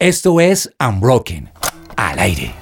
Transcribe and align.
Esto 0.00 0.40
es 0.40 0.72
Unbroken, 0.80 1.50
al 1.94 2.18
aire. 2.20 2.54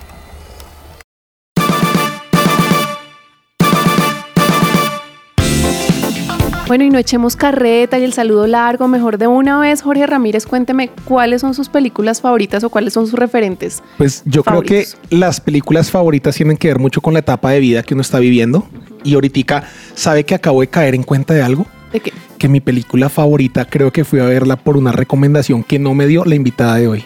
Bueno, 6.67 6.83
y 6.83 6.91
no 6.91 6.99
echemos 6.99 7.37
carreta 7.37 7.97
y 8.01 8.03
el 8.03 8.13
saludo 8.13 8.49
largo, 8.49 8.89
mejor 8.89 9.19
de 9.19 9.29
una 9.29 9.61
vez, 9.61 9.83
Jorge 9.83 10.05
Ramírez, 10.09 10.47
cuénteme 10.47 10.91
cuáles 11.05 11.41
son 11.43 11.55
sus 11.55 11.69
películas 11.69 12.21
favoritas 12.21 12.65
o 12.65 12.71
cuáles 12.71 12.95
son 12.95 13.07
sus 13.07 13.17
referentes. 13.17 13.85
Pues 13.99 14.25
yo 14.25 14.43
favoritos? 14.43 14.97
creo 14.97 15.09
que 15.09 15.17
las 15.17 15.41
películas 15.41 15.93
favoritas 15.93 16.35
tienen 16.35 16.57
que 16.57 16.67
ver 16.67 16.81
mucho 16.81 17.01
con 17.01 17.13
la 17.13 17.21
etapa 17.21 17.53
de 17.53 17.61
vida 17.61 17.85
que 17.85 17.95
uno 17.95 18.01
está 18.01 18.19
viviendo. 18.19 18.67
Y 19.05 19.15
ahorita, 19.15 19.63
¿sabe 19.95 20.25
que 20.25 20.35
acabo 20.35 20.61
de 20.61 20.67
caer 20.67 20.97
en 20.97 21.05
cuenta 21.05 21.35
de 21.35 21.43
algo? 21.43 21.67
¿De 21.93 22.01
qué? 22.01 22.13
Que 22.37 22.49
mi 22.49 22.61
película 22.61 23.09
favorita 23.09 23.65
creo 23.65 23.93
que 23.93 24.05
fui 24.05 24.19
a 24.19 24.25
verla 24.25 24.57
por 24.57 24.77
una 24.77 24.91
recomendación 24.91 25.63
que 25.63 25.79
no 25.79 25.95
me 25.95 26.09
dio 26.09 26.25
la 26.25 26.35
invitada 26.35 26.75
de 26.75 26.89
hoy. 26.89 27.05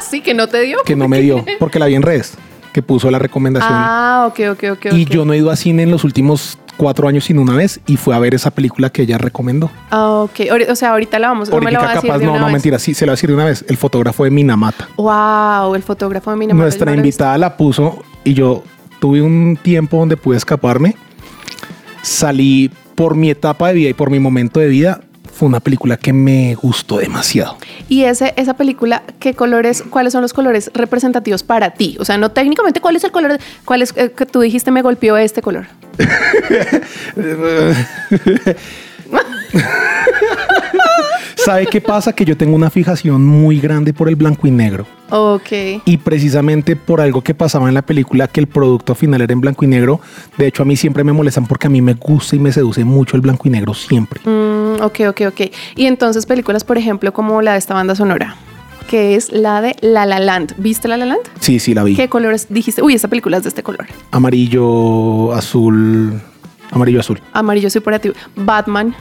sí, 0.08 0.20
que 0.20 0.34
no 0.34 0.48
te 0.48 0.60
dio. 0.60 0.78
Que 0.84 0.96
no 0.96 1.08
me 1.08 1.20
dio, 1.20 1.44
porque 1.58 1.78
la 1.78 1.86
vi 1.86 1.94
en 1.94 2.02
redes, 2.02 2.34
que 2.72 2.82
puso 2.82 3.10
la 3.10 3.18
recomendación. 3.18 3.72
Ah, 3.72 4.26
ok, 4.28 4.40
ok, 4.52 4.64
ok. 4.72 4.86
y 4.92 5.04
yo 5.04 5.24
no 5.24 5.32
he 5.32 5.38
ido 5.38 5.50
a 5.50 5.56
cine 5.56 5.82
en 5.82 5.90
los 5.90 6.04
últimos 6.04 6.58
cuatro 6.76 7.08
años 7.08 7.24
sin 7.24 7.38
una 7.38 7.54
vez 7.54 7.80
y 7.86 7.96
fue 7.96 8.14
a 8.14 8.18
ver 8.18 8.34
esa 8.34 8.50
película 8.50 8.90
que 8.90 9.02
ella 9.02 9.18
recomendó. 9.18 9.70
Ah, 9.90 10.20
ok. 10.24 10.40
O 10.70 10.76
sea, 10.76 10.90
ahorita 10.92 11.18
la 11.18 11.28
vamos, 11.28 11.48
no 11.48 11.60
me 11.60 11.72
la 11.72 11.78
va 11.78 11.84
a 11.84 11.88
Ahorita 11.88 12.00
decir 12.00 12.08
capaz, 12.08 12.18
de 12.18 12.26
no, 12.26 12.32
una 12.32 12.40
no, 12.40 12.46
vez. 12.46 12.52
mentira, 12.52 12.78
sí, 12.78 12.94
se 12.94 13.06
lo 13.06 13.10
voy 13.10 13.12
a 13.12 13.16
decir 13.16 13.30
de 13.30 13.34
una 13.34 13.44
vez. 13.44 13.64
El 13.68 13.76
fotógrafo 13.76 14.24
de 14.24 14.30
Minamata. 14.30 14.88
Wow, 14.96 15.74
el 15.74 15.82
fotógrafo 15.82 16.30
de 16.30 16.36
Minamata. 16.36 16.64
Nuestra 16.64 16.94
invitada 16.94 17.38
la 17.38 17.56
puso 17.56 18.02
y 18.24 18.34
yo 18.34 18.62
tuve 19.00 19.22
un 19.22 19.58
tiempo 19.62 19.98
donde 19.98 20.16
pude 20.16 20.36
escaparme. 20.36 20.96
Salí 22.02 22.70
por 22.94 23.14
mi 23.14 23.30
etapa 23.30 23.68
de 23.68 23.74
vida 23.74 23.90
y 23.90 23.94
por 23.94 24.10
mi 24.10 24.18
momento 24.18 24.60
de 24.60 24.68
vida. 24.68 25.00
Fue 25.36 25.46
una 25.46 25.60
película 25.60 25.98
que 25.98 26.14
me 26.14 26.54
gustó 26.54 26.96
demasiado. 26.96 27.58
Y 27.90 28.04
ese, 28.04 28.32
esa 28.38 28.54
película, 28.54 29.02
¿qué 29.20 29.34
colores, 29.34 29.84
cuáles 29.90 30.14
son 30.14 30.22
los 30.22 30.32
colores 30.32 30.70
representativos 30.72 31.42
para 31.42 31.74
ti? 31.74 31.98
O 32.00 32.06
sea, 32.06 32.16
no 32.16 32.30
técnicamente, 32.30 32.80
¿cuál 32.80 32.96
es 32.96 33.04
el 33.04 33.10
color? 33.10 33.38
¿Cuál 33.66 33.82
es 33.82 33.92
eh, 33.96 34.12
que 34.16 34.24
tú 34.24 34.40
dijiste 34.40 34.70
me 34.70 34.80
golpeó 34.80 35.18
este 35.18 35.42
color? 35.42 35.66
¿Sabe 41.46 41.66
qué 41.66 41.80
pasa? 41.80 42.12
Que 42.12 42.24
yo 42.24 42.36
tengo 42.36 42.56
una 42.56 42.70
fijación 42.70 43.24
muy 43.24 43.60
grande 43.60 43.92
por 43.92 44.08
el 44.08 44.16
blanco 44.16 44.48
y 44.48 44.50
negro. 44.50 44.84
Ok. 45.10 45.52
Y 45.84 45.96
precisamente 45.98 46.74
por 46.74 47.00
algo 47.00 47.22
que 47.22 47.34
pasaba 47.34 47.68
en 47.68 47.74
la 47.74 47.82
película, 47.82 48.26
que 48.26 48.40
el 48.40 48.48
producto 48.48 48.96
final 48.96 49.20
era 49.20 49.32
en 49.32 49.40
blanco 49.40 49.64
y 49.64 49.68
negro. 49.68 50.00
De 50.36 50.48
hecho, 50.48 50.64
a 50.64 50.66
mí 50.66 50.74
siempre 50.74 51.04
me 51.04 51.12
molestan 51.12 51.46
porque 51.46 51.68
a 51.68 51.70
mí 51.70 51.80
me 51.80 51.94
gusta 51.94 52.34
y 52.34 52.40
me 52.40 52.50
seduce 52.50 52.82
mucho 52.82 53.14
el 53.14 53.22
blanco 53.22 53.46
y 53.46 53.50
negro 53.50 53.74
siempre. 53.74 54.20
Mm, 54.24 54.82
ok, 54.82 55.00
ok, 55.10 55.20
ok. 55.28 55.40
Y 55.76 55.86
entonces 55.86 56.26
películas, 56.26 56.64
por 56.64 56.78
ejemplo, 56.78 57.12
como 57.12 57.40
la 57.40 57.52
de 57.52 57.58
esta 57.58 57.74
banda 57.74 57.94
sonora, 57.94 58.34
que 58.90 59.14
es 59.14 59.30
la 59.30 59.62
de 59.62 59.76
La 59.82 60.04
La 60.04 60.18
Land. 60.18 60.54
¿Viste 60.58 60.88
La 60.88 60.96
La 60.96 61.06
Land? 61.06 61.22
Sí, 61.38 61.60
sí, 61.60 61.74
la 61.74 61.84
vi. 61.84 61.94
¿Qué 61.94 62.08
colores 62.08 62.48
dijiste? 62.50 62.82
Uy, 62.82 62.94
esta 62.94 63.06
película 63.06 63.36
es 63.36 63.44
de 63.44 63.50
este 63.50 63.62
color. 63.62 63.86
Amarillo, 64.10 65.32
azul, 65.32 66.20
amarillo, 66.72 66.98
azul. 66.98 67.20
Amarillo 67.32 67.70
superativo. 67.70 68.16
Batman. 68.34 68.96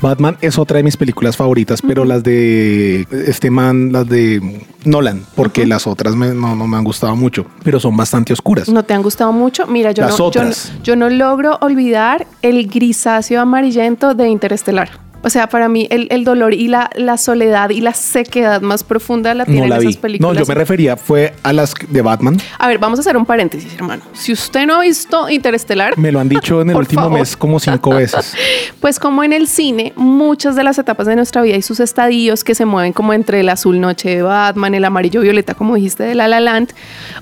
Batman 0.00 0.36
es 0.40 0.58
otra 0.58 0.78
de 0.78 0.82
mis 0.82 0.96
películas 0.96 1.36
favoritas, 1.36 1.80
pero 1.82 2.04
las 2.04 2.22
de 2.22 3.06
este 3.26 3.50
man, 3.50 3.92
las 3.92 4.08
de 4.08 4.64
Nolan, 4.84 5.24
porque 5.34 5.66
las 5.66 5.86
otras 5.86 6.14
me- 6.16 6.34
no, 6.34 6.54
no 6.54 6.66
me 6.66 6.76
han 6.76 6.84
gustado 6.84 7.14
mucho, 7.16 7.46
pero 7.62 7.80
son 7.80 7.96
bastante 7.96 8.32
oscuras. 8.32 8.68
¿No 8.68 8.82
te 8.82 8.94
han 8.94 9.02
gustado 9.02 9.32
mucho? 9.32 9.66
Mira, 9.66 9.92
yo, 9.92 10.02
Las 10.02 10.12
no, 10.12 10.16
yo, 10.30 10.40
no, 10.42 10.48
otras. 10.48 10.72
yo 10.82 10.96
no 10.96 11.08
logro 11.10 11.58
olvidar 11.60 12.26
el 12.42 12.66
grisáceo 12.66 13.40
amarillento 13.40 14.14
de 14.14 14.28
Interestelar. 14.28 15.03
O 15.24 15.30
sea, 15.30 15.48
para 15.48 15.68
mí 15.68 15.86
el, 15.90 16.06
el 16.10 16.22
dolor 16.24 16.54
y 16.54 16.68
la, 16.68 16.90
la 16.94 17.16
soledad 17.18 17.70
y 17.70 17.80
la 17.80 17.94
sequedad 17.94 18.60
más 18.60 18.84
profunda 18.84 19.32
la 19.34 19.44
No 19.44 19.50
tienen 19.52 19.70
la 19.70 19.76
esas 19.78 19.88
vi. 19.88 19.94
películas. 19.96 20.34
No, 20.34 20.38
yo 20.38 20.46
me 20.46 20.54
refería 20.54 20.96
fue 20.96 21.32
a 21.42 21.52
las 21.52 21.74
de 21.88 22.02
Batman. 22.02 22.36
A 22.58 22.68
ver, 22.68 22.78
vamos 22.78 22.98
a 22.98 23.00
hacer 23.00 23.16
un 23.16 23.24
paréntesis, 23.24 23.72
hermano. 23.74 24.02
Si 24.12 24.32
usted 24.32 24.66
no 24.66 24.74
ha 24.76 24.80
visto 24.82 25.28
Interestelar, 25.30 25.96
Me 25.98 26.12
lo 26.12 26.20
han 26.20 26.28
dicho 26.28 26.60
en 26.60 26.70
el 26.70 26.76
último 26.84 27.02
favor. 27.02 27.18
mes 27.18 27.36
como 27.36 27.58
cinco 27.58 27.90
veces. 27.94 28.34
Pues 28.80 28.98
como 28.98 29.24
en 29.24 29.32
el 29.32 29.48
cine, 29.48 29.94
muchas 29.96 30.56
de 30.56 30.62
las 30.62 30.78
etapas 30.78 31.06
de 31.06 31.16
nuestra 31.16 31.40
vida 31.40 31.56
y 31.56 31.62
sus 31.62 31.80
estadios 31.80 32.44
que 32.44 32.54
se 32.54 32.66
mueven 32.66 32.92
como 32.92 33.14
entre 33.14 33.40
el 33.40 33.48
azul 33.48 33.80
noche 33.80 34.10
de 34.10 34.22
Batman, 34.22 34.74
el 34.74 34.84
amarillo 34.84 35.22
violeta, 35.22 35.54
como 35.54 35.74
dijiste, 35.76 36.02
de 36.02 36.14
La 36.14 36.28
La 36.28 36.40
Land, 36.40 36.74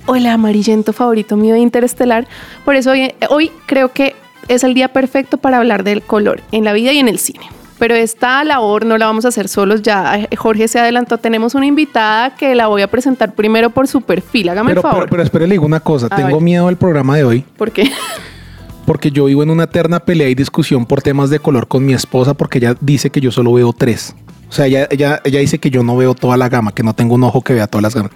o 0.06 0.16
el 0.16 0.26
amarillento 0.26 0.92
favorito 0.92 1.36
mío 1.36 1.54
de 1.54 1.60
Interestelar. 1.60 2.26
Por 2.64 2.74
eso 2.74 2.90
hoy, 2.90 3.14
hoy 3.30 3.52
creo 3.66 3.92
que 3.92 4.16
es 4.48 4.64
el 4.64 4.74
día 4.74 4.88
perfecto 4.92 5.36
para 5.36 5.58
hablar 5.58 5.84
del 5.84 6.02
color 6.02 6.40
en 6.50 6.64
la 6.64 6.72
vida 6.72 6.92
y 6.92 6.98
en 6.98 7.06
el 7.06 7.20
cine. 7.20 7.46
Pero 7.82 7.96
esta 7.96 8.44
labor 8.44 8.86
no 8.86 8.96
la 8.96 9.06
vamos 9.06 9.24
a 9.24 9.28
hacer 9.28 9.48
solos, 9.48 9.82
ya 9.82 10.16
eh, 10.16 10.36
Jorge 10.36 10.68
se 10.68 10.78
adelantó, 10.78 11.18
tenemos 11.18 11.56
una 11.56 11.66
invitada 11.66 12.32
que 12.36 12.54
la 12.54 12.68
voy 12.68 12.80
a 12.80 12.86
presentar 12.86 13.34
primero 13.34 13.70
por 13.70 13.88
su 13.88 14.02
perfil, 14.02 14.50
hágame 14.50 14.68
Pero, 14.68 14.82
el 14.82 14.82
favor. 14.82 14.98
pero, 15.00 15.10
pero 15.10 15.22
espere, 15.24 15.48
le 15.48 15.54
digo 15.54 15.66
una 15.66 15.80
cosa. 15.80 16.06
A 16.08 16.14
Tengo 16.14 16.36
ver. 16.36 16.40
miedo 16.42 16.66
del 16.68 16.76
programa 16.76 17.16
de 17.16 17.24
hoy 17.24 17.44
¿Por 17.56 17.72
qué? 17.72 17.90
porque 18.86 19.10
yo 19.10 19.24
vivo 19.24 19.42
en 19.42 19.50
una 19.50 19.64
eterna 19.64 19.98
pelea 19.98 20.28
y 20.28 20.36
discusión 20.36 20.86
por 20.86 21.02
temas 21.02 21.28
de 21.28 21.40
color 21.40 21.66
con 21.66 21.84
mi 21.84 21.92
esposa 21.92 22.34
porque 22.34 22.58
ella 22.58 22.76
dice 22.80 23.10
que 23.10 23.20
yo 23.20 23.32
solo 23.32 23.52
veo 23.52 23.72
tres. 23.72 24.14
O 24.48 24.52
sea, 24.52 24.66
ella, 24.66 24.86
ella, 24.88 25.20
ella 25.24 25.40
dice 25.40 25.58
que 25.58 25.68
yo 25.68 25.82
no 25.82 25.96
veo 25.96 26.14
toda 26.14 26.36
la 26.36 26.48
gama, 26.48 26.70
que 26.70 26.84
no 26.84 26.94
tengo 26.94 27.16
un 27.16 27.24
ojo 27.24 27.42
que 27.42 27.52
vea 27.54 27.66
todas 27.66 27.82
las 27.82 27.96
gamas. 27.96 28.12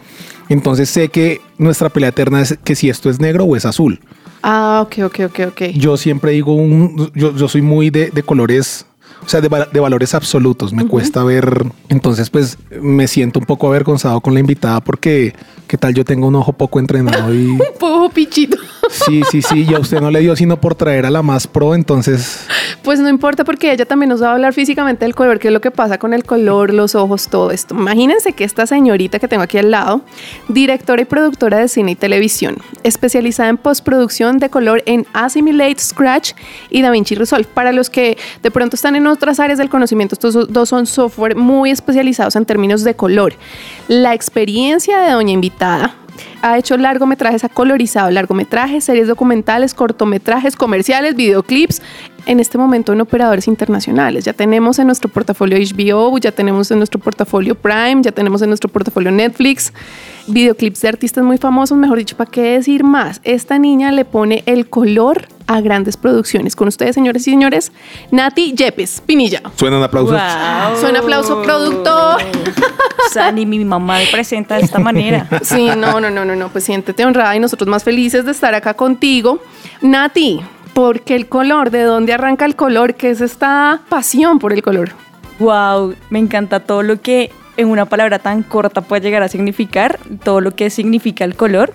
Entonces 0.48 0.88
sé 0.88 1.08
que 1.08 1.40
nuestra 1.58 1.88
pelea 1.88 2.10
eterna 2.10 2.40
es 2.40 2.56
que 2.62 2.76
si 2.76 2.88
esto 2.88 3.10
es 3.10 3.18
negro 3.18 3.42
o 3.42 3.56
es 3.56 3.64
azul. 3.64 3.98
Ah, 4.44 4.84
ok, 4.86 5.06
ok, 5.06 5.20
ok, 5.26 5.40
ok. 5.48 5.62
Yo 5.74 5.96
siempre 5.96 6.30
digo, 6.30 6.54
un, 6.54 7.10
yo, 7.16 7.34
yo 7.34 7.48
soy 7.48 7.62
muy 7.62 7.90
de, 7.90 8.10
de 8.10 8.22
colores, 8.22 8.86
o 9.26 9.28
sea, 9.28 9.40
de, 9.40 9.48
de 9.72 9.80
valores 9.80 10.14
absolutos. 10.14 10.72
Me 10.72 10.86
cuesta 10.86 11.24
ver, 11.24 11.64
entonces 11.88 12.30
pues 12.30 12.56
me 12.80 13.08
siento 13.08 13.40
un 13.40 13.44
poco 13.44 13.66
avergonzado 13.66 14.20
con 14.20 14.34
la 14.34 14.40
invitada 14.40 14.80
porque 14.80 15.34
qué 15.66 15.76
tal 15.76 15.94
yo 15.94 16.04
tengo 16.04 16.28
un 16.28 16.36
ojo 16.36 16.52
poco 16.52 16.78
entrenado 16.78 17.34
y 17.34 17.46
Un 17.46 17.58
poco 17.80 18.08
pichito. 18.10 18.56
sí, 18.88 19.22
sí, 19.30 19.42
sí, 19.42 19.66
y 19.68 19.74
a 19.74 19.80
usted 19.80 20.00
no 20.00 20.10
le 20.12 20.20
dio 20.20 20.36
sino 20.36 20.60
por 20.60 20.76
traer 20.76 21.06
a 21.06 21.10
la 21.10 21.22
más 21.22 21.48
pro, 21.48 21.74
entonces 21.74 22.46
Pues 22.86 23.00
no 23.00 23.08
importa 23.08 23.42
porque 23.42 23.72
ella 23.72 23.84
también 23.84 24.10
nos 24.10 24.22
va 24.22 24.28
a 24.28 24.34
hablar 24.34 24.52
físicamente 24.52 25.04
del 25.04 25.16
color, 25.16 25.40
qué 25.40 25.48
es 25.48 25.52
lo 25.52 25.60
que 25.60 25.72
pasa 25.72 25.98
con 25.98 26.14
el 26.14 26.22
color, 26.22 26.72
los 26.72 26.94
ojos, 26.94 27.26
todo 27.26 27.50
esto. 27.50 27.74
Imagínense 27.74 28.32
que 28.32 28.44
esta 28.44 28.64
señorita 28.64 29.18
que 29.18 29.26
tengo 29.26 29.42
aquí 29.42 29.58
al 29.58 29.72
lado, 29.72 30.02
directora 30.46 31.02
y 31.02 31.04
productora 31.04 31.58
de 31.58 31.66
cine 31.66 31.90
y 31.90 31.94
televisión, 31.96 32.58
especializada 32.84 33.48
en 33.48 33.56
postproducción 33.56 34.38
de 34.38 34.50
color 34.50 34.84
en 34.86 35.04
Assimilate, 35.14 35.80
Scratch 35.80 36.34
y 36.70 36.82
DaVinci 36.82 37.16
Resolve. 37.16 37.48
Para 37.52 37.72
los 37.72 37.90
que 37.90 38.16
de 38.40 38.50
pronto 38.52 38.76
están 38.76 38.94
en 38.94 39.08
otras 39.08 39.40
áreas 39.40 39.58
del 39.58 39.68
conocimiento, 39.68 40.14
estos 40.14 40.52
dos 40.52 40.68
son 40.68 40.86
software 40.86 41.34
muy 41.34 41.72
especializados 41.72 42.36
en 42.36 42.46
términos 42.46 42.84
de 42.84 42.94
color. 42.94 43.34
La 43.88 44.14
experiencia 44.14 45.00
de 45.00 45.10
doña 45.10 45.32
invitada 45.32 45.96
ha 46.42 46.58
hecho 46.58 46.76
largometrajes, 46.76 47.44
ha 47.44 47.48
colorizado 47.48 48.10
largometrajes, 48.10 48.84
series 48.84 49.08
documentales, 49.08 49.74
cortometrajes, 49.74 50.56
comerciales, 50.56 51.16
videoclips. 51.16 51.82
En 52.26 52.40
este 52.40 52.58
momento 52.58 52.92
en 52.92 53.00
operadores 53.00 53.46
internacionales. 53.46 54.24
Ya 54.24 54.32
tenemos 54.32 54.80
en 54.80 54.86
nuestro 54.86 55.08
portafolio 55.08 55.58
HBO, 55.58 56.18
ya 56.18 56.32
tenemos 56.32 56.68
en 56.72 56.78
nuestro 56.78 56.98
portafolio 56.98 57.54
Prime, 57.54 58.02
ya 58.02 58.10
tenemos 58.10 58.42
en 58.42 58.48
nuestro 58.48 58.68
portafolio 58.68 59.12
Netflix, 59.12 59.72
videoclips 60.26 60.80
de 60.80 60.88
artistas 60.88 61.22
muy 61.22 61.38
famosos, 61.38 61.78
mejor 61.78 61.98
dicho, 61.98 62.16
¿para 62.16 62.28
qué 62.28 62.42
decir 62.42 62.82
más? 62.82 63.20
Esta 63.22 63.60
niña 63.60 63.92
le 63.92 64.04
pone 64.04 64.42
el 64.46 64.68
color 64.68 65.28
a 65.46 65.60
grandes 65.60 65.96
producciones. 65.96 66.56
Con 66.56 66.68
ustedes, 66.68 66.94
señores 66.94 67.26
y 67.26 67.30
señores, 67.30 67.72
Nati 68.10 68.52
Yepes, 68.54 69.02
Pinilla. 69.04 69.42
suenan 69.56 69.82
aplausos. 69.82 70.12
Wow. 70.12 70.80
Suena 70.80 71.00
aplauso, 71.00 71.42
productor. 71.42 72.22
O 73.06 73.12
sea, 73.12 73.30
ni 73.32 73.46
mi 73.46 73.64
mamá 73.64 73.98
me 73.98 74.06
presenta 74.06 74.56
de 74.56 74.62
esta 74.62 74.78
manera. 74.78 75.28
Sí, 75.42 75.68
no, 75.76 76.00
no, 76.00 76.10
no, 76.10 76.24
no, 76.24 76.34
no, 76.34 76.48
pues 76.48 76.64
siéntete 76.64 77.04
honrada 77.04 77.36
y 77.36 77.40
nosotros 77.40 77.68
más 77.68 77.84
felices 77.84 78.24
de 78.24 78.32
estar 78.32 78.54
acá 78.54 78.74
contigo. 78.74 79.40
Nati, 79.80 80.40
¿por 80.74 81.02
qué 81.02 81.14
el 81.14 81.28
color? 81.28 81.70
¿De 81.70 81.82
dónde 81.82 82.12
arranca 82.12 82.44
el 82.44 82.56
color? 82.56 82.94
¿Qué 82.94 83.10
es 83.10 83.20
esta 83.20 83.80
pasión 83.88 84.38
por 84.38 84.52
el 84.52 84.62
color? 84.62 84.90
Wow, 85.38 85.94
me 86.10 86.18
encanta 86.18 86.60
todo 86.60 86.82
lo 86.82 87.00
que 87.00 87.30
en 87.56 87.68
una 87.68 87.86
palabra 87.86 88.18
tan 88.18 88.42
corta 88.42 88.80
puede 88.80 89.02
llegar 89.02 89.22
a 89.22 89.28
significar, 89.28 89.98
todo 90.24 90.40
lo 90.40 90.50
que 90.52 90.70
significa 90.70 91.24
el 91.24 91.36
color. 91.36 91.72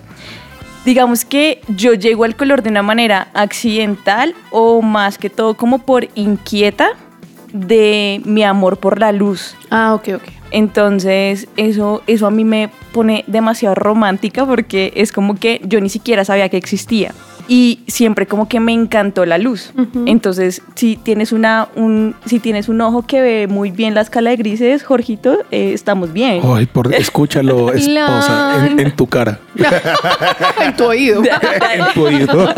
Digamos 0.84 1.24
que 1.24 1.60
yo 1.68 1.94
llego 1.94 2.24
al 2.24 2.34
color 2.34 2.62
de 2.62 2.70
una 2.70 2.82
manera 2.82 3.28
accidental 3.34 4.34
o 4.50 4.82
más 4.82 5.16
que 5.16 5.30
todo 5.30 5.54
como 5.54 5.78
por 5.78 6.08
inquieta 6.16 6.90
de 7.52 8.20
mi 8.24 8.42
amor 8.42 8.78
por 8.78 8.98
la 8.98 9.12
luz. 9.12 9.54
Ah, 9.70 9.94
ok, 9.94 10.08
ok. 10.16 10.22
Entonces, 10.50 11.48
eso, 11.56 12.02
eso 12.06 12.26
a 12.26 12.30
mí 12.30 12.44
me 12.44 12.68
pone 12.92 13.24
demasiado 13.26 13.74
romántica 13.74 14.44
porque 14.44 14.92
es 14.96 15.12
como 15.12 15.36
que 15.36 15.60
yo 15.64 15.80
ni 15.80 15.88
siquiera 15.88 16.24
sabía 16.24 16.48
que 16.48 16.56
existía. 16.56 17.14
Y 17.52 17.80
siempre 17.86 18.26
como 18.26 18.48
que 18.48 18.60
me 18.60 18.72
encantó 18.72 19.26
la 19.26 19.36
luz. 19.36 19.74
Entonces, 20.06 20.62
si 20.74 20.96
tienes, 20.96 21.32
una, 21.32 21.68
un, 21.76 22.14
si 22.24 22.38
tienes 22.40 22.70
un 22.70 22.80
ojo 22.80 23.02
que 23.02 23.20
ve 23.20 23.46
muy 23.46 23.70
bien 23.70 23.94
la 23.94 24.00
escala 24.00 24.30
de 24.30 24.36
grises, 24.36 24.82
Jorgito, 24.82 25.40
eh, 25.50 25.72
estamos 25.74 26.14
bien. 26.14 26.40
Ay, 26.42 26.64
por, 26.64 26.94
escúchalo, 26.94 27.70
esposa, 27.74 28.68
en, 28.70 28.80
en 28.80 28.96
tu 28.96 29.06
cara, 29.06 29.38
en 30.64 30.74
tu 30.74 30.84
oído. 30.86 31.22
en 31.74 31.92
tu 31.92 32.06
oído. 32.06 32.54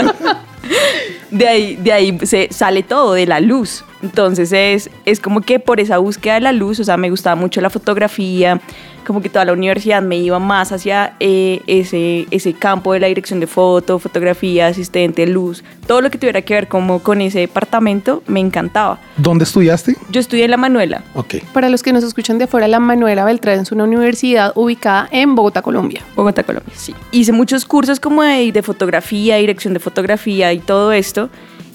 De 1.35 1.49
ahí, 1.49 1.77
de 1.77 1.93
ahí 1.93 2.19
se 2.23 2.49
sale 2.51 2.83
todo, 2.83 3.13
de 3.15 3.27
la 3.27 3.41
luz. 3.41 3.85
Entonces 4.03 4.53
es, 4.53 4.91
es 5.05 5.21
como 5.21 5.41
que 5.41 5.59
por 5.59 5.81
esa 5.81 5.99
búsqueda 5.99 6.35
de 6.35 6.41
la 6.41 6.53
luz, 6.53 6.79
o 6.81 6.85
sea, 6.85 6.97
me 6.97 7.11
gustaba 7.11 7.37
mucho 7.37 7.61
la 7.61 7.71
fotografía, 7.71 8.61
como 9.05 9.21
que 9.21 9.29
toda 9.29 9.45
la 9.45 9.53
universidad 9.53 10.03
me 10.03 10.17
iba 10.17 10.39
más 10.39 10.73
hacia 10.73 11.15
eh, 11.21 11.61
ese, 11.67 12.27
ese 12.31 12.53
campo 12.55 12.93
de 12.93 13.01
la 13.01 13.07
dirección 13.07 13.41
de 13.41 13.47
foto, 13.47 13.99
fotografía, 13.99 14.67
asistente, 14.67 15.27
luz, 15.27 15.63
todo 15.87 16.01
lo 16.01 16.11
que 16.11 16.19
tuviera 16.19 16.43
que 16.43 16.55
ver 16.55 16.69
como 16.69 17.01
con 17.01 17.21
ese 17.21 17.41
departamento, 17.41 18.23
me 18.27 18.41
encantaba. 18.41 18.99
¿Dónde 19.17 19.45
estudiaste? 19.45 19.97
Yo 20.11 20.21
estudié 20.21 20.45
en 20.45 20.51
La 20.51 20.57
Manuela. 20.57 21.05
Ok. 21.15 21.37
Para 21.53 21.69
los 21.69 21.83
que 21.83 21.93
nos 21.93 22.05
escuchan 22.05 22.39
de 22.39 22.45
afuera, 22.45 22.69
la 22.69 22.81
Manuela 22.81 23.25
Beltrán 23.25 23.61
es 23.61 23.73
una 23.73 23.85
universidad 23.85 24.53
ubicada 24.55 25.09
en 25.11 25.35
Bogotá, 25.35 25.63
Colombia. 25.63 26.03
Bogotá, 26.17 26.43
Colombia, 26.43 26.75
sí. 26.77 26.95
Hice 27.11 27.33
muchos 27.33 27.65
cursos 27.65 28.01
como 28.01 28.23
de, 28.23 28.53
de 28.53 28.63
fotografía, 28.63 29.37
dirección 29.37 29.75
de 29.75 29.81
fotografía 29.81 30.53
y 30.53 30.59
todo 30.59 30.93
esto. 30.93 31.24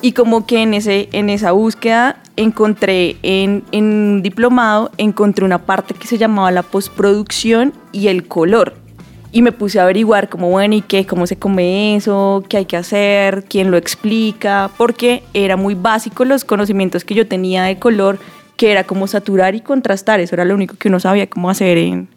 Y 0.01 0.13
como 0.13 0.45
que 0.45 0.61
en, 0.61 0.73
ese, 0.73 1.09
en 1.11 1.29
esa 1.29 1.51
búsqueda 1.51 2.21
encontré 2.37 3.17
en, 3.21 3.63
en 3.71 3.83
un 3.83 4.21
diplomado, 4.23 4.91
encontré 4.97 5.43
una 5.43 5.65
parte 5.65 5.93
que 5.93 6.07
se 6.07 6.17
llamaba 6.17 6.51
la 6.51 6.63
postproducción 6.63 7.73
y 7.91 8.07
el 8.07 8.25
color. 8.27 8.75
Y 9.31 9.41
me 9.41 9.51
puse 9.51 9.79
a 9.79 9.83
averiguar 9.83 10.29
como, 10.29 10.49
bueno, 10.49 10.73
¿y 10.73 10.81
qué? 10.81 11.05
¿Cómo 11.05 11.27
se 11.27 11.35
come 11.35 11.95
eso? 11.95 12.43
¿Qué 12.49 12.57
hay 12.57 12.65
que 12.65 12.77
hacer? 12.77 13.43
¿Quién 13.47 13.71
lo 13.71 13.77
explica? 13.77 14.71
Porque 14.77 15.21
era 15.33 15.57
muy 15.57 15.75
básico 15.75 16.25
los 16.25 16.45
conocimientos 16.45 17.03
que 17.03 17.13
yo 17.13 17.27
tenía 17.27 17.63
de 17.63 17.77
color, 17.77 18.19
que 18.55 18.71
era 18.71 18.85
como 18.85 19.05
saturar 19.05 19.53
y 19.53 19.61
contrastar. 19.61 20.19
Eso 20.19 20.33
era 20.33 20.45
lo 20.45 20.55
único 20.55 20.75
que 20.77 20.87
uno 20.87 20.99
sabía 20.99 21.29
cómo 21.29 21.49
hacer 21.49 21.77
en, 21.77 22.07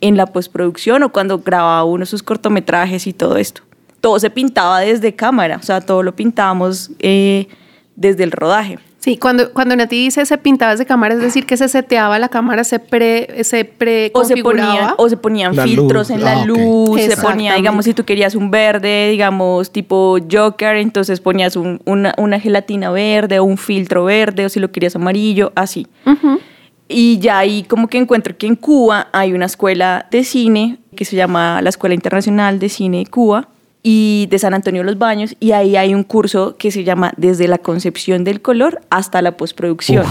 en 0.00 0.16
la 0.16 0.26
postproducción 0.26 1.04
o 1.04 1.12
cuando 1.12 1.38
grababa 1.38 1.84
uno 1.84 2.04
sus 2.04 2.22
cortometrajes 2.22 3.06
y 3.06 3.12
todo 3.12 3.36
esto 3.38 3.62
todo 4.00 4.18
se 4.20 4.30
pintaba 4.30 4.80
desde 4.80 5.14
cámara, 5.14 5.56
o 5.60 5.62
sea, 5.62 5.80
todo 5.80 6.02
lo 6.02 6.14
pintábamos 6.14 6.90
eh, 7.00 7.48
desde 7.96 8.24
el 8.24 8.30
rodaje. 8.32 8.78
Sí, 9.00 9.16
cuando, 9.16 9.52
cuando 9.52 9.76
Nati 9.76 9.96
dice 10.04 10.26
se 10.26 10.36
pintaba 10.38 10.72
desde 10.72 10.84
cámara, 10.84 11.14
es 11.14 11.20
decir, 11.20 11.46
que 11.46 11.56
se 11.56 11.68
seteaba 11.68 12.18
la 12.18 12.28
cámara, 12.28 12.64
se 12.64 12.78
pre, 12.80 13.42
se 13.44 13.64
pre 13.64 14.10
o 14.12 14.24
se 14.24 14.36
ponían, 14.38 14.94
o 14.96 15.08
se 15.08 15.16
ponían 15.16 15.54
La 15.54 15.62
filtros 15.62 16.08
luz. 16.08 16.18
en 16.18 16.24
la 16.24 16.32
Ah, 16.32 16.40
ok. 16.40 16.46
luz, 16.46 17.00
se 17.02 17.16
ponía, 17.16 17.54
digamos, 17.54 17.84
si 17.84 17.94
tú 17.94 18.04
querías 18.04 18.34
un 18.34 18.50
verde, 18.50 19.08
digamos, 19.10 19.70
tipo 19.70 20.18
Joker, 20.30 20.76
entonces 20.76 21.20
ponías 21.20 21.54
un- 21.56 21.80
una, 21.86 22.12
una 22.18 22.40
gelatina 22.40 22.90
verde 22.90 23.38
o 23.38 23.44
un 23.44 23.56
filtro 23.56 24.04
verde, 24.04 24.44
o 24.44 24.48
si 24.48 24.58
lo 24.58 24.70
querías 24.72 24.96
amarillo, 24.96 25.52
así. 25.54 25.86
Ujú. 26.04 26.40
Y 26.88 27.18
ya 27.20 27.38
ahí 27.38 27.62
como 27.64 27.86
que 27.88 27.98
encuentro 27.98 28.36
que 28.36 28.46
en 28.48 28.56
Cuba 28.56 29.08
hay 29.12 29.32
una 29.32 29.46
escuela 29.46 30.06
de 30.10 30.24
cine 30.24 30.78
que 30.96 31.04
se 31.04 31.14
llama 31.16 31.60
la 31.62 31.68
Escuela 31.68 31.94
Internacional 31.94 32.58
de 32.58 32.68
Cine 32.68 32.98
de 32.98 33.06
Cuba 33.06 33.48
y 33.90 34.26
de 34.26 34.38
San 34.38 34.52
Antonio 34.52 34.82
de 34.82 34.84
los 34.84 34.98
Baños 34.98 35.34
y 35.40 35.52
ahí 35.52 35.74
hay 35.74 35.94
un 35.94 36.02
curso 36.02 36.58
que 36.58 36.70
se 36.70 36.84
llama 36.84 37.14
Desde 37.16 37.48
la 37.48 37.56
concepción 37.56 38.22
del 38.22 38.42
color 38.42 38.82
hasta 38.90 39.22
la 39.22 39.38
postproducción. 39.38 40.04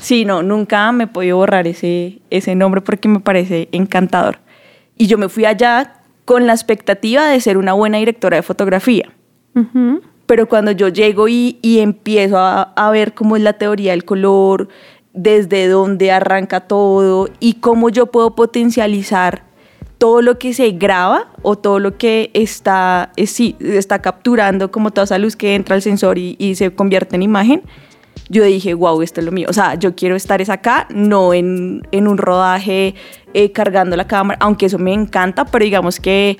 Sí, 0.00 0.24
no, 0.24 0.42
nunca 0.42 0.90
me 0.90 1.04
he 1.04 1.06
podido 1.06 1.36
borrar 1.36 1.68
ese, 1.68 2.18
ese 2.30 2.56
nombre 2.56 2.80
porque 2.80 3.06
me 3.06 3.20
parece 3.20 3.68
encantador. 3.70 4.38
Y 4.96 5.06
yo 5.06 5.16
me 5.16 5.28
fui 5.28 5.44
allá 5.44 6.00
con 6.24 6.48
la 6.48 6.54
expectativa 6.54 7.28
de 7.28 7.40
ser 7.40 7.56
una 7.56 7.72
buena 7.72 7.98
directora 7.98 8.36
de 8.36 8.42
fotografía 8.42 9.12
pero 10.26 10.48
cuando 10.48 10.70
yo 10.70 10.88
llego 10.88 11.28
y, 11.28 11.58
y 11.60 11.80
empiezo 11.80 12.38
a, 12.38 12.62
a 12.62 12.90
ver 12.90 13.14
cómo 13.14 13.36
es 13.36 13.42
la 13.42 13.54
teoría 13.54 13.90
del 13.90 14.04
color, 14.04 14.68
desde 15.12 15.66
dónde 15.66 16.12
arranca 16.12 16.60
todo 16.60 17.28
y 17.40 17.54
cómo 17.54 17.90
yo 17.90 18.06
puedo 18.06 18.36
potencializar 18.36 19.42
todo 20.00 20.22
lo 20.22 20.38
que 20.38 20.54
se 20.54 20.70
graba 20.70 21.26
o 21.42 21.58
todo 21.58 21.78
lo 21.78 21.98
que 21.98 22.30
está, 22.32 23.12
eh, 23.16 23.26
sí, 23.26 23.54
está 23.60 24.00
capturando 24.00 24.70
como 24.70 24.92
toda 24.92 25.04
esa 25.04 25.18
luz 25.18 25.36
que 25.36 25.54
entra 25.54 25.76
al 25.76 25.82
sensor 25.82 26.16
y, 26.16 26.36
y 26.38 26.54
se 26.54 26.74
convierte 26.74 27.16
en 27.16 27.22
imagen, 27.22 27.62
yo 28.30 28.42
dije, 28.44 28.72
wow, 28.72 29.02
esto 29.02 29.20
es 29.20 29.26
lo 29.26 29.32
mío. 29.32 29.48
O 29.50 29.52
sea, 29.52 29.74
yo 29.74 29.94
quiero 29.94 30.16
estar 30.16 30.40
es 30.40 30.48
acá, 30.48 30.86
no 30.88 31.34
en, 31.34 31.86
en 31.92 32.08
un 32.08 32.16
rodaje 32.16 32.94
eh, 33.34 33.52
cargando 33.52 33.94
la 33.94 34.06
cámara, 34.06 34.38
aunque 34.40 34.66
eso 34.66 34.78
me 34.78 34.94
encanta, 34.94 35.44
pero 35.44 35.66
digamos 35.66 36.00
que 36.00 36.38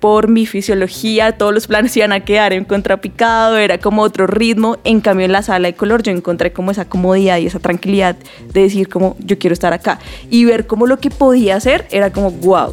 por 0.00 0.28
mi 0.28 0.46
fisiología 0.46 1.32
todos 1.36 1.52
los 1.52 1.66
planes 1.66 1.94
iban 1.98 2.12
a 2.12 2.20
quedar 2.20 2.54
en 2.54 2.64
contrapicado, 2.64 3.58
era 3.58 3.76
como 3.76 4.00
otro 4.00 4.26
ritmo. 4.26 4.78
En 4.84 5.02
cambio, 5.02 5.26
en 5.26 5.32
la 5.32 5.42
sala 5.42 5.68
de 5.68 5.74
color 5.74 6.02
yo 6.02 6.12
encontré 6.12 6.54
como 6.54 6.70
esa 6.70 6.86
comodidad 6.86 7.36
y 7.36 7.46
esa 7.46 7.58
tranquilidad 7.58 8.16
de 8.54 8.62
decir 8.62 8.88
como 8.88 9.16
yo 9.18 9.38
quiero 9.38 9.52
estar 9.52 9.74
acá 9.74 9.98
y 10.30 10.46
ver 10.46 10.66
como 10.66 10.86
lo 10.86 10.98
que 10.98 11.10
podía 11.10 11.56
hacer 11.56 11.86
era 11.90 12.10
como 12.10 12.30
wow. 12.30 12.72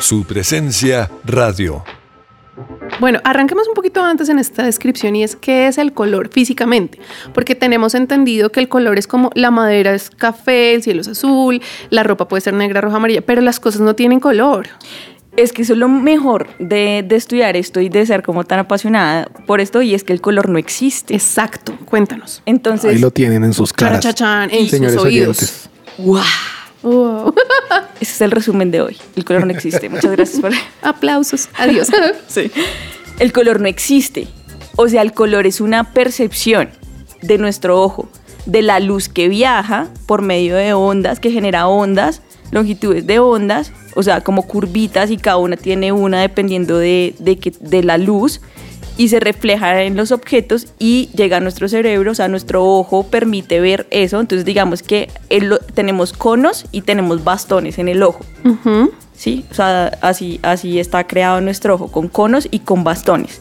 Su 0.00 0.24
presencia 0.24 1.10
radio. 1.24 2.01
Bueno, 3.02 3.18
arranquemos 3.24 3.66
un 3.66 3.74
poquito 3.74 4.00
antes 4.00 4.28
en 4.28 4.38
esta 4.38 4.62
descripción 4.62 5.16
y 5.16 5.24
es 5.24 5.34
qué 5.34 5.66
es 5.66 5.76
el 5.76 5.92
color 5.92 6.28
físicamente, 6.28 7.00
porque 7.34 7.56
tenemos 7.56 7.96
entendido 7.96 8.52
que 8.52 8.60
el 8.60 8.68
color 8.68 8.96
es 8.96 9.08
como 9.08 9.32
la 9.34 9.50
madera 9.50 9.92
es 9.92 10.08
café, 10.08 10.72
el 10.72 10.84
cielo 10.84 11.00
es 11.00 11.08
azul, 11.08 11.60
la 11.90 12.04
ropa 12.04 12.28
puede 12.28 12.42
ser 12.42 12.54
negra, 12.54 12.80
roja, 12.80 12.98
amarilla, 12.98 13.20
pero 13.20 13.40
las 13.40 13.58
cosas 13.58 13.80
no 13.80 13.96
tienen 13.96 14.20
color. 14.20 14.68
Es 15.36 15.52
que 15.52 15.62
eso 15.62 15.72
es 15.72 15.80
lo 15.80 15.88
mejor 15.88 16.46
de, 16.60 17.04
de 17.04 17.16
estudiar 17.16 17.56
esto 17.56 17.80
y 17.80 17.88
de 17.88 18.06
ser 18.06 18.22
como 18.22 18.44
tan 18.44 18.60
apasionada 18.60 19.28
por 19.48 19.60
esto 19.60 19.82
y 19.82 19.94
es 19.94 20.04
que 20.04 20.12
el 20.12 20.20
color 20.20 20.48
no 20.48 20.58
existe. 20.58 21.12
Exacto, 21.12 21.76
cuéntanos. 21.86 22.40
Entonces, 22.46 22.88
Ahí 22.88 22.98
lo 22.98 23.10
tienen 23.10 23.42
en 23.42 23.52
sus 23.52 23.72
caras. 23.72 23.98
Charachachán, 23.98 24.48
en 24.52 24.68
sus 24.68 25.02
oídos. 25.02 25.68
wow. 25.98 26.22
Wow. 26.82 27.34
Ese 28.00 28.12
es 28.12 28.20
el 28.20 28.30
resumen 28.30 28.70
de 28.70 28.80
hoy. 28.80 28.96
El 29.16 29.24
color 29.24 29.46
no 29.46 29.52
existe. 29.52 29.88
Muchas 29.88 30.10
gracias 30.12 30.40
por... 30.40 30.52
Aplausos. 30.82 31.48
Adiós. 31.58 31.88
Sí. 32.28 32.50
El 33.18 33.32
color 33.32 33.60
no 33.60 33.68
existe. 33.68 34.26
O 34.76 34.88
sea, 34.88 35.02
el 35.02 35.12
color 35.12 35.46
es 35.46 35.60
una 35.60 35.92
percepción 35.92 36.70
de 37.20 37.38
nuestro 37.38 37.80
ojo, 37.80 38.08
de 38.46 38.62
la 38.62 38.80
luz 38.80 39.08
que 39.08 39.28
viaja 39.28 39.88
por 40.06 40.22
medio 40.22 40.56
de 40.56 40.72
ondas, 40.72 41.20
que 41.20 41.30
genera 41.30 41.68
ondas, 41.68 42.22
longitudes 42.50 43.06
de 43.06 43.18
ondas, 43.20 43.70
o 43.94 44.02
sea, 44.02 44.22
como 44.22 44.42
curvitas 44.46 45.10
y 45.10 45.18
cada 45.18 45.36
una 45.36 45.56
tiene 45.56 45.92
una 45.92 46.20
dependiendo 46.20 46.78
de, 46.78 47.14
de, 47.18 47.38
que- 47.38 47.52
de 47.60 47.82
la 47.84 47.98
luz 47.98 48.40
y 48.98 49.08
se 49.08 49.20
refleja 49.20 49.82
en 49.82 49.96
los 49.96 50.12
objetos 50.12 50.68
y 50.78 51.08
llega 51.14 51.38
a 51.38 51.40
nuestro 51.40 51.68
cerebro, 51.68 52.12
o 52.12 52.14
sea, 52.14 52.28
nuestro 52.28 52.64
ojo 52.64 53.04
permite 53.04 53.60
ver 53.60 53.86
eso. 53.90 54.20
Entonces, 54.20 54.44
digamos 54.44 54.82
que 54.82 55.08
el- 55.30 55.58
tenemos 55.74 56.12
conos 56.12 56.66
y 56.72 56.82
tenemos 56.82 57.24
bastones 57.24 57.78
en 57.78 57.88
el 57.88 58.02
ojo. 58.02 58.24
¿sí? 59.16 59.44
O 59.50 59.54
sea, 59.54 59.98
así, 60.02 60.40
así 60.42 60.78
está 60.78 61.06
creado 61.06 61.40
nuestro 61.40 61.74
ojo, 61.74 61.88
con 61.90 62.08
conos 62.08 62.48
y 62.50 62.60
con 62.60 62.84
bastones. 62.84 63.40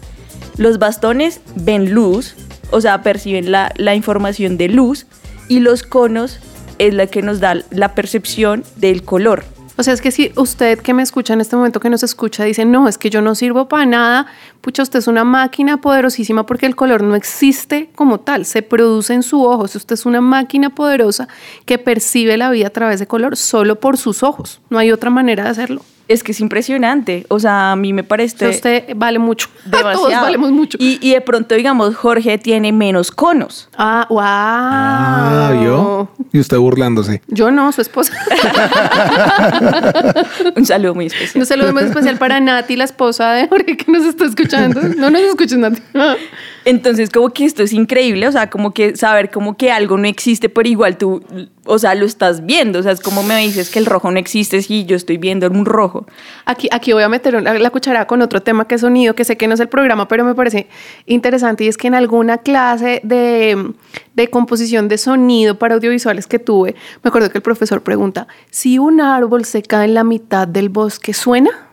Los 0.57 0.79
bastones 0.79 1.41
ven 1.55 1.91
luz, 1.91 2.35
o 2.71 2.81
sea, 2.81 3.01
perciben 3.03 3.51
la, 3.51 3.73
la 3.77 3.95
información 3.95 4.57
de 4.57 4.67
luz, 4.69 5.05
y 5.47 5.59
los 5.59 5.83
conos 5.83 6.39
es 6.77 6.93
la 6.93 7.07
que 7.07 7.21
nos 7.21 7.39
da 7.39 7.55
la 7.71 7.93
percepción 7.95 8.63
del 8.77 9.03
color. 9.03 9.43
O 9.77 9.83
sea, 9.83 9.93
es 9.93 10.01
que 10.01 10.11
si 10.11 10.31
usted 10.35 10.79
que 10.79 10.93
me 10.93 11.01
escucha 11.01 11.33
en 11.33 11.41
este 11.41 11.55
momento, 11.55 11.79
que 11.79 11.89
nos 11.89 12.03
escucha, 12.03 12.43
dice, 12.43 12.65
no, 12.65 12.87
es 12.87 12.97
que 12.97 13.09
yo 13.09 13.21
no 13.21 13.35
sirvo 13.35 13.67
para 13.67 13.85
nada, 13.85 14.27
pucha, 14.61 14.83
usted 14.83 14.99
es 14.99 15.07
una 15.07 15.23
máquina 15.23 15.77
poderosísima 15.81 16.45
porque 16.45 16.65
el 16.65 16.75
color 16.75 17.03
no 17.03 17.15
existe 17.15 17.89
como 17.95 18.19
tal, 18.19 18.45
se 18.45 18.61
produce 18.61 19.13
en 19.13 19.23
su 19.23 19.43
ojo. 19.43 19.67
Si 19.67 19.77
usted 19.77 19.93
es 19.93 20.05
una 20.05 20.21
máquina 20.21 20.69
poderosa 20.69 21.27
que 21.65 21.77
percibe 21.77 22.37
la 22.37 22.51
vida 22.51 22.67
a 22.67 22.71
través 22.71 22.99
de 22.99 23.07
color 23.07 23.37
solo 23.37 23.79
por 23.79 23.97
sus 23.97 24.23
ojos, 24.23 24.61
no 24.69 24.77
hay 24.77 24.91
otra 24.91 25.09
manera 25.09 25.45
de 25.45 25.49
hacerlo. 25.49 25.81
Es 26.11 26.23
que 26.23 26.33
es 26.33 26.41
impresionante, 26.41 27.25
o 27.29 27.39
sea, 27.39 27.71
a 27.71 27.75
mí 27.77 27.93
me 27.93 28.03
parece 28.03 28.49
usted 28.49 28.83
vale 28.95 29.17
mucho. 29.17 29.47
demasiado. 29.65 30.09
Todos 30.09 30.21
valemos 30.21 30.51
mucho. 30.51 30.77
Y, 30.81 30.99
y 31.01 31.13
de 31.13 31.21
pronto, 31.21 31.55
digamos, 31.55 31.95
Jorge 31.95 32.37
tiene 32.37 32.73
menos 32.73 33.11
conos. 33.11 33.69
Ah, 33.77 34.05
wow. 34.09 34.19
Ah, 34.21 35.53
¿vio? 35.59 36.11
Y 36.33 36.39
usted 36.39 36.57
burlándose. 36.57 37.21
Yo 37.27 37.49
no, 37.49 37.71
su 37.71 37.81
esposa. 37.81 38.13
Un 40.55 40.65
saludo 40.65 40.95
muy 40.95 41.05
especial. 41.05 41.41
Un 41.41 41.45
saludo 41.45 41.71
muy 41.71 41.83
especial 41.83 42.17
para 42.17 42.39
Nati, 42.39 42.75
la 42.75 42.83
esposa 42.83 43.31
de 43.31 43.47
Jorge 43.47 43.77
que 43.77 43.91
nos 43.91 44.03
está 44.03 44.25
escuchando. 44.25 44.81
No 44.81 45.09
nos 45.09 45.21
escuches, 45.21 45.57
Nati. 45.57 45.81
Entonces, 46.63 47.09
como 47.09 47.29
que 47.29 47.45
esto 47.45 47.63
es 47.63 47.73
increíble, 47.73 48.27
o 48.27 48.31
sea, 48.31 48.49
como 48.49 48.71
que 48.73 48.95
saber 48.95 49.31
como 49.31 49.57
que 49.57 49.71
algo 49.71 49.97
no 49.97 50.07
existe, 50.07 50.47
pero 50.47 50.69
igual 50.69 50.97
tú, 50.97 51.23
o 51.65 51.79
sea, 51.79 51.95
lo 51.95 52.05
estás 52.05 52.45
viendo, 52.45 52.79
o 52.79 52.83
sea, 52.83 52.91
es 52.91 52.99
como 52.99 53.23
me 53.23 53.37
dices 53.37 53.69
que 53.69 53.79
el 53.79 53.85
rojo 53.87 54.11
no 54.11 54.19
existe 54.19 54.61
si 54.61 54.85
yo 54.85 54.95
estoy 54.95 55.17
viendo 55.17 55.49
un 55.49 55.65
rojo. 55.65 56.05
Aquí, 56.45 56.67
aquí 56.71 56.93
voy 56.93 57.03
a 57.03 57.09
meter 57.09 57.41
la, 57.41 57.53
la 57.53 57.69
cuchara 57.71 58.05
con 58.05 58.21
otro 58.21 58.41
tema 58.41 58.67
que 58.67 58.75
es 58.75 58.81
sonido, 58.81 59.15
que 59.15 59.25
sé 59.25 59.37
que 59.37 59.47
no 59.47 59.55
es 59.55 59.59
el 59.59 59.69
programa, 59.69 60.07
pero 60.07 60.23
me 60.23 60.35
parece 60.35 60.67
interesante 61.07 61.63
y 61.63 61.67
es 61.67 61.77
que 61.77 61.87
en 61.87 61.95
alguna 61.95 62.37
clase 62.37 63.01
de, 63.03 63.73
de 64.13 64.27
composición 64.29 64.87
de 64.87 64.97
sonido 64.97 65.57
para 65.57 65.75
audiovisuales 65.75 66.27
que 66.27 66.37
tuve, 66.37 66.75
me 67.03 67.07
acuerdo 67.07 67.31
que 67.31 67.39
el 67.39 67.43
profesor 67.43 67.81
pregunta, 67.81 68.27
si 68.51 68.77
un 68.77 69.01
árbol 69.01 69.45
se 69.45 69.63
cae 69.63 69.85
en 69.85 69.95
la 69.95 70.03
mitad 70.03 70.47
del 70.47 70.69
bosque, 70.69 71.13
¿suena? 71.13 71.70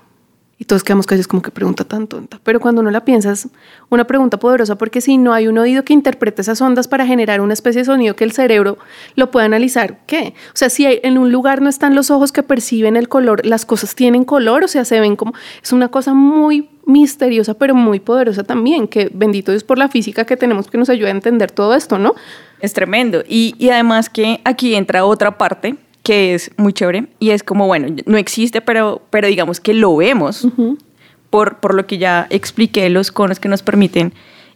Y 0.61 0.65
todos 0.65 0.83
quedamos 0.83 1.07
callados 1.07 1.29
como 1.29 1.41
que 1.41 1.53
pregunta 1.53 1.85
tan 1.85 2.09
tonta. 2.09 2.41
Pero 2.43 2.59
cuando 2.59 2.81
uno 2.81 2.91
la 2.91 3.05
piensa 3.05 3.31
es 3.31 3.49
una 3.91 4.09
pregunta 4.09 4.38
poderosa 4.41 4.77
porque 4.77 5.00
si 5.00 5.17
no 5.17 5.33
hay 5.33 5.47
un 5.47 5.57
oído 5.57 5.85
que 5.85 5.93
interprete 5.93 6.43
esas 6.43 6.61
ondas 6.61 6.88
para 6.88 7.07
generar 7.07 7.41
una 7.41 7.53
especie 7.53 7.83
de 7.83 7.85
sonido 7.85 8.17
que 8.17 8.25
el 8.25 8.33
cerebro 8.33 8.77
lo 9.15 9.31
pueda 9.31 9.47
analizar, 9.47 10.00
¿qué? 10.07 10.35
O 10.49 10.57
sea, 10.57 10.69
si 10.69 10.85
hay- 10.85 10.99
en 11.05 11.17
un 11.17 11.31
lugar 11.31 11.62
no 11.62 11.69
están 11.69 11.95
los 11.95 12.11
ojos 12.11 12.33
que 12.33 12.43
perciben 12.43 12.97
el 12.97 13.09
color, 13.09 13.47
las 13.47 13.65
cosas 13.67 13.95
tienen 13.95 14.25
color, 14.25 14.65
o 14.65 14.69
sea, 14.69 14.85
se 14.85 14.99
ven 14.99 15.15
como... 15.15 15.33
Es 15.62 15.73
una 15.73 15.88
cosa 15.88 16.12
muy 16.12 16.69
misteriosa, 16.87 17.55
pero 17.55 17.77
muy 17.77 18.00
poderosa 18.00 18.43
también, 18.43 18.88
que 18.88 19.11
bendito 19.15 19.53
Dios 19.53 19.62
por 19.62 19.79
la 19.79 19.88
física 19.88 20.25
que 20.25 20.37
tenemos 20.37 20.67
que 20.69 20.77
nos 20.79 20.88
ayuda 20.88 21.09
a 21.09 21.12
entender 21.12 21.53
todo 21.53 21.75
esto, 21.77 21.99
¿no? 21.99 22.17
Es 22.61 22.73
tremendo. 22.73 23.23
Y, 23.29 23.55
y 23.59 23.69
además 23.71 24.11
que 24.11 24.41
aquí 24.45 24.75
entra 24.75 25.05
otra 25.05 25.38
parte 25.38 25.77
que 26.09 26.33
es 26.33 26.50
muy 26.57 26.73
chévere 26.73 27.09
y 27.19 27.33
es 27.33 27.43
como, 27.43 27.67
bueno, 27.67 27.95
no 28.07 28.17
existe, 28.17 28.62
pero, 28.62 29.03
pero 29.11 29.29
digamos 29.29 29.61
que 29.61 29.75
lo 29.75 29.95
vemos 29.95 30.49
por, 31.29 31.59
por 31.59 31.75
lo 31.75 31.87
que 31.87 31.99
ya 31.99 32.27
expliqué, 32.31 32.88
los 32.88 33.12
conos 33.12 33.38
que 33.38 33.50
nos 33.50 33.62
permiten 33.62 34.15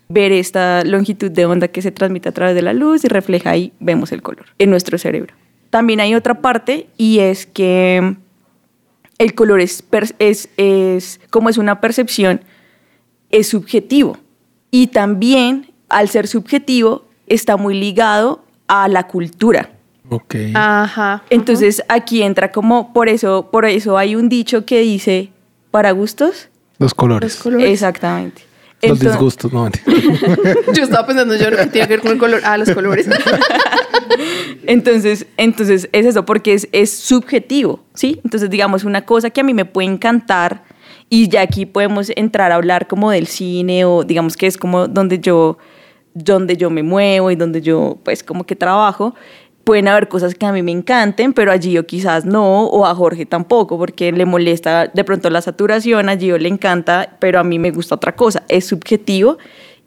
ver 0.08 0.32
esta 0.32 0.82
longitud 0.82 1.30
de 1.30 1.44
onda 1.44 1.68
que 1.68 1.82
se 1.82 1.92
transmite 1.92 2.30
a 2.30 2.32
través 2.32 2.54
de 2.54 2.62
la 2.62 2.72
luz 2.72 3.04
y 3.04 3.08
refleja 3.08 3.50
ahí, 3.50 3.74
vemos 3.80 4.12
el 4.12 4.22
color 4.22 4.46
en 4.58 4.70
nuestro 4.70 4.96
cerebro. 4.96 5.34
También 5.68 6.00
hay 6.00 6.14
otra 6.14 6.40
parte 6.40 6.86
y 6.96 7.18
es 7.18 7.44
que 7.44 8.16
el 9.18 9.34
color 9.34 9.60
es, 9.60 9.84
es, 10.18 10.48
es 10.56 11.20
como 11.28 11.50
es 11.50 11.58
una 11.58 11.82
percepción, 11.82 12.40
es 13.28 13.48
subjetivo. 13.48 14.16
Y 14.70 14.86
también, 14.86 15.70
al 15.90 16.08
ser 16.08 16.28
subjetivo, 16.28 17.04
está 17.26 17.58
muy 17.58 17.78
ligado 17.78 18.42
a 18.68 18.88
la 18.88 19.06
cultura. 19.06 19.68
Ok. 20.08 20.34
Ajá. 20.54 21.22
Entonces 21.30 21.82
aquí 21.88 22.22
entra 22.22 22.52
como, 22.52 22.92
por 22.92 23.08
eso, 23.08 23.48
por 23.50 23.64
eso 23.64 23.96
hay 23.98 24.14
un 24.16 24.28
dicho 24.28 24.64
que 24.66 24.80
dice, 24.80 25.30
para 25.70 25.92
gustos. 25.92 26.48
Los 26.78 26.94
colores. 26.94 27.34
Los 27.34 27.42
colores. 27.42 27.70
Exactamente. 27.70 28.42
Los 28.82 28.92
Entonces- 28.92 29.12
disgustos, 29.12 29.52
no. 29.52 29.70
Yo 30.74 30.82
estaba 30.82 31.06
pensando, 31.06 31.36
yo 31.36 31.50
no 31.52 31.56
que 31.56 31.66
tiene 31.66 31.86
que 31.86 31.94
ver 31.94 32.00
con 32.00 32.12
el 32.12 32.18
color. 32.18 32.40
Ah, 32.44 32.58
los 32.58 32.70
colores. 32.70 33.08
Entonces, 34.66 35.26
entonces 35.36 35.88
es 35.92 36.06
eso, 36.06 36.24
porque 36.24 36.54
es, 36.54 36.68
es 36.72 36.90
subjetivo, 36.96 37.80
¿sí? 37.94 38.20
Entonces, 38.24 38.50
digamos, 38.50 38.84
una 38.84 39.04
cosa 39.04 39.30
que 39.30 39.40
a 39.40 39.44
mí 39.44 39.54
me 39.54 39.64
puede 39.64 39.88
encantar, 39.88 40.64
y 41.08 41.28
ya 41.28 41.42
aquí 41.42 41.66
podemos 41.66 42.10
entrar 42.16 42.52
a 42.52 42.56
hablar 42.56 42.86
como 42.88 43.10
del 43.10 43.26
cine, 43.26 43.84
o 43.84 44.02
digamos 44.04 44.36
que 44.36 44.46
es 44.46 44.56
como 44.56 44.88
donde 44.88 45.18
yo, 45.18 45.58
donde 46.14 46.56
yo 46.56 46.70
me 46.70 46.82
muevo 46.82 47.30
y 47.30 47.36
donde 47.36 47.60
yo, 47.60 47.98
pues, 48.04 48.22
como 48.22 48.44
que 48.44 48.56
trabajo. 48.56 49.14
Pueden 49.64 49.88
haber 49.88 50.08
cosas 50.08 50.34
que 50.34 50.44
a 50.44 50.52
mí 50.52 50.62
me 50.62 50.72
encanten, 50.72 51.32
pero 51.32 51.52
a 51.52 51.58
Gio 51.58 51.86
quizás 51.86 52.24
no, 52.24 52.64
o 52.64 52.84
a 52.84 52.94
Jorge 52.94 53.26
tampoco, 53.26 53.78
porque 53.78 54.10
le 54.10 54.24
molesta 54.24 54.88
de 54.88 55.04
pronto 55.04 55.30
la 55.30 55.40
saturación, 55.40 56.08
a 56.08 56.16
Gio 56.16 56.36
le 56.38 56.48
encanta, 56.48 57.16
pero 57.20 57.38
a 57.38 57.44
mí 57.44 57.58
me 57.58 57.70
gusta 57.70 57.94
otra 57.94 58.16
cosa. 58.16 58.42
Es 58.48 58.66
subjetivo 58.66 59.38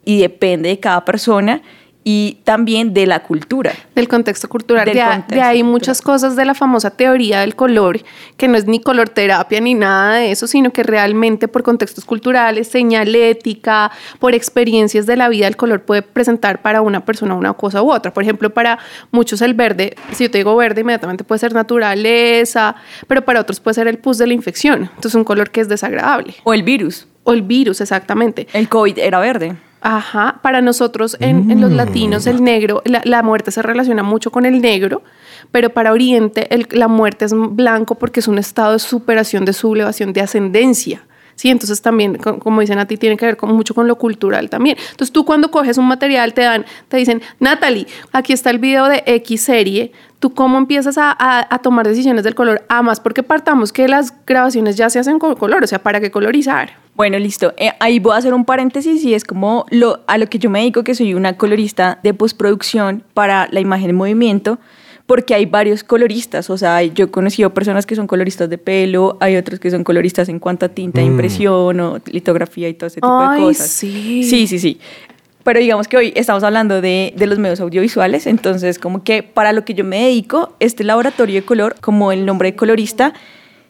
y 0.04 0.20
depende 0.20 0.70
de 0.70 0.80
cada 0.80 1.04
persona 1.04 1.62
y 2.08 2.38
también 2.44 2.94
de 2.94 3.04
la 3.04 3.24
cultura. 3.24 3.72
Del 3.96 4.06
contexto 4.06 4.48
cultural. 4.48 4.84
Del 4.84 4.94
de, 4.94 5.00
a- 5.02 5.08
contexto 5.10 5.34
de 5.34 5.40
ahí 5.42 5.56
cultural. 5.56 5.72
muchas 5.72 6.00
cosas 6.02 6.36
de 6.36 6.44
la 6.44 6.54
famosa 6.54 6.90
teoría 6.90 7.40
del 7.40 7.56
color, 7.56 7.98
que 8.36 8.46
no 8.46 8.56
es 8.56 8.64
ni 8.66 8.78
color 8.80 9.08
terapia 9.08 9.60
ni 9.60 9.74
nada 9.74 10.14
de 10.18 10.30
eso, 10.30 10.46
sino 10.46 10.72
que 10.72 10.84
realmente 10.84 11.48
por 11.48 11.64
contextos 11.64 12.04
culturales, 12.04 12.68
señalética, 12.68 13.90
por 14.20 14.34
experiencias 14.34 15.06
de 15.06 15.16
la 15.16 15.28
vida, 15.28 15.48
el 15.48 15.56
color 15.56 15.82
puede 15.82 16.02
presentar 16.02 16.62
para 16.62 16.80
una 16.80 17.04
persona 17.04 17.34
una 17.34 17.54
cosa 17.54 17.82
u 17.82 17.90
otra. 17.90 18.12
Por 18.14 18.22
ejemplo, 18.22 18.50
para 18.50 18.78
muchos 19.10 19.42
el 19.42 19.54
verde, 19.54 19.96
si 20.12 20.22
yo 20.24 20.30
te 20.30 20.38
digo 20.38 20.54
verde, 20.54 20.82
inmediatamente 20.82 21.24
puede 21.24 21.40
ser 21.40 21.54
naturaleza, 21.54 22.76
pero 23.08 23.24
para 23.24 23.40
otros 23.40 23.58
puede 23.58 23.74
ser 23.74 23.88
el 23.88 23.98
pus 23.98 24.16
de 24.18 24.28
la 24.28 24.32
infección. 24.32 24.82
Entonces, 24.94 25.16
un 25.16 25.24
color 25.24 25.50
que 25.50 25.60
es 25.60 25.68
desagradable. 25.68 26.36
O 26.44 26.54
el 26.54 26.62
virus. 26.62 27.08
O 27.24 27.32
el 27.32 27.42
virus, 27.42 27.80
exactamente. 27.80 28.46
El 28.52 28.68
COVID 28.68 28.96
era 28.98 29.18
verde. 29.18 29.56
Ajá, 29.80 30.40
para 30.42 30.60
nosotros 30.62 31.16
en, 31.20 31.50
en 31.50 31.60
los 31.60 31.70
latinos 31.70 32.26
el 32.26 32.42
negro, 32.42 32.82
la, 32.84 33.02
la 33.04 33.22
muerte 33.22 33.50
se 33.50 33.62
relaciona 33.62 34.02
mucho 34.02 34.30
con 34.32 34.44
el 34.46 34.60
negro, 34.60 35.02
pero 35.52 35.70
para 35.70 35.92
Oriente 35.92 36.52
el- 36.52 36.66
la 36.72 36.88
muerte 36.88 37.24
es 37.24 37.32
blanco 37.34 37.94
porque 37.94 38.20
es 38.20 38.26
un 38.28 38.38
estado 38.38 38.72
de 38.72 38.78
superación, 38.80 39.44
de 39.44 39.52
sublevación, 39.52 40.12
de 40.12 40.22
ascendencia. 40.22 41.05
Sí, 41.36 41.50
entonces 41.50 41.80
también, 41.82 42.16
co- 42.16 42.38
como 42.38 42.60
dicen 42.62 42.78
a 42.78 42.86
ti, 42.86 42.96
tiene 42.96 43.16
que 43.16 43.26
ver 43.26 43.36
con, 43.36 43.54
mucho 43.54 43.74
con 43.74 43.86
lo 43.86 43.96
cultural 43.96 44.48
también. 44.50 44.76
Entonces 44.90 45.12
tú 45.12 45.24
cuando 45.24 45.50
coges 45.50 45.76
un 45.78 45.86
material 45.86 46.32
te 46.34 46.40
dan, 46.42 46.64
te 46.88 46.96
dicen, 46.96 47.22
Natalie, 47.40 47.86
aquí 48.12 48.32
está 48.32 48.50
el 48.50 48.58
video 48.58 48.88
de 48.88 49.02
X 49.06 49.42
serie, 49.42 49.92
tú 50.18 50.32
cómo 50.32 50.56
empiezas 50.56 50.96
a, 50.98 51.10
a- 51.12 51.46
a 51.54 51.58
tomar 51.58 51.86
decisiones 51.86 52.24
del 52.24 52.34
color, 52.34 52.64
además 52.70 53.00
porque 53.00 53.22
partamos 53.22 53.70
que 53.72 53.86
las 53.86 54.12
grabaciones 54.26 54.76
ya 54.76 54.88
se 54.90 54.98
hacen 54.98 55.18
con 55.18 55.34
color, 55.36 55.62
o 55.62 55.66
sea, 55.66 55.78
¿para 55.82 56.00
qué 56.00 56.10
colorizar? 56.10 56.70
Bueno, 56.94 57.18
listo. 57.18 57.52
Eh, 57.58 57.70
ahí 57.80 57.98
voy 57.98 58.14
a 58.14 58.16
hacer 58.16 58.32
un 58.32 58.46
paréntesis 58.46 59.04
y 59.04 59.12
es 59.12 59.24
como 59.24 59.66
lo, 59.70 60.00
a 60.06 60.16
lo 60.16 60.26
que 60.28 60.38
yo 60.38 60.48
me 60.48 60.60
dedico, 60.60 60.82
que 60.84 60.94
soy 60.94 61.12
una 61.12 61.36
colorista 61.36 61.98
de 62.02 62.14
postproducción 62.14 63.04
para 63.12 63.46
la 63.50 63.60
imagen 63.60 63.90
en 63.90 63.96
movimiento, 63.96 64.58
porque 65.06 65.34
hay 65.34 65.46
varios 65.46 65.84
coloristas. 65.84 66.50
O 66.50 66.58
sea, 66.58 66.82
yo 66.82 67.06
he 67.06 67.10
conocido 67.10 67.54
personas 67.54 67.86
que 67.86 67.94
son 67.94 68.06
coloristas 68.06 68.50
de 68.50 68.58
pelo, 68.58 69.16
hay 69.20 69.36
otros 69.36 69.60
que 69.60 69.70
son 69.70 69.84
coloristas 69.84 70.28
en 70.28 70.38
cuanto 70.38 70.66
a 70.66 70.68
tinta 70.68 71.00
de 71.00 71.06
impresión 71.06 71.80
o 71.80 71.98
litografía 72.06 72.68
y 72.68 72.74
todo 72.74 72.88
ese 72.88 72.96
tipo 72.96 73.18
Ay, 73.18 73.40
de 73.40 73.46
cosas. 73.46 73.68
sí. 73.70 74.24
Sí, 74.24 74.46
sí, 74.46 74.58
sí. 74.58 74.80
Pero 75.44 75.60
digamos 75.60 75.86
que 75.86 75.96
hoy 75.96 76.12
estamos 76.16 76.42
hablando 76.42 76.80
de, 76.80 77.14
de 77.16 77.26
los 77.28 77.38
medios 77.38 77.60
audiovisuales, 77.60 78.26
entonces 78.26 78.80
como 78.80 79.04
que 79.04 79.22
para 79.22 79.52
lo 79.52 79.64
que 79.64 79.74
yo 79.74 79.84
me 79.84 80.02
dedico, 80.02 80.54
este 80.58 80.82
laboratorio 80.82 81.36
de 81.36 81.42
color, 81.42 81.76
como 81.80 82.10
el 82.10 82.26
nombre 82.26 82.50
de 82.50 82.56
colorista, 82.56 83.14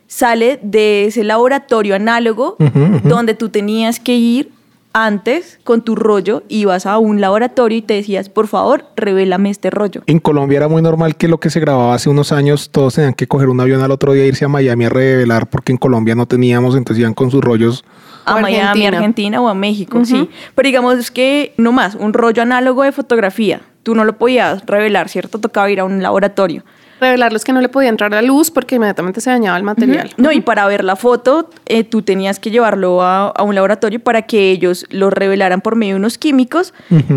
sale 0.07 0.59
de 0.63 1.05
ese 1.07 1.23
laboratorio 1.23 1.95
análogo 1.95 2.57
donde 3.05 3.35
tú 3.35 3.51
tenías 3.51 4.01
que 4.01 4.15
ir 4.15 4.53
antes 4.97 5.59
con 5.63 5.83
tu 5.83 5.95
rollo, 5.95 6.43
ibas 6.49 6.87
a 6.87 6.97
un 6.97 7.21
laboratorio 7.21 7.77
y 7.77 7.83
te 7.83 7.93
decías, 7.93 8.31
por 8.31 8.47
favor, 8.47 8.87
revélame 8.97 9.51
este 9.51 9.69
rollo. 9.69 10.01
En 10.07 10.21
Colombia 10.21 10.57
era 10.57 10.69
muy 10.69 10.81
normal 10.81 11.17
que 11.17 11.29
lo 11.29 11.39
que 11.39 11.51
se 11.51 11.61
grababa 11.61 11.93
hace 11.93 12.09
unos 12.09 12.33
años, 12.33 12.71
todos 12.71 12.95
tenían 12.95 13.13
que 13.13 13.27
coger 13.27 13.51
un 13.51 13.61
avión 13.61 13.83
al 13.83 13.91
otro 13.91 14.15
día 14.15 14.25
e 14.25 14.29
irse 14.29 14.47
a 14.47 14.49
Miami 14.49 14.87
a 14.87 14.89
revelar 14.89 15.51
porque 15.51 15.71
en 15.71 15.77
Colombia 15.77 16.15
no 16.15 16.25
teníamos, 16.25 16.77
entonces 16.77 17.03
iban 17.03 17.13
con 17.13 17.31
sus 17.31 17.45
rollos. 17.45 17.85
a 18.25 18.37
O 18.37 18.41
Miami, 18.41 18.57
Argentina. 18.57 18.97
Argentina 18.97 19.41
o 19.43 19.49
a 19.49 19.55
México, 19.55 20.03
sí. 20.07 20.31
Pero 20.55 20.67
digamos 20.67 21.11
que 21.11 21.53
no 21.59 21.73
más, 21.73 21.95
un 21.95 22.15
rollo 22.15 22.41
análogo 22.41 22.83
de 22.83 22.93
fotografía. 22.93 23.61
Tú 23.83 23.95
no 23.95 24.07
lo 24.07 24.17
podías 24.17 24.65
revelar, 24.65 25.11
¿cierto? 25.11 25.39
Tocaba 25.39 25.71
ir 25.71 25.81
a 25.81 25.85
un 25.85 26.03
laboratorio. 26.03 26.65
Revelarlos 27.01 27.45
que 27.45 27.53
no 27.53 27.61
le 27.61 27.69
podía 27.69 27.89
entrar 27.89 28.11
la 28.11 28.23
luz 28.23 28.51
porque 28.51 28.77
inmediatamente 28.77 29.21
se 29.21 29.31
dañaba 29.31 29.57
el 29.57 29.63
material. 29.63 30.11
No, 30.17 30.33
y 30.33 30.41
para 30.41 30.67
ver 30.67 30.83
la 30.85 30.97
foto, 30.97 31.51
eh, 31.67 31.85
tú 31.85 32.03
tenías 32.03 32.39
que 32.41 32.51
llevarlo 32.51 33.03
a, 33.03 33.29
a 33.29 33.43
un 33.43 33.55
laboratorio 33.55 34.01
para 34.01 34.23
que 34.23 34.51
ellos 34.51 34.87
lo 34.91 35.11
revelaran 35.11 35.61
por 35.61 35.77
medio 35.77 35.95
de 35.95 35.99
unos 36.01 36.19
químicos 36.19 36.73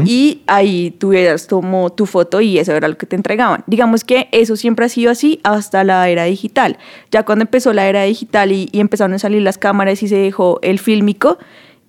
y 0.06 0.42
ahí 0.48 0.92
tuvieras 1.00 1.48
como 1.48 1.92
tu 1.92 2.06
foto 2.06 2.42
y 2.42 2.60
eso 2.60 2.74
era 2.74 2.88
lo 2.88 2.98
que 2.98 3.06
te 3.06 3.16
entregaban. 3.16 3.64
Digamos 3.68 4.04
que 4.04 4.28
eso 4.32 4.56
siempre 4.56 4.86
ha 4.86 4.90
sido 4.90 5.12
así 5.12 5.40
hasta 5.44 5.84
la 5.84 6.08
era 6.10 6.26
digital. 6.26 6.78
Ya 7.12 7.24
cuando 7.24 7.44
empezó 7.44 7.74
la 7.74 7.88
era 7.88 8.04
digital 8.04 8.52
y, 8.52 8.70
y 8.72 8.80
empezaron 8.80 9.14
a 9.14 9.20
salir 9.20 9.42
las 9.42 9.58
cámaras 9.58 10.04
y 10.04 10.08
se 10.08 10.16
dejó 10.18 10.60
el 10.62 10.80
fílmico, 10.80 11.38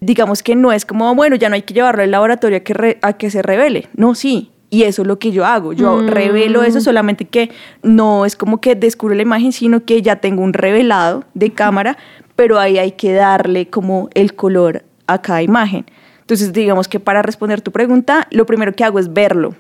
digamos 0.01 0.43
que 0.43 0.55
no 0.57 0.73
es 0.73 0.85
como, 0.87 1.15
bueno, 1.15 1.37
ya 1.37 1.49
no 1.49 1.55
hay 1.57 1.63
que 1.63 1.75
llevarlo 1.75 2.03
al 2.03 2.11
laboratorio 2.11 2.59
a 2.59 2.61
que, 2.61 2.73
re- 2.75 2.99
a 3.03 3.15
que 3.15 3.31
se 3.31 3.43
revele. 3.43 3.89
No, 3.97 4.15
sí. 4.15 4.51
Y 4.71 4.85
eso 4.85 5.03
es 5.03 5.09
lo 5.09 5.19
que 5.19 5.33
yo 5.33 5.45
hago. 5.45 5.73
Yo 5.73 6.01
revelo 6.03 6.63
eso 6.63 6.81
solamente 6.81 7.25
que 7.25 7.51
no 7.83 8.25
es 8.25 8.37
como 8.37 8.61
que 8.61 8.77
descubro 8.77 9.17
la 9.17 9.23
imagen, 9.23 9.51
sino 9.51 9.85
que 9.85 10.01
ya 10.01 10.17
tengo 10.17 10.43
un 10.43 10.53
revelado 10.53 11.25
de 11.35 11.51
cámara, 11.51 11.99
pero 12.37 12.61
ahí 12.61 12.79
hay 12.79 12.93
que 12.93 13.13
darle 13.13 13.69
como 13.69 14.09
el 14.15 14.35
color 14.37 14.85
a 15.09 15.21
cada 15.21 15.43
imagen. 15.43 15.87
Entonces, 16.21 16.53
digamos 16.53 16.87
que 16.87 17.01
para 17.01 17.21
responder 17.21 17.61
tu 17.61 17.73
pregunta, 17.73 18.29
lo 18.31 18.47
primero 18.47 18.73
que 18.73 18.85
hago 18.85 19.01
es 19.01 19.13
verlo. 19.13 19.57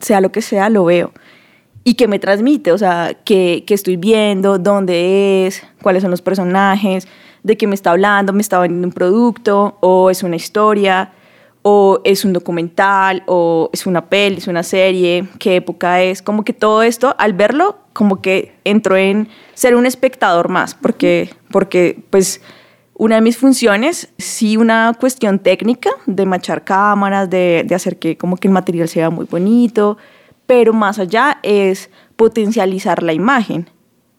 Sea 0.00 0.22
lo 0.22 0.32
que 0.32 0.40
sea, 0.40 0.70
lo 0.70 0.86
veo. 0.86 1.12
¿Y 1.84 1.94
qué 1.94 2.08
me 2.08 2.18
transmite? 2.18 2.72
O 2.72 2.78
sea, 2.78 3.14
¿qué, 3.24 3.64
qué 3.66 3.74
estoy 3.74 3.98
viendo? 3.98 4.58
¿Dónde 4.58 5.46
es? 5.46 5.62
¿Cuáles 5.82 6.00
son 6.00 6.10
los 6.10 6.22
personajes? 6.22 7.06
¿De 7.42 7.58
qué 7.58 7.66
me 7.66 7.74
está 7.74 7.90
hablando? 7.90 8.32
¿Me 8.32 8.40
está 8.40 8.58
vendiendo 8.58 8.88
un 8.88 8.94
producto? 8.94 9.76
¿O 9.80 10.08
es 10.08 10.22
una 10.22 10.36
historia? 10.36 11.12
¿O 11.70 12.00
es 12.02 12.24
un 12.24 12.32
documental? 12.32 13.24
¿O 13.26 13.68
es 13.74 13.86
una 13.86 14.06
peli? 14.06 14.38
¿Es 14.38 14.46
una 14.46 14.62
serie? 14.62 15.28
¿Qué 15.38 15.56
época 15.56 16.00
es? 16.02 16.22
Como 16.22 16.42
que 16.42 16.54
todo 16.54 16.82
esto, 16.82 17.14
al 17.18 17.34
verlo, 17.34 17.76
como 17.92 18.22
que 18.22 18.54
entro 18.64 18.96
en 18.96 19.28
ser 19.52 19.74
un 19.74 19.84
espectador 19.84 20.48
más, 20.48 20.74
porque, 20.74 21.28
porque 21.50 22.02
pues 22.08 22.40
una 22.94 23.16
de 23.16 23.20
mis 23.20 23.36
funciones, 23.36 24.08
sí 24.16 24.56
una 24.56 24.94
cuestión 24.98 25.40
técnica 25.40 25.90
de 26.06 26.24
machar 26.24 26.64
cámaras, 26.64 27.28
de, 27.28 27.64
de 27.66 27.74
hacer 27.74 27.98
que 27.98 28.16
como 28.16 28.38
que 28.38 28.48
el 28.48 28.54
material 28.54 28.88
sea 28.88 29.10
muy 29.10 29.26
bonito, 29.26 29.98
pero 30.46 30.72
más 30.72 30.98
allá 30.98 31.38
es 31.42 31.90
potencializar 32.16 33.02
la 33.02 33.12
imagen 33.12 33.68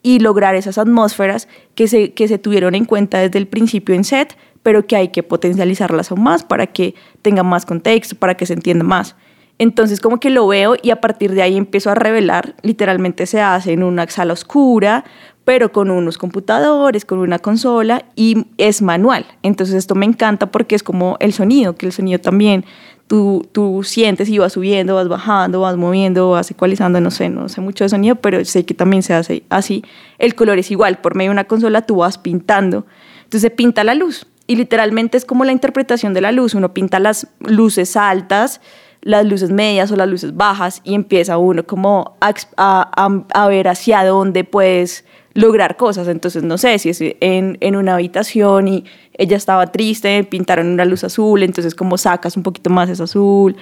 y 0.03 0.20
lograr 0.20 0.53
esas 0.53 0.77
atmósferas 0.77 1.48
que 1.74 1.88
se, 1.88 2.13
que 2.13 2.27
se 2.27 2.38
tuvieron 2.38 2.75
en 2.75 2.86
cuenta 2.86 3.18
desde 3.18 3.39
el 3.39 3.48
principio 3.48 3.96
en 3.96 4.03
set, 4.03 4.38
pero 4.63 4.85
que 4.85 4.95
hay 4.95 5.09
que 5.09 5.23
potencializarlas 5.23 6.11
aún 6.11 6.23
más 6.23 6.43
para 6.43 6.67
que 6.67 6.95
tenga 7.21 7.43
más 7.43 7.65
contexto, 7.65 8.15
para 8.15 8.35
que 8.35 8.45
se 8.45 8.53
entienda 8.53 8.83
más. 8.83 9.15
Entonces 9.57 9.99
como 9.99 10.19
que 10.19 10.29
lo 10.29 10.47
veo 10.47 10.75
y 10.81 10.89
a 10.89 11.01
partir 11.01 11.33
de 11.33 11.41
ahí 11.41 11.57
empiezo 11.57 11.91
a 11.91 11.95
revelar, 11.95 12.55
literalmente 12.61 13.25
se 13.25 13.41
hace 13.41 13.73
en 13.73 13.83
una 13.83 14.07
sala 14.07 14.33
oscura, 14.33 15.03
pero 15.43 15.71
con 15.71 15.91
unos 15.91 16.17
computadores, 16.17 17.03
con 17.03 17.19
una 17.19 17.39
consola 17.39 18.05
y 18.15 18.45
es 18.57 18.81
manual. 18.81 19.25
Entonces 19.43 19.75
esto 19.75 19.95
me 19.95 20.05
encanta 20.05 20.49
porque 20.49 20.75
es 20.75 20.83
como 20.83 21.17
el 21.19 21.33
sonido, 21.33 21.75
que 21.75 21.87
el 21.87 21.91
sonido 21.91 22.19
también 22.19 22.63
tú, 23.07 23.49
tú 23.51 23.81
sientes 23.83 24.29
y 24.29 24.37
vas 24.37 24.53
subiendo, 24.53 24.95
vas 24.95 25.09
bajando, 25.09 25.59
vas 25.61 25.75
moviendo, 25.75 26.29
vas 26.29 26.49
ecualizando, 26.51 27.01
no 27.01 27.11
sé, 27.11 27.29
no 27.29 27.49
sé 27.49 27.59
mucho 27.59 27.83
de 27.83 27.89
sonido, 27.89 28.15
pero 28.15 28.45
sé 28.45 28.63
que 28.63 28.75
también 28.75 29.03
se 29.03 29.13
hace 29.13 29.43
así. 29.49 29.83
El 30.19 30.35
color 30.35 30.59
es 30.59 30.71
igual, 30.71 30.99
por 30.99 31.15
medio 31.15 31.31
de 31.31 31.33
una 31.33 31.45
consola 31.45 31.81
tú 31.81 31.97
vas 31.97 32.17
pintando. 32.17 32.85
Entonces 33.23 33.41
se 33.41 33.49
pinta 33.49 33.83
la 33.83 33.95
luz 33.95 34.25
y 34.50 34.56
literalmente 34.56 35.15
es 35.15 35.25
como 35.25 35.46
la 35.46 35.51
interpretación 35.51 36.15
de 36.15 36.22
la 36.22 36.32
luz. 36.32 36.56
Uno 36.56 36.74
pinta 36.74 37.00
las 37.00 37.27
luces 37.39 37.96
altas, 37.96 38.62
las 39.01 39.24
luces 39.24 39.51
medias 39.51 39.91
o 39.91 39.96
las 39.96 40.10
luces 40.10 40.36
bajas 40.36 40.82
y 40.84 40.96
empieza 40.96 41.38
uno 41.38 41.68
como 41.68 42.18
a, 42.20 43.48
ver 43.48 43.68
hacia 43.68 44.03
dónde 44.03 44.44
puedes 44.46 45.06
lograr 45.36 45.77
cosas. 45.77 46.08
Entonces, 46.08 46.41
no 46.41 46.58
sé, 46.58 46.79
si 46.79 46.89
es 46.89 47.00
en, 47.00 47.60
en, 47.62 47.75
una 47.75 47.94
habitación 47.94 48.68
y 48.68 48.86
ella 49.13 49.38
estaba 49.38 49.68
triste, 49.68 50.24
pintaron 50.24 50.65
una 50.65 50.84
luz 50.84 51.03
azul, 51.03 51.44
entonces 51.44 51.75
como 51.75 52.00
sacas 52.00 52.36
un 52.36 52.41
poquito 52.41 52.72
más 52.72 52.89
ese 52.89 53.03
azul, 53.03 53.56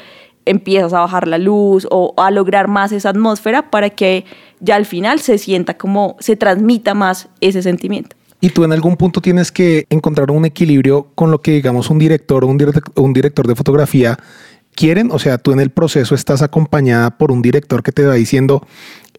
empiezas 0.45 0.93
a 0.93 1.01
bajar 1.01 1.27
la 1.27 1.37
luz 1.37 1.85
o 1.91 2.13
a 2.15 2.31
lograr 2.31 2.69
más 2.69 2.93
esa 2.93 3.09
atmósfera 3.09 3.69
para 3.71 3.89
que 3.89 4.23
ya 4.61 4.77
al 4.77 4.85
final 4.85 5.19
se 5.19 5.37
sienta 5.37 5.77
como, 5.77 6.15
se 6.21 6.37
transmita 6.37 6.93
más 6.93 7.27
ese 7.41 7.61
sentimiento. 7.61 8.16
Y 8.39 8.49
tú 8.49 8.63
en 8.63 8.71
algún 8.71 8.97
punto 8.97 9.21
tienes 9.21 9.51
que 9.51 9.85
encontrar 9.89 10.29
un 10.31 10.45
equilibrio 10.45 11.07
con 11.15 11.31
lo 11.31 11.41
que 11.41 11.51
digamos 11.51 11.89
un 11.89 11.97
director 11.97 12.43
o 12.43 12.47
un, 12.47 12.57
direct 12.57 12.87
un 12.97 13.13
director 13.13 13.47
de 13.47 13.55
fotografía 13.55 14.17
quieren, 14.75 15.09
o 15.11 15.17
sea, 15.17 15.39
tú 15.39 15.51
en 15.51 15.59
el 15.59 15.71
proceso 15.71 16.13
estás 16.13 16.43
acompañada 16.43 17.17
por 17.17 17.31
un 17.31 17.41
director 17.41 17.81
que 17.81 17.91
te 17.91 18.05
va 18.05 18.13
diciendo, 18.13 18.65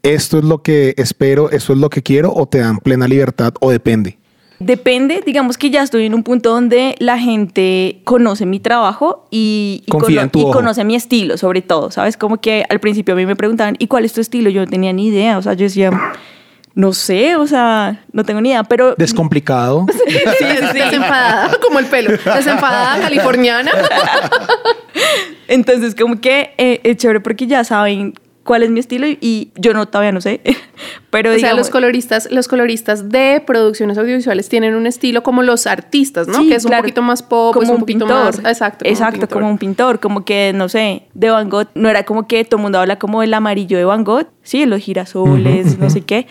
esto 0.04 0.38
es 0.38 0.44
lo 0.44 0.62
que 0.62 0.94
espero, 0.96 1.50
esto 1.50 1.72
es 1.72 1.80
lo 1.80 1.90
que 1.90 2.02
quiero, 2.02 2.32
o 2.32 2.46
te 2.46 2.58
dan 2.58 2.78
plena 2.78 3.08
libertad, 3.08 3.52
o 3.60 3.70
depende. 3.70 4.18
Depende, 4.60 5.22
digamos 5.24 5.56
que 5.56 5.70
ya 5.70 5.82
estoy 5.82 6.06
en 6.06 6.14
un 6.14 6.24
punto 6.24 6.50
donde 6.50 6.96
la 6.98 7.18
gente 7.18 8.00
conoce 8.04 8.44
mi 8.44 8.58
trabajo 8.58 9.26
y, 9.30 9.84
y, 9.86 9.90
conoce 9.90 10.84
mi 10.84 10.96
estilo, 10.96 11.36
sobre 11.36 11.62
todo, 11.62 11.90
¿sabes? 11.92 12.16
Como 12.16 12.40
que 12.40 12.64
al 12.68 12.80
principio 12.80 13.14
a 13.14 13.16
mí 13.16 13.26
me 13.26 13.36
preguntaban, 13.36 13.76
¿y 13.78 13.86
cuál 13.86 14.04
es 14.04 14.12
tu 14.12 14.20
estilo? 14.20 14.50
Yo 14.50 14.62
no 14.62 14.66
tenía 14.66 14.92
ni 14.92 15.08
idea, 15.08 15.38
o 15.38 15.42
sea, 15.42 15.54
yo 15.54 15.64
decía, 15.64 15.92
no 16.78 16.92
sé, 16.92 17.34
o 17.34 17.44
sea, 17.44 18.04
no 18.12 18.22
tengo 18.22 18.40
ni 18.40 18.50
idea, 18.50 18.62
pero... 18.62 18.94
Descomplicado. 18.96 19.84
Sí, 20.08 20.14
sí, 20.38 20.44
desenfadada, 20.44 21.50
como 21.62 21.80
el 21.80 21.86
pelo. 21.86 22.10
Desenfadada 22.12 23.00
californiana. 23.00 23.72
Entonces, 25.48 25.96
como 25.96 26.20
que 26.20 26.54
eh, 26.56 26.80
es 26.84 26.96
chévere 26.98 27.18
porque 27.18 27.48
ya 27.48 27.64
saben 27.64 28.14
cuál 28.44 28.62
es 28.62 28.70
mi 28.70 28.78
estilo 28.78 29.08
y, 29.08 29.18
y 29.20 29.50
yo 29.56 29.74
no 29.74 29.86
todavía 29.86 30.12
no 30.12 30.20
sé. 30.20 30.40
Pero 31.10 31.34
O 31.34 31.38
sea, 31.38 31.52
los 31.54 31.68
coloristas, 31.68 32.30
los 32.30 32.46
coloristas 32.46 33.08
de 33.08 33.42
producciones 33.44 33.98
audiovisuales 33.98 34.48
tienen 34.48 34.76
un 34.76 34.86
estilo 34.86 35.24
como 35.24 35.42
los 35.42 35.66
artistas, 35.66 36.28
¿no? 36.28 36.42
Sí, 36.42 36.48
que 36.48 36.54
es 36.54 36.64
un 36.64 36.76
poquito 36.76 37.02
más 37.02 37.24
pop, 37.24 37.54
como 37.54 37.64
es 37.64 37.70
un, 37.70 37.80
poquito 37.80 38.06
pintor. 38.06 38.24
más. 38.24 38.38
Exacto. 38.38 38.84
como 38.84 38.92
Exacto, 38.92 39.28
como 39.28 39.50
un 39.50 39.58
pintor. 39.58 39.98
Como 39.98 40.24
que, 40.24 40.52
no 40.54 40.68
sé, 40.68 41.02
de 41.12 41.28
Van 41.28 41.50
Gogh, 41.50 41.68
no 41.74 41.88
era 41.88 42.04
como 42.04 42.28
que 42.28 42.44
todo 42.44 42.58
el 42.58 42.62
mundo 42.62 42.78
habla 42.78 43.00
como 43.00 43.24
el 43.24 43.34
amarillo 43.34 43.76
de 43.76 43.84
Van 43.84 44.04
Gogh, 44.04 44.28
sí, 44.42 44.64
los 44.64 44.80
girasoles, 44.80 45.76
no 45.78 45.90
sé 45.90 46.02
qué. 46.02 46.28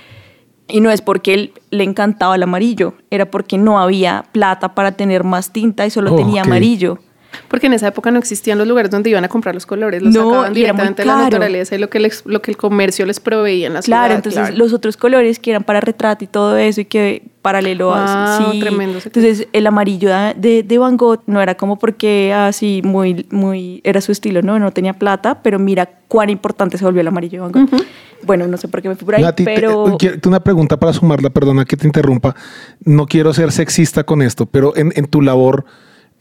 Y 0.68 0.82
no 0.82 0.92
es 0.92 1.02
porque 1.02 1.34
él 1.34 1.54
le 1.72 1.84
encantaba 1.84 2.36
el 2.36 2.44
amarillo, 2.44 2.94
era 3.10 3.30
porque 3.32 3.58
no 3.58 3.80
había 3.80 4.26
plata 4.32 4.76
para 4.76 4.92
tener 4.92 5.24
más 5.24 5.52
tinta 5.52 5.86
y 5.86 5.90
solo 5.90 6.14
Oh, 6.14 6.18
tenía 6.18 6.42
amarillo. 6.42 7.00
Porque 7.48 7.68
en 7.68 7.74
esa 7.74 7.88
época 7.88 8.12
no 8.12 8.20
existían 8.20 8.58
los 8.58 8.68
lugares 8.68 8.92
donde 8.92 9.10
iban 9.10 9.24
a 9.24 9.28
comprar 9.30 9.54
los 9.56 9.66
colores, 9.66 10.02
los 10.02 10.14
No, 10.14 10.30
sacaban 10.32 10.54
directamente 10.54 11.02
de 11.04 11.08
la 11.08 11.18
naturaleza 11.18 11.76
y 11.76 11.78
lo 11.80 11.90
que, 11.90 12.00
les- 12.00 12.24
lo 12.26 12.42
que 12.42 12.52
el 12.52 12.58
comercio 12.58 13.06
les 13.06 13.20
proveía 13.20 13.68
en 13.68 13.74
la 13.74 13.82
Claro, 13.82 14.06
ciudad. 14.06 14.16
entonces 14.18 14.42
claro. 14.42 14.58
los 14.58 14.74
otros 14.74 14.98
colores 14.98 15.40
que 15.40 15.52
eran 15.52 15.64
para 15.64 15.80
retrato 15.80 16.24
y 16.24 16.28
todo 16.28 16.58
eso 16.58 16.82
y 16.82 16.86
que 16.86 17.24
paralelo 17.42 17.94
a 17.96 18.40
Wow, 18.40 18.52
sí. 18.54 18.60
tremendo 18.60 19.00
Entonces 19.04 19.48
el 19.54 19.68
amarillo 19.68 20.10
de, 20.36 20.64
de 20.64 20.78
Van 20.78 20.98
Gogh 20.98 21.22
no 21.28 21.42
era 21.42 21.56
como 21.56 21.80
porque 21.80 22.34
así 22.34 22.82
muy 22.84 23.26
muy 23.30 23.80
era 23.86 24.02
su 24.02 24.12
estilo, 24.12 24.42
no, 24.42 24.60
no 24.60 24.72
tenía 24.72 24.94
plata, 24.94 25.42
pero 25.42 25.58
mira 25.60 25.90
cuán 26.08 26.30
importante 26.30 26.78
se 26.78 26.84
volvió 26.84 27.02
el 27.02 27.08
amarillo 27.08 27.44
de 27.46 27.52
Van 27.52 27.68
Gogh. 27.68 27.82
Bueno, 28.24 28.48
no 28.48 28.58
sé 28.58 28.68
por 28.68 28.82
qué 28.82 28.90
me 28.90 28.96
fui 28.96 29.06
por 29.06 29.16
ahí, 29.16 29.22
Nati, 29.24 29.46
te- 29.46 29.54
pero 29.56 29.88
eh, 29.90 29.96
quiero- 30.00 30.18
una 30.28 30.40
pregunta 30.42 30.78
para 30.78 30.92
sumarla, 30.92 31.30
perdona 31.30 31.64
que 31.66 31.78
te 31.78 31.86
interrumpa. 31.88 32.36
No 32.84 33.06
quiero 33.06 33.32
ser 33.34 33.52
sexista 33.52 34.04
con 34.04 34.22
esto, 34.22 34.46
pero 34.48 34.76
en, 34.76 34.92
en 34.96 35.06
tu 35.06 35.22
labor 35.22 35.66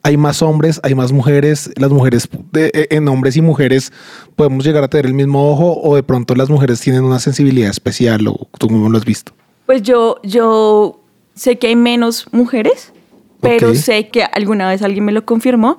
hay 0.02 0.16
más 0.16 0.40
hombres, 0.42 0.80
hay 0.84 0.94
más 0.94 1.10
mujeres. 1.12 1.70
Las 1.76 1.90
mujeres, 1.90 2.28
de- 2.52 2.70
eh, 2.74 2.86
en 2.90 3.08
hombres 3.08 3.36
y 3.36 3.42
mujeres, 3.42 3.92
podemos 4.36 4.64
llegar 4.64 4.84
a 4.84 4.88
tener 4.88 5.06
el 5.06 5.14
mismo 5.14 5.50
ojo 5.50 5.80
o 5.82 5.96
de 5.96 6.02
pronto 6.02 6.34
las 6.34 6.48
mujeres 6.48 6.80
tienen 6.80 7.02
una 7.04 7.18
sensibilidad 7.18 7.70
especial 7.70 8.26
o 8.28 8.48
tú 8.58 8.68
cómo 8.68 8.88
lo 8.88 8.98
has 8.98 9.04
visto. 9.04 9.32
pues 9.66 9.82
yo 9.82 10.20
yo 10.22 11.00
sé 11.34 11.58
que 11.58 11.66
hay 11.66 11.76
menos 11.76 12.26
mujeres, 12.32 12.92
pero 13.40 13.74
sé 13.74 14.08
que 14.08 14.22
alguna 14.22 14.68
vez 14.68 14.82
alguien 14.82 15.04
me 15.04 15.12
lo 15.12 15.24
confirmó 15.26 15.78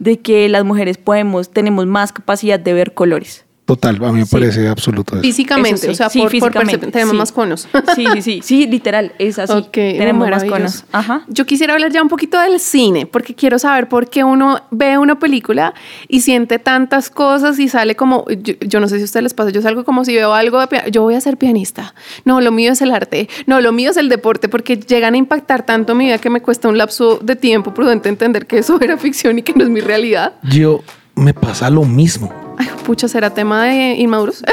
de 0.00 0.18
que 0.18 0.48
las 0.48 0.64
mujeres 0.64 0.98
podemos 0.98 1.50
tenemos 1.50 1.86
más 1.86 2.12
capacidad 2.12 2.58
de 2.58 2.72
ver 2.72 2.92
colores. 2.94 3.44
Total, 3.70 3.96
a 4.04 4.12
mí 4.12 4.18
me 4.18 4.24
Sí. 4.26 4.32
parece 4.32 4.68
absoluto 4.68 5.14
eso. 5.14 5.22
Físicamente, 5.22 5.74
Eso 5.76 5.84
sí, 5.86 5.90
o 5.90 5.94
sea, 5.94 6.10
sí, 6.10 6.18
por, 6.18 6.24
por 6.24 6.30
físicamente, 6.32 6.86
tenemos 6.88 7.12
sí. 7.12 7.18
más 7.18 7.30
conos. 7.32 7.68
Sí, 7.94 8.04
sí, 8.14 8.22
sí, 8.22 8.40
sí, 8.42 8.66
literal, 8.70 9.12
es 9.20 9.38
así. 9.38 9.68
Tenemos 9.70 10.28
más 10.28 10.42
conos. 10.44 10.84
Ajá. 10.90 11.22
Yo 11.28 11.46
quisiera 11.46 11.74
hablar 11.74 11.92
ya 11.92 12.02
un 12.02 12.08
poquito 12.08 12.40
del 12.40 12.58
cine, 12.58 13.06
porque 13.06 13.34
quiero 13.36 13.60
saber 13.60 13.88
por 13.88 14.10
qué 14.10 14.24
uno 14.24 14.60
ve 14.72 14.98
una 14.98 15.20
película 15.20 15.72
y 16.08 16.22
siente 16.22 16.58
tantas 16.58 17.10
cosas 17.10 17.60
y 17.60 17.68
sale 17.68 17.94
como, 17.94 18.24
yo, 18.28 18.54
yo 18.60 18.80
no 18.80 18.88
sé 18.88 18.96
si 18.96 19.02
a 19.02 19.04
ustedes 19.04 19.22
les 19.22 19.34
pasa, 19.34 19.50
yo 19.50 19.62
salgo 19.62 19.84
como 19.84 20.04
si 20.04 20.16
veo 20.16 20.34
algo 20.34 20.58
de 20.58 20.90
yo 20.90 21.02
voy 21.02 21.14
a 21.14 21.20
ser 21.20 21.36
pianista. 21.36 21.94
No, 22.24 22.40
lo 22.40 22.50
mío 22.50 22.72
es 22.72 22.82
el 22.82 22.90
arte. 22.90 23.28
No, 23.46 23.60
lo 23.60 23.70
mío 23.70 23.90
es 23.92 23.96
el 23.96 24.08
deporte, 24.08 24.48
porque 24.48 24.78
llegan 24.78 25.14
a 25.14 25.16
impactar 25.16 25.64
tanto 25.64 25.94
mi 25.94 26.06
vida 26.06 26.18
que 26.18 26.28
me 26.30 26.42
cuesta 26.42 26.68
un 26.68 26.76
lapso 26.76 27.20
de 27.22 27.36
tiempo 27.36 27.72
prudente 27.72 28.08
entender 28.08 28.46
que 28.48 28.58
eso 28.58 28.78
era 28.82 28.96
ficción 28.98 29.38
y 29.38 29.42
que 29.42 29.52
no 29.54 29.62
es 29.62 29.70
mi 29.70 29.80
realidad. 29.80 30.32
Yo 30.42 30.80
me 31.14 31.34
pasa 31.34 31.70
lo 31.70 31.84
mismo. 31.84 32.49
Ay, 32.60 32.68
pucha, 32.84 33.08
será 33.08 33.30
tema 33.30 33.64
de 33.64 33.94
inmaduros. 33.94 34.42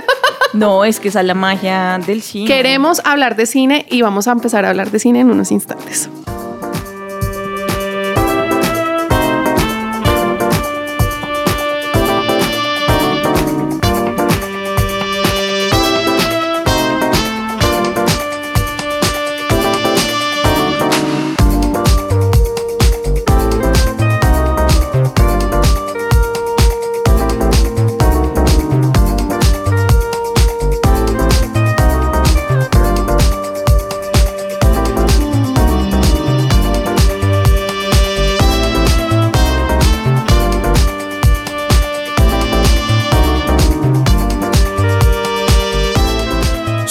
No, 0.53 0.85
es 0.85 1.01
que 1.01 1.09
esa 1.09 1.19
es 1.19 1.25
la 1.25 1.33
magia 1.33 1.99
del 2.07 2.21
cine. 2.21 2.47
Queremos 2.47 3.01
hablar 3.03 3.35
de 3.35 3.45
cine 3.45 3.85
y 3.89 4.01
vamos 4.01 4.29
a 4.29 4.31
empezar 4.31 4.63
a 4.63 4.69
hablar 4.69 4.91
de 4.91 4.97
cine 4.97 5.19
en 5.19 5.29
unos 5.29 5.51
instantes. 5.51 6.09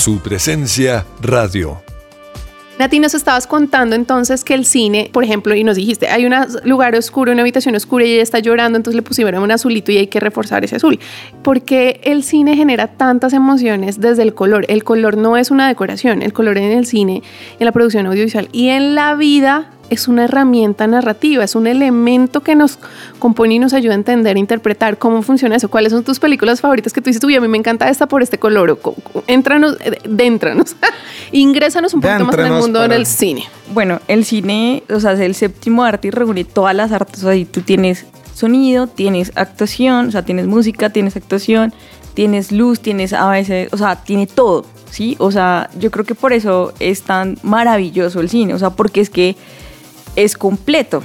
Su 0.07 0.21
presencia 0.21 1.05
radio. 1.21 1.83
Nati, 2.79 3.01
nos 3.01 3.12
estabas 3.14 3.49
contando 3.49 3.97
entonces 3.97 4.45
que 4.45 4.55
el 4.55 4.64
cine, 4.64 5.11
por 5.12 5.25
ejemplo, 5.25 5.53
y 5.57 5.64
nos 5.64 5.75
dijiste, 5.75 6.07
hay 6.07 6.25
un 6.27 6.33
lugar 6.62 6.95
oscuro, 6.95 7.33
una 7.33 7.42
habitación 7.42 7.75
oscura 7.75 8.05
y 8.05 8.12
ella 8.12 8.23
está 8.23 8.38
llorando, 8.38 8.77
entonces 8.77 8.95
le 8.95 9.03
pusieron 9.03 9.42
un 9.42 9.51
azulito 9.51 9.90
y 9.90 9.97
hay 9.97 10.07
que 10.07 10.21
reforzar 10.21 10.64
ese 10.64 10.77
azul. 10.77 11.01
Porque 11.42 12.01
el 12.05 12.23
cine 12.23 12.55
genera 12.55 12.87
tantas 12.87 13.33
emociones 13.33 14.01
desde 14.01 14.23
el 14.23 14.33
color. 14.33 14.64
El 14.69 14.85
color 14.85 15.16
no 15.16 15.37
es 15.37 15.51
una 15.51 15.66
decoración, 15.66 16.23
el 16.23 16.33
color 16.33 16.57
en 16.57 16.71
el 16.71 16.87
cine, 16.87 17.25
en 17.59 17.64
la 17.64 17.73
producción 17.73 18.07
audiovisual 18.07 18.49
y 18.53 18.69
en 18.69 18.95
la 18.95 19.16
vida 19.16 19.73
es 19.90 20.09
una 20.09 20.25
herramienta 20.25 20.87
narrativa, 20.87 21.44
es 21.44 21.55
un 21.55 21.66
elemento 21.66 22.42
que 22.42 22.55
nos 22.55 22.79
compone 23.18 23.55
y 23.55 23.59
nos 23.59 23.72
ayuda 23.72 23.92
a 23.92 23.96
entender, 23.96 24.37
e 24.37 24.40
interpretar 24.40 24.99
cómo 24.99 25.22
funciona 25.22 25.57
eso. 25.57 25.68
¿Cuáles 25.68 25.92
son 25.92 26.05
tus 26.05 26.18
películas 26.18 26.61
favoritas 26.61 26.92
que 26.92 27.01
tú 27.01 27.11
dices, 27.11 27.22
uy, 27.25 27.37
a 27.37 27.40
mí 27.40 27.49
me 27.49 27.59
encanta 27.59 27.88
esta 27.88 28.07
por 28.07 28.22
este 28.22 28.38
color? 28.38 28.79
O, 28.83 28.94
éntranos, 29.27 29.77
eh, 29.85 29.99
déntranos, 30.09 30.77
ingrésanos 31.33 31.94
un 31.94 32.01
poquito 32.01 32.25
más 32.25 32.38
en 32.38 32.46
el 32.46 32.53
mundo 32.53 32.87
del 32.88 33.07
cine. 33.07 33.44
Bueno, 33.72 34.01
el 34.09 34.25
cine, 34.25 34.83
o 34.90 35.01
sea, 35.01 35.12
es 35.12 35.20
el 35.20 35.35
séptimo 35.35 35.85
arte 35.85 36.09
y 36.09 36.11
reúne 36.11 36.44
todas 36.44 36.75
las 36.75 36.92
artes. 36.92 37.22
O 37.25 37.33
sea, 37.33 37.46
tú 37.46 37.61
tienes 37.62 38.07
sonido, 38.35 38.87
tienes 38.87 39.33
actuación, 39.35 40.09
o 40.09 40.11
sea, 40.11 40.22
tienes 40.22 40.46
música, 40.46 40.90
tienes 40.90 41.16
actuación, 41.16 41.72
tienes 42.14 42.53
luz, 42.53 42.81
tienes 42.81 43.12
a 43.12 43.29
veces, 43.29 43.72
o 43.72 43.77
sea, 43.77 43.96
tiene 43.96 44.27
todo, 44.27 44.64
¿sí? 44.90 45.16
O 45.18 45.31
sea, 45.31 45.70
yo 45.79 45.90
creo 45.90 46.05
que 46.05 46.14
por 46.14 46.33
eso 46.33 46.72
es 46.81 47.03
tan 47.03 47.38
maravilloso 47.42 48.20
el 48.20 48.29
cine, 48.29 48.55
o 48.55 48.59
sea, 48.59 48.70
porque 48.70 49.01
es 49.01 49.11
que 49.11 49.37
es 50.16 50.37
completo. 50.37 51.02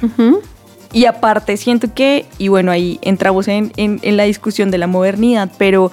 Y 0.94 1.06
aparte 1.06 1.56
siento 1.56 1.94
que, 1.94 2.26
y 2.38 2.50
bueno, 2.50 2.72
ahí 2.72 3.00
entramos 3.02 3.48
en, 3.48 3.72
en, 3.78 4.18
la 4.18 4.24
discusión 4.24 4.72
de 4.72 4.78
la 4.78 4.88
modernidad, 4.88 5.50
pero 5.58 5.92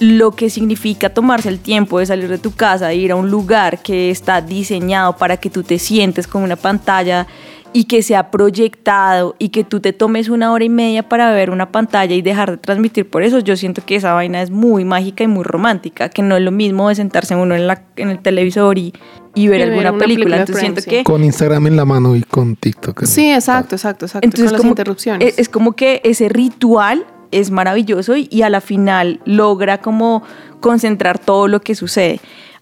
lo 0.00 0.32
que 0.32 0.50
significa 0.50 1.10
tomarse 1.10 1.48
el 1.48 1.60
tiempo 1.60 2.00
de 2.00 2.06
salir 2.06 2.28
de 2.28 2.38
tu 2.38 2.52
casa, 2.52 2.88
de 2.88 2.96
ir 2.96 3.12
a 3.12 3.16
un 3.16 3.30
lugar 3.30 3.82
que 3.82 4.10
está 4.10 4.40
diseñado 4.40 5.16
para 5.16 5.36
que 5.36 5.48
tú 5.48 5.62
te 5.62 5.78
sientes 5.78 6.26
con 6.26 6.42
una 6.42 6.56
pantalla 6.56 7.28
y 7.72 7.84
que 7.84 8.02
sea 8.02 8.30
proyectado 8.30 9.36
y 9.38 9.50
que 9.50 9.64
tú 9.64 9.80
te 9.80 9.92
tomes 9.92 10.28
una 10.28 10.52
hora 10.52 10.64
y 10.64 10.68
media 10.68 11.08
para 11.08 11.30
ver 11.30 11.50
una 11.50 11.70
pantalla 11.70 12.14
y 12.14 12.22
dejar 12.22 12.50
de 12.50 12.56
transmitir 12.58 13.08
por 13.08 13.22
eso, 13.22 13.38
yo 13.38 13.56
siento 13.56 13.82
que 13.84 13.96
esa 13.96 14.12
vaina 14.12 14.42
es 14.42 14.50
muy 14.50 14.84
mágica 14.84 15.24
y 15.24 15.28
muy 15.28 15.44
romántica, 15.44 16.08
que 16.08 16.22
no 16.22 16.36
es 16.36 16.42
lo 16.42 16.50
mismo 16.50 16.88
de 16.88 16.96
sentarse 16.96 17.34
uno 17.34 17.54
en, 17.54 17.66
la, 17.66 17.82
en 17.96 18.10
el 18.10 18.18
televisor 18.18 18.76
y, 18.76 18.92
y 19.34 19.48
ver 19.48 19.62
alguna 19.62 19.96
película. 19.96 20.38
Entonces 20.38 20.60
siento 20.60 20.82
que... 20.82 21.04
Con 21.04 21.24
Instagram 21.24 21.66
en 21.66 21.76
la 21.76 21.84
mano 21.84 22.16
y 22.16 22.22
con 22.22 22.56
TikTok. 22.56 23.04
Sí, 23.04 23.30
exacto, 23.30 23.76
exacto, 23.76 24.06
exacto. 24.06 24.26
Entonces, 24.26 24.50
con 24.50 24.60
las 24.60 24.66
interrupciones. 24.66 25.38
Es, 25.38 25.48
como 25.48 25.72
que 25.72 26.00
ese 26.04 26.28
ritual 26.28 27.06
es 27.30 27.50
maravilloso 27.50 28.16
y, 28.16 28.28
y 28.30 28.42
a 28.42 28.50
la 28.50 28.60
final 28.60 29.20
logra 29.24 29.80
como 29.80 30.22
concentrar 30.60 31.18
todo 31.18 31.48
lo 31.48 31.60
que 31.60 31.74
sucede. 31.74 32.20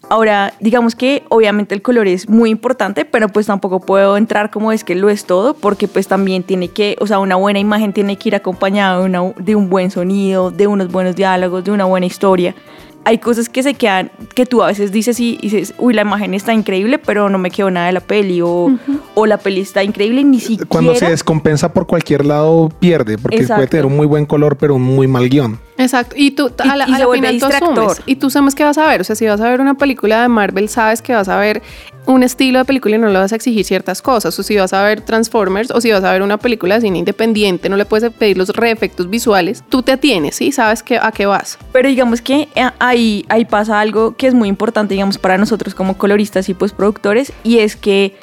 Ahora, 0.09 0.53
digamos 0.59 0.95
que 0.95 1.23
obviamente 1.29 1.75
el 1.75 1.81
color 1.81 2.07
es 2.07 2.27
muy 2.27 2.49
importante, 2.49 3.05
pero 3.05 3.29
pues 3.29 3.45
tampoco 3.45 3.79
puedo 3.79 4.17
entrar 4.17 4.49
como 4.49 4.71
es 4.71 4.83
que 4.83 4.95
lo 4.95 5.09
es 5.09 5.25
todo, 5.25 5.53
porque 5.53 5.87
pues 5.87 6.07
también 6.07 6.43
tiene 6.43 6.69
que, 6.69 6.97
o 6.99 7.07
sea, 7.07 7.19
una 7.19 7.35
buena 7.35 7.59
imagen 7.59 7.93
tiene 7.93 8.17
que 8.17 8.29
ir 8.29 8.35
acompañada 8.35 9.01
de, 9.01 9.33
de 9.37 9.55
un 9.55 9.69
buen 9.69 9.91
sonido, 9.91 10.51
de 10.51 10.67
unos 10.67 10.91
buenos 10.91 11.15
diálogos, 11.15 11.63
de 11.63 11.71
una 11.71 11.85
buena 11.85 12.07
historia 12.07 12.55
hay 13.03 13.17
cosas 13.17 13.49
que 13.49 13.63
se 13.63 13.73
quedan, 13.73 14.11
que 14.35 14.45
tú 14.45 14.61
a 14.63 14.67
veces 14.67 14.91
dices 14.91 15.19
y 15.19 15.37
dices, 15.41 15.73
uy, 15.77 15.93
la 15.93 16.03
imagen 16.03 16.33
está 16.33 16.53
increíble, 16.53 16.99
pero 16.99 17.29
no 17.29 17.37
me 17.37 17.49
quedó 17.49 17.71
nada 17.71 17.87
de 17.87 17.93
la 17.93 17.99
peli, 17.99 18.41
o, 18.41 18.77
o 19.15 19.25
la 19.25 19.37
peli 19.37 19.61
está 19.61 19.83
increíble 19.83 20.21
y 20.21 20.23
ni 20.23 20.39
siquiera... 20.39 20.65
Cuando 20.67 20.95
se 20.95 21.09
descompensa 21.09 21.73
por 21.73 21.87
cualquier 21.87 22.25
lado, 22.25 22.69
pierde, 22.79 23.17
porque 23.17 23.45
puede 23.45 23.67
tener 23.67 23.85
un 23.85 23.95
muy 23.95 24.05
buen 24.05 24.25
color, 24.25 24.57
pero 24.57 24.75
un 24.75 24.83
muy 24.83 25.07
mal 25.07 25.29
guion. 25.29 25.59
Exacto, 25.77 26.15
y 26.17 26.31
tú 26.31 26.51
a 26.57 26.75
la, 26.75 26.85
final 26.85 27.39
tú 27.39 27.45
asumes, 27.45 28.01
y 28.05 28.15
tú 28.15 28.29
sabes 28.29 28.55
qué 28.55 28.63
vas 28.63 28.77
a 28.77 28.87
ver, 28.87 29.01
o 29.01 29.03
sea, 29.03 29.15
si 29.15 29.25
vas 29.25 29.41
a 29.41 29.49
ver 29.49 29.61
una 29.61 29.73
película 29.73 30.21
de 30.21 30.27
Marvel, 30.27 30.69
sabes 30.69 31.01
que 31.01 31.13
vas 31.13 31.27
a 31.29 31.37
ver 31.37 31.61
un 32.05 32.23
estilo 32.23 32.59
de 32.59 32.65
película 32.65 32.95
y 32.95 32.99
no 32.99 33.07
le 33.07 33.17
vas 33.17 33.31
a 33.31 33.35
exigir 33.35 33.65
ciertas 33.65 34.01
cosas. 34.01 34.37
O 34.37 34.43
si 34.43 34.55
vas 34.57 34.73
a 34.73 34.83
ver 34.83 35.01
Transformers 35.01 35.71
o 35.71 35.81
si 35.81 35.91
vas 35.91 36.03
a 36.03 36.11
ver 36.11 36.21
una 36.21 36.37
película 36.37 36.75
de 36.75 36.81
cine 36.81 36.99
independiente, 36.99 37.69
no 37.69 37.77
le 37.77 37.85
puedes 37.85 38.11
pedir 38.11 38.37
los 38.37 38.49
reefectos 38.49 39.09
visuales. 39.09 39.63
Tú 39.69 39.83
te 39.83 39.91
atienes, 39.91 40.35
¿sí? 40.35 40.51
Sabes 40.51 40.83
que, 40.83 40.97
a 40.97 41.11
qué 41.11 41.25
vas. 41.25 41.57
Pero 41.71 41.89
digamos 41.89 42.21
que 42.21 42.49
eh, 42.55 42.69
ahí, 42.79 43.25
ahí 43.29 43.45
pasa 43.45 43.79
algo 43.79 44.15
que 44.15 44.27
es 44.27 44.33
muy 44.33 44.49
importante, 44.49 44.93
digamos, 44.93 45.17
para 45.17 45.37
nosotros 45.37 45.75
como 45.75 45.97
coloristas 45.97 46.49
y 46.49 46.53
postproductores, 46.53 47.33
y 47.43 47.59
es 47.59 47.75
que 47.75 48.15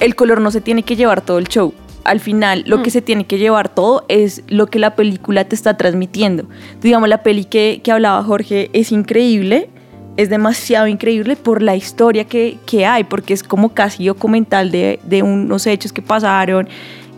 el 0.00 0.14
color 0.14 0.40
no 0.40 0.50
se 0.50 0.60
tiene 0.60 0.82
que 0.82 0.96
llevar 0.96 1.20
todo 1.20 1.38
el 1.38 1.46
show. 1.46 1.72
Al 2.04 2.20
final, 2.20 2.64
lo 2.66 2.82
que 2.82 2.90
mm. 2.90 2.92
se 2.92 3.02
tiene 3.02 3.26
que 3.26 3.38
llevar 3.38 3.68
todo 3.68 4.04
es 4.08 4.42
lo 4.48 4.66
que 4.66 4.78
la 4.78 4.96
película 4.96 5.44
te 5.44 5.54
está 5.54 5.76
transmitiendo. 5.76 6.44
Digamos, 6.80 7.08
la 7.08 7.22
peli 7.22 7.44
que, 7.44 7.80
que 7.82 7.92
hablaba 7.92 8.22
Jorge 8.24 8.70
es 8.72 8.92
increíble, 8.92 9.68
es 10.16 10.28
demasiado 10.28 10.86
increíble 10.86 11.36
por 11.36 11.62
la 11.62 11.76
historia 11.76 12.24
que, 12.24 12.86
hay, 12.86 13.04
porque 13.04 13.34
es 13.34 13.42
como 13.42 13.70
casi 13.70 14.06
documental 14.06 14.70
de, 14.70 15.00
de 15.04 15.22
unos 15.22 15.66
hechos 15.66 15.92
que 15.92 16.02
pasaron 16.02 16.68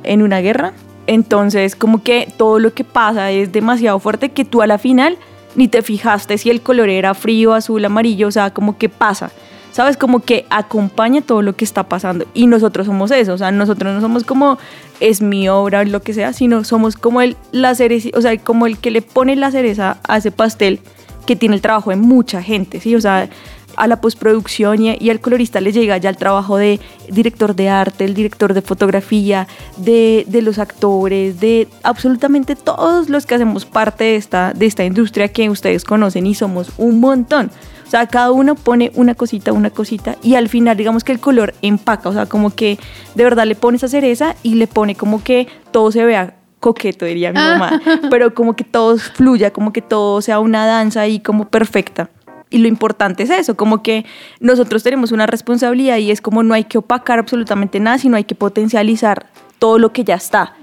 en 0.03 0.23
una 0.23 0.41
guerra. 0.41 0.73
Entonces, 1.07 1.77
como 1.77 2.03
que 2.03 2.29
todo 2.37 2.59
lo 2.59 2.73
que 2.73 2.85
pasa 2.85 3.31
es 3.31 3.53
demasiado 3.53 3.99
fuerte 3.99 4.31
que 4.31 4.45
tú 4.45 4.63
a 4.63 4.67
la 4.67 4.79
final 4.79 5.19
ni 5.55 5.69
te 5.69 5.83
fijaste 5.83 6.39
si 6.39 6.51
el 6.51 6.61
color 6.61 6.89
era 6.89 7.15
frío, 7.15 7.55
azul, 7.55 7.85
amarillo, 7.85 8.29
o 8.29 8.31
sea, 8.31 8.53
como 8.53 8.79
que 8.79 8.89
pasa. 8.89 9.31
¿Sabes? 9.75 9.97
Como 9.97 10.21
que 10.21 10.47
acompaña 10.51 11.21
todo 11.21 11.43
lo 11.43 11.57
que 11.57 11.65
está 11.65 11.89
pasando. 11.89 12.27
Y 12.33 12.47
nosotros 12.47 12.87
somos 12.87 13.11
eso, 13.11 13.33
o 13.33 13.39
sea, 13.39 13.51
nosotros 13.51 13.93
no 13.93 14.01
somos 14.01 14.23
como 14.23 14.57
es 15.01 15.21
mi 15.21 15.49
obra 15.49 15.81
o 15.81 15.85
lo 15.85 16.01
que 16.01 16.15
sea, 16.15 16.33
sino 16.33 16.63
somos 16.63 16.95
como 16.95 17.21
el, 17.21 17.37
la 17.51 17.75
cereza, 17.75 18.11
o 18.15 18.21
sea, 18.21 18.39
como 18.39 18.69
el 18.69 18.79
que 18.79 18.93
le 18.93 19.03
pone 19.03 19.35
la 19.35 19.51
cereza 19.51 19.99
a 20.07 20.19
ese 20.19 20.31
pastel 20.31 20.79
que 21.27 21.35
tiene 21.35 21.57
el 21.57 21.61
trabajo 21.61 21.91
de 21.91 21.97
mucha 21.97 22.41
gente, 22.41 22.79
¿sí? 22.79 22.95
O 22.95 23.01
sea, 23.01 23.29
a 23.75 23.89
la 23.89 24.01
postproducción 24.01 24.81
y, 24.81 25.11
al 25.11 25.19
colorista 25.19 25.61
le 25.61 25.73
llega 25.73 25.97
ya 25.97 26.09
el 26.09 26.19
trabajo 26.19 26.57
de 26.57 26.79
director 27.11 27.57
de 27.57 27.69
arte, 27.69 28.05
el 28.05 28.15
director 28.15 28.55
de 28.55 28.63
fotografía, 28.63 29.49
de, 29.77 30.25
los 30.41 30.61
actores, 30.61 31.41
de 31.41 31.67
absolutamente 31.83 32.55
todos 32.55 33.09
los 33.09 33.27
que 33.27 33.35
hacemos 33.35 33.65
parte 33.65 34.05
de 34.05 34.67
esta 34.67 34.85
industria 34.85 35.27
que 35.27 35.51
ustedes 35.51 35.83
conocen 35.83 36.29
y 36.29 36.37
somos 36.37 36.71
un 36.77 37.01
montón. 37.01 37.51
Sea, 37.95 38.09
cada 38.09 38.33
uno 38.33 38.57
pone 38.57 38.91
una 38.97 39.15
cosita, 39.15 39.53
una 39.53 39.71
cosita 39.71 40.17
y 40.21 40.35
al 40.35 40.49
final 40.49 40.77
digamos 40.77 41.05
que 41.05 41.13
el 41.13 41.21
color 41.21 41.55
empaca, 41.63 42.09
o 42.09 42.13
sea, 42.13 42.27
como 42.27 42.51
que 42.51 42.77
de 43.15 43.23
verdad 43.23 43.47
le 43.47 43.55
pone 43.55 43.77
esa 43.77 43.87
cereza 43.87 44.35
y 44.43 44.57
le 44.57 44.67
pone 44.67 44.97
como 44.97 45.23
que 45.23 45.47
todo 45.71 45.93
se 45.93 46.05
vea 46.05 46.35
coqueto, 46.59 47.05
diría 47.05 47.31
mi 47.31 47.39
mamá, 47.39 47.81
pero 48.11 48.35
como 48.35 48.57
que 48.57 48.65
todo 48.65 48.99
fluya, 48.99 49.53
como 49.53 49.73
que 49.73 49.81
todo 49.81 50.21
sea 50.23 50.41
una 50.41 50.67
danza 50.67 51.03
ahí 51.03 51.21
como 51.21 51.47
perfecta. 51.47 52.11
Y 52.51 52.59
lo 52.59 52.67
importante 52.67 53.23
es 53.23 53.31
eso, 53.31 53.55
como 53.57 53.81
que 53.81 54.05
nosotros 54.41 54.83
tenemos 54.83 55.13
una 55.13 55.29
responsabilidad 55.29 55.99
y 55.99 56.11
es 56.11 56.21
como 56.21 56.43
no 56.43 56.53
hay 56.53 56.65
que 56.65 56.79
opacar 56.79 57.21
absolutamente 57.21 57.79
nada, 57.79 57.99
sino 57.99 58.17
hay 58.17 58.25
que 58.25 58.35
potencializar 58.35 59.27
todo 59.61 59.79
lo 59.79 59.93
que 59.93 60.03
ya 60.03 60.17
está. 60.17 60.57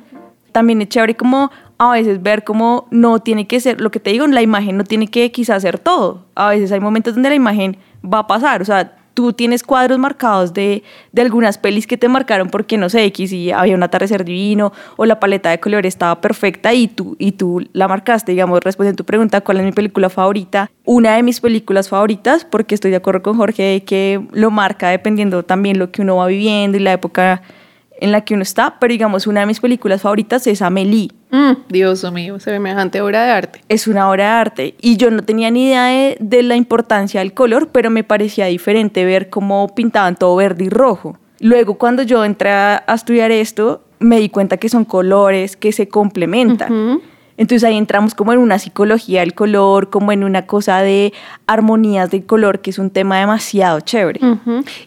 También 0.52 0.82
es 0.82 0.90
chévere 0.90 1.16
como 1.16 1.50
a 1.90 1.94
veces 1.94 2.22
ver 2.22 2.44
cómo 2.44 2.88
no 2.92 3.20
tiene 3.20 3.48
que 3.48 3.60
ser, 3.60 3.82
lo 3.82 3.90
que 3.90 4.00
te 4.00 4.12
digo, 4.12 4.28
la 4.28 4.44
imagen 4.44 4.78
no 4.78 4.84
tiene 4.84 5.08
que 5.08 5.32
quizás 5.32 5.64
ser 5.64 5.80
todo. 5.80 6.26
A 6.36 6.50
veces 6.50 6.72
hay 6.72 6.80
momentos 6.80 7.16
donde 7.16 7.30
la 7.30 7.36
imagen 7.36 7.76
va 8.06 8.20
a 8.20 8.28
pasar, 8.28 8.62
o 8.62 8.66
sea, 8.66 8.94
tú 9.16 9.34
tienes 9.34 9.64
cuadros 9.64 9.98
marcados 9.98 10.54
de, 10.54 10.84
de, 11.12 11.22
algunas 11.24 11.58
pelis 11.58 11.88
que 11.88 11.98
te 11.98 12.08
marcaron 12.08 12.50
porque, 12.50 12.78
no 12.78 12.88
sé, 12.88 13.04
X 13.06 13.34
y 13.34 13.52
había 13.52 13.76
un 13.76 13.82
atardecer 13.82 14.24
divino 14.24 14.72
o 14.96 15.06
la 15.06 15.20
paleta 15.20 15.50
de 15.50 15.60
color 15.60 15.88
estaba 15.88 16.22
perfecta 16.22 16.72
y 16.72 16.88
tú, 16.88 17.16
y 17.18 17.32
tú 17.32 17.68
la 17.74 17.88
marcaste, 17.88 18.32
digamos, 18.32 18.60
respondiendo 18.64 18.98
a 18.98 19.02
tu 19.02 19.06
pregunta, 19.06 19.42
¿cuál 19.42 19.58
es 19.58 19.64
mi 19.66 19.72
película 19.72 20.12
favorita? 20.12 20.70
Una 20.86 21.16
de 21.16 21.24
mis 21.24 21.42
películas 21.42 21.90
favoritas, 21.90 22.46
porque 22.46 22.76
estoy 22.76 22.92
de 22.92 22.98
acuerdo 22.98 23.24
con 23.24 23.38
Jorge 23.38 23.84
que 23.88 24.22
lo 24.34 24.52
marca 24.52 24.90
dependiendo 24.90 25.42
también 25.42 25.80
lo 25.80 25.92
que 25.92 26.04
uno 26.04 26.18
va 26.18 26.28
viviendo 26.28 26.78
y 26.78 26.82
la 26.82 26.94
época 26.94 27.42
en 28.02 28.12
la 28.12 28.22
que 28.22 28.34
uno 28.34 28.44
está, 28.44 28.78
pero 28.80 28.92
digamos, 28.92 29.28
una 29.28 29.42
de 29.42 29.46
mis 29.46 29.62
películas 29.62 30.02
favoritas 30.02 30.46
es 30.48 30.62
Amelie. 30.62 31.10
Mm, 31.30 31.52
Dios 31.70 32.12
mío, 32.12 32.40
semejante 32.40 33.00
obra 33.00 33.24
de 33.24 33.32
arte. 33.32 33.62
Es 33.70 33.88
una 33.88 34.10
obra 34.10 34.24
de 34.26 34.30
arte 34.32 34.76
y 34.82 34.98
yo 34.98 35.12
no 35.12 35.24
tenía 35.24 35.50
ni 35.52 35.68
idea 35.68 36.16
de, 36.20 36.44
la 36.44 36.56
importancia 36.56 37.22
del 37.22 37.34
color, 37.34 37.70
pero 37.72 37.90
me 37.92 38.04
parecía 38.04 38.48
diferente 38.48 39.06
ver 39.06 39.30
cómo 39.30 39.74
pintaban 39.74 40.16
todo 40.16 40.36
verde 40.36 40.66
y 40.66 40.70
rojo. 40.70 41.18
Luego, 41.40 41.76
cuando 41.76 42.02
yo 42.02 42.26
entré 42.26 42.50
a, 42.50 42.84
estudiar 42.94 43.32
esto, 43.32 43.84
me 44.00 44.20
di 44.20 44.30
cuenta 44.30 44.58
que 44.58 44.68
son 44.68 44.84
colores 44.84 45.56
que 45.56 45.72
se 45.72 45.88
complementan. 45.88 47.02
Entonces 47.38 47.64
ahí 47.68 47.78
entramos 47.78 48.14
como 48.14 48.34
en 48.34 48.40
una 48.40 48.60
psicología 48.60 49.22
del 49.22 49.34
color, 49.34 49.90
como 49.90 50.12
en 50.12 50.24
una 50.24 50.46
cosa 50.46 50.82
de 50.82 51.14
armonías 51.48 52.12
del 52.12 52.26
color, 52.26 52.60
que 52.60 52.70
es 52.70 52.80
un 52.80 52.90
tema 52.90 53.20
demasiado 53.20 53.80
chévere. 53.80 54.20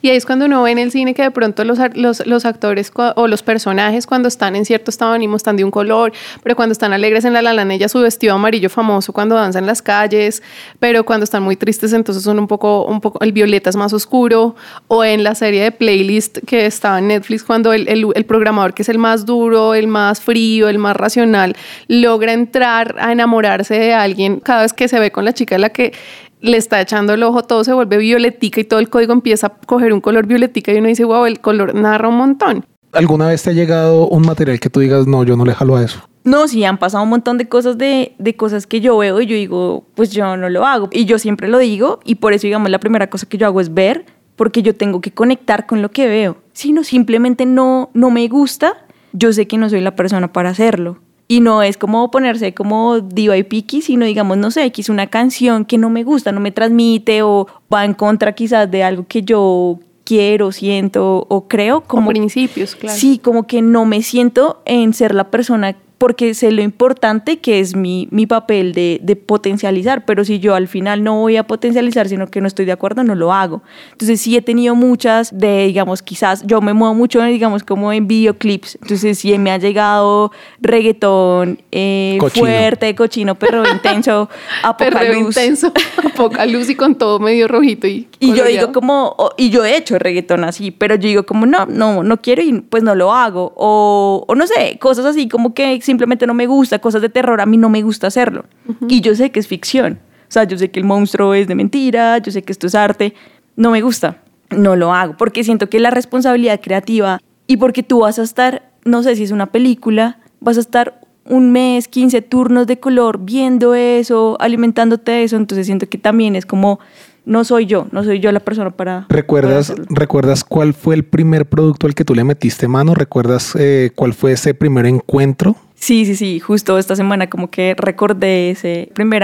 Y 0.02 0.11
ahí 0.11 0.16
es 0.16 0.26
cuando 0.26 0.46
uno 0.46 0.62
ve 0.62 0.72
en 0.72 0.78
el 0.78 0.90
cine 0.90 1.14
que 1.14 1.22
de 1.22 1.30
pronto 1.30 1.64
los, 1.64 1.78
los, 1.94 2.26
los, 2.26 2.44
actores 2.44 2.92
o 3.16 3.26
los 3.26 3.42
personajes 3.42 4.07
cuando 4.07 4.28
están 4.28 4.57
en 4.57 4.64
cierto 4.64 4.90
estado 4.90 5.12
de 5.12 5.16
ánimo 5.16 5.37
están 5.37 5.57
de 5.57 5.64
un 5.64 5.70
color, 5.70 6.12
pero 6.42 6.57
cuando 6.57 6.72
están 6.72 6.92
alegres 6.92 7.24
en 7.24 7.33
la 7.33 7.54
ella 7.74 7.88
su 7.88 8.00
vestido 8.00 8.35
amarillo 8.35 8.68
famoso 8.68 9.12
cuando 9.12 9.37
danzan 9.37 9.64
en 9.64 9.66
las 9.66 9.80
calles, 9.80 10.42
pero 10.78 11.04
cuando 11.04 11.24
están 11.24 11.42
muy 11.42 11.57
tristes 11.57 11.92
entonces 11.92 12.22
son 12.22 12.38
un 12.38 12.46
poco, 12.46 12.85
un 12.85 13.00
poco, 13.00 13.22
el 13.24 13.33
violeta 13.33 13.70
es 13.70 13.76
más 13.76 13.92
oscuro, 13.92 14.54
o 14.88 15.04
en 15.04 15.24
la 15.24 15.35
serie 15.35 15.62
de 15.62 15.72
playlist 15.72 16.38
que 16.46 16.66
estaba 16.66 16.98
en 16.98 17.09
Netflix 17.09 17.42
cuando 17.44 17.72
el, 17.72 17.88
el, 17.88 18.07
el 18.14 18.24
programador 18.24 18.74
que 18.74 18.83
es 18.83 18.88
el 18.88 18.98
más 18.98 19.24
duro, 19.24 19.74
el 19.74 19.87
más 19.87 20.20
frío, 20.20 20.68
el 20.68 20.78
más 20.78 20.96
racional, 20.96 21.57
logra 21.88 22.34
entrar 22.35 22.97
a 22.99 23.12
enamorarse 23.12 23.75
de 23.75 23.94
alguien 23.94 24.40
cada 24.40 24.62
vez 24.62 24.73
que 24.73 24.88
se 24.88 25.01
ve 25.01 25.11
con 25.11 25.25
la 25.25 25.33
chica 25.33 25.57
a 25.57 25.59
la 25.59 25.70
que 25.70 25.92
le 26.40 26.59
está 26.59 26.81
echando 26.81 27.14
el 27.14 27.23
ojo, 27.23 27.42
todo 27.42 27.64
se 27.64 27.73
vuelve 27.73 27.97
violetica 27.97 28.61
y 28.61 28.64
todo 28.64 28.79
el 28.79 28.90
código 28.90 29.12
empieza 29.12 29.47
a 29.47 29.51
coger 29.51 29.92
un 29.92 30.01
color 30.01 30.27
violetica 30.27 30.73
y 30.73 30.77
uno 30.77 30.88
dice, 30.88 31.05
wow, 31.05 31.25
el 31.25 31.40
color 31.40 31.75
narra 31.75 32.09
un 32.09 32.16
montón. 32.16 32.66
¿Alguna 32.92 33.29
vez 33.29 33.42
te 33.42 33.51
ha 33.51 33.53
llegado 33.55 34.07
un 34.09 34.23
material 34.23 34.61
que 34.61 34.68
tú 34.68 34.81
digas, 34.81 35.07
no, 35.07 35.25
yo 35.25 35.37
no 35.37 35.44
le 35.44 35.55
jalo 35.55 35.77
a 35.77 35.83
eso? 35.83 36.01
No, 36.23 36.47
sí, 36.49 36.64
han 36.64 36.79
pasado 36.79 37.03
un 37.03 37.11
montón 37.11 37.38
de 37.38 37.49
cosas 37.49 37.77
de, 37.77 38.14
de, 38.18 38.37
cosas 38.37 38.66
que 38.66 38.81
yo 38.81 38.97
veo 38.97 39.20
y 39.20 39.27
yo 39.27 39.37
digo, 39.37 39.85
pues 39.94 40.11
yo 40.11 40.37
no 40.37 40.49
lo 40.49 40.64
hago. 40.64 40.88
Y 40.92 41.05
yo 41.05 41.18
siempre 41.18 41.49
lo 41.49 41.59
digo 41.59 42.01
y 42.05 42.16
por 42.16 42.33
eso, 42.33 42.47
digamos, 42.47 42.70
la 42.70 42.79
primera 42.79 43.11
cosa 43.11 43.27
que 43.27 43.37
yo 43.37 43.47
hago 43.47 43.61
es 43.61 43.75
ver 43.75 44.07
porque 44.37 44.62
yo 44.62 44.75
tengo 44.75 45.01
que 45.01 45.12
conectar 45.12 45.66
con 45.66 45.83
lo 45.83 45.90
que 45.90 46.07
veo. 46.07 46.37
Si 46.53 46.73
no, 46.73 46.85
simplemente 46.85 47.47
no, 47.47 47.90
no 47.94 48.11
me 48.11 48.27
gusta, 48.29 48.85
yo 49.12 49.33
sé 49.33 49.47
que 49.47 49.59
no 49.59 49.68
soy 49.68 49.81
la 49.81 49.97
persona 49.97 50.33
para 50.33 50.51
hacerlo. 50.51 50.99
Y 51.26 51.40
no 51.40 51.62
es 51.62 51.78
como 51.78 52.10
ponerse 52.10 52.52
como 52.52 53.00
diva 53.00 53.37
y 53.37 53.44
piqui, 53.44 53.80
sino 53.80 54.04
digamos, 54.04 54.37
no 54.37 54.50
sé, 54.50 54.70
es 54.76 54.88
una 54.88 55.06
canción 55.06 55.64
que 55.64 55.78
no 55.78 55.88
me 55.88 56.04
gusta, 56.04 56.32
no 56.32 56.40
me 56.40 56.52
transmite 56.52 57.22
o 57.22 57.46
va 57.72 57.84
en 57.84 57.94
contra 57.94 58.32
quizás 58.32 58.70
de 58.70 58.82
algo 58.82 59.06
que 59.08 59.22
yo 59.22 59.78
quiero, 60.04 60.52
siento 60.52 61.26
o 61.28 61.48
creo. 61.48 61.82
Como 61.82 62.10
principios, 62.10 62.76
claro. 62.76 62.98
Sí, 62.98 63.18
como 63.18 63.46
que 63.46 63.62
no 63.62 63.87
me 63.87 64.02
siento 64.02 64.62
en 64.66 64.92
ser 64.92 65.14
la 65.14 65.30
persona 65.30 65.76
porque 65.98 66.35
sé 66.35 66.50
lo 66.50 66.62
importante 66.62 67.38
que 67.38 67.61
es 67.61 67.76
mi, 67.76 68.09
mi 68.11 68.26
papel 68.26 68.72
de, 68.72 69.00
de, 69.02 69.16
potencializar, 69.16 70.04
pero 70.04 70.24
si 70.24 70.40
yo 70.40 70.54
al 70.54 70.66
final 70.66 71.04
no 71.04 71.20
voy 71.20 71.37
a 71.37 71.46
potencializar, 71.46 72.09
sino 72.09 72.26
que 72.26 72.40
no 72.40 72.48
estoy 72.48 72.64
de 72.64 72.72
acuerdo, 72.72 73.04
no 73.04 73.14
lo 73.14 73.33
hago. 73.33 73.62
Entonces 73.92 74.20
sí 74.20 74.37
he 74.37 74.42
tenido 74.42 74.74
muchas 74.74 75.37
de, 75.38 75.66
digamos, 75.66 76.02
quizás 76.02 76.42
yo 76.46 76.61
me 76.61 76.72
muevo 76.72 76.94
mucho, 76.94 77.22
digamos, 77.22 77.62
como 77.62 77.92
en 77.92 78.09
videoclips, 78.09 78.76
entonces 78.83 79.18
sí 79.18 79.38
me 79.38 79.52
ha 79.52 79.59
llegado 79.59 80.33
reggaetón 80.61 81.62
eh, 81.70 82.18
fuerte, 82.35 82.94
cochino, 82.94 83.37
perro 83.37 83.62
intenso, 83.70 84.28
apocaluz. 84.62 85.37
Intenso, 85.37 85.72
apocaluz 86.04 86.70
y 86.70 86.74
con 86.74 86.96
todo 86.96 87.18
medio 87.18 87.46
rojito 87.46 87.87
y... 87.87 88.09
Y 88.18 88.35
yo 88.35 88.44
digo 88.44 88.72
como, 88.72 89.16
y 89.37 89.50
yo 89.50 89.64
he 89.64 89.76
hecho 89.76 89.98
reggaetón 89.98 90.44
así, 90.44 90.70
pero 90.70 90.94
yo 90.96 91.09
digo 91.09 91.26
como, 91.26 91.46
no, 91.46 91.66
no, 91.66 92.02
no 92.02 92.20
quiero 92.20 92.42
y 92.42 92.61
pues 92.61 92.83
no 92.83 92.94
lo 92.94 93.12
hago, 93.12 93.52
o, 93.57 94.24
o 94.26 94.35
no 94.35 94.46
sé, 94.46 94.78
cosas 94.80 95.04
así 95.04 95.28
como 95.28 95.52
que 95.54 95.84
simplemente 95.85 96.27
no 96.27 96.35
me 96.35 96.47
gusta, 96.47 96.79
cosas 96.79 97.03
de 97.03 97.09
terror, 97.09 97.40
a 97.40 97.47
mí 97.47 97.57
no 97.57 97.68
me 97.68 97.83
gusta 97.83 98.07
hacerlo. 98.07 98.44
Y 98.88 99.01
yo 99.01 99.14
sé 99.14 99.31
que 99.31 99.40
es 99.40 99.47
ficción. 99.47 100.01
O 100.29 100.33
sea, 100.35 100.44
yo 100.44 100.59
sé 100.59 100.70
que 100.70 100.81
el 100.81 100.87
monstruo 100.87 101.35
es 101.35 101.47
de 101.47 101.55
mentira, 101.55 102.18
yo 102.18 102.33
sé 102.33 102.42
que 102.42 102.53
esto 102.53 102.66
es 102.66 102.75
arte, 102.75 103.14
no 103.57 103.70
me 103.70 103.83
gusta, 103.83 104.23
no 104.51 104.75
lo 104.77 104.92
hago, 104.92 105.16
porque 105.16 105.44
siento 105.44 105.68
que 105.68 105.79
la 105.79 105.90
responsabilidad 105.90 106.61
creativa 106.61 107.20
y 107.47 107.59
porque 107.59 107.83
tú 107.83 108.01
vas 108.01 108.18
a 108.18 108.23
estar, 108.23 108.70
no 108.85 109.03
sé 109.03 109.16
si 109.16 109.25
es 109.25 109.31
una 109.31 109.47
película, 109.47 110.18
vas 110.40 110.57
a 110.57 110.61
estar 110.61 111.01
un 111.27 111.53
mes, 111.53 111.88
15 111.88 112.23
turnos 112.23 112.66
de 112.66 112.81
color 112.81 113.20
viendo 113.20 113.75
eso, 113.75 114.37
alimentándote 114.40 115.12
de 115.12 115.25
eso, 115.25 115.37
entonces 115.37 115.66
siento 115.66 115.88
que 115.88 115.99
también 115.99 116.37
es 116.37 116.47
como 116.47 116.81
no 117.27 117.44
soy 117.44 117.66
yo, 117.66 117.87
no 117.90 118.05
soy 118.05 118.20
yo 118.20 118.31
la 118.33 118.40
persona 118.40 118.70
para... 118.70 119.07
¿Recuerdas, 119.09 119.73
¿recuerdas 119.88 120.44
cuál 120.44 120.75
fue 120.75 120.94
el 120.94 121.05
primer 121.05 121.47
producto 121.47 121.87
al 121.87 121.94
que 121.94 122.05
tú 122.05 122.14
le 122.14 122.25
metiste 122.25 122.68
mano? 122.68 122.94
¿Recuerdas 122.94 123.57
eh, 123.59 123.90
cuál 123.94 124.12
fue 124.12 124.33
ese 124.33 124.53
primer 124.53 124.85
encuentro? 124.87 125.57
Sí, 125.85 126.07
sí, 126.07 126.16
sí, 126.16 126.40
justo 126.40 126.79
esta 126.79 126.97
semana 126.97 127.29
como 127.29 127.51
que 127.51 127.75
recordé 127.77 128.49
ese 128.49 128.88
primer 128.94 129.23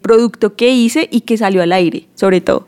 producto 0.00 0.56
que 0.56 0.70
hice 0.70 1.06
y 1.12 1.20
que 1.20 1.36
salió 1.36 1.62
al 1.62 1.70
aire, 1.70 2.08
sobre 2.14 2.40
todo. 2.40 2.66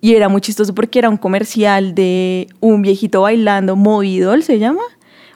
Y 0.00 0.14
era 0.14 0.28
muy 0.28 0.40
chistoso 0.40 0.72
porque 0.76 1.00
era 1.00 1.08
un 1.08 1.16
comercial 1.16 1.96
de 1.96 2.46
un 2.60 2.82
viejito 2.82 3.22
bailando, 3.22 3.74
Movidol 3.74 4.44
se 4.44 4.60
llama. 4.60 4.82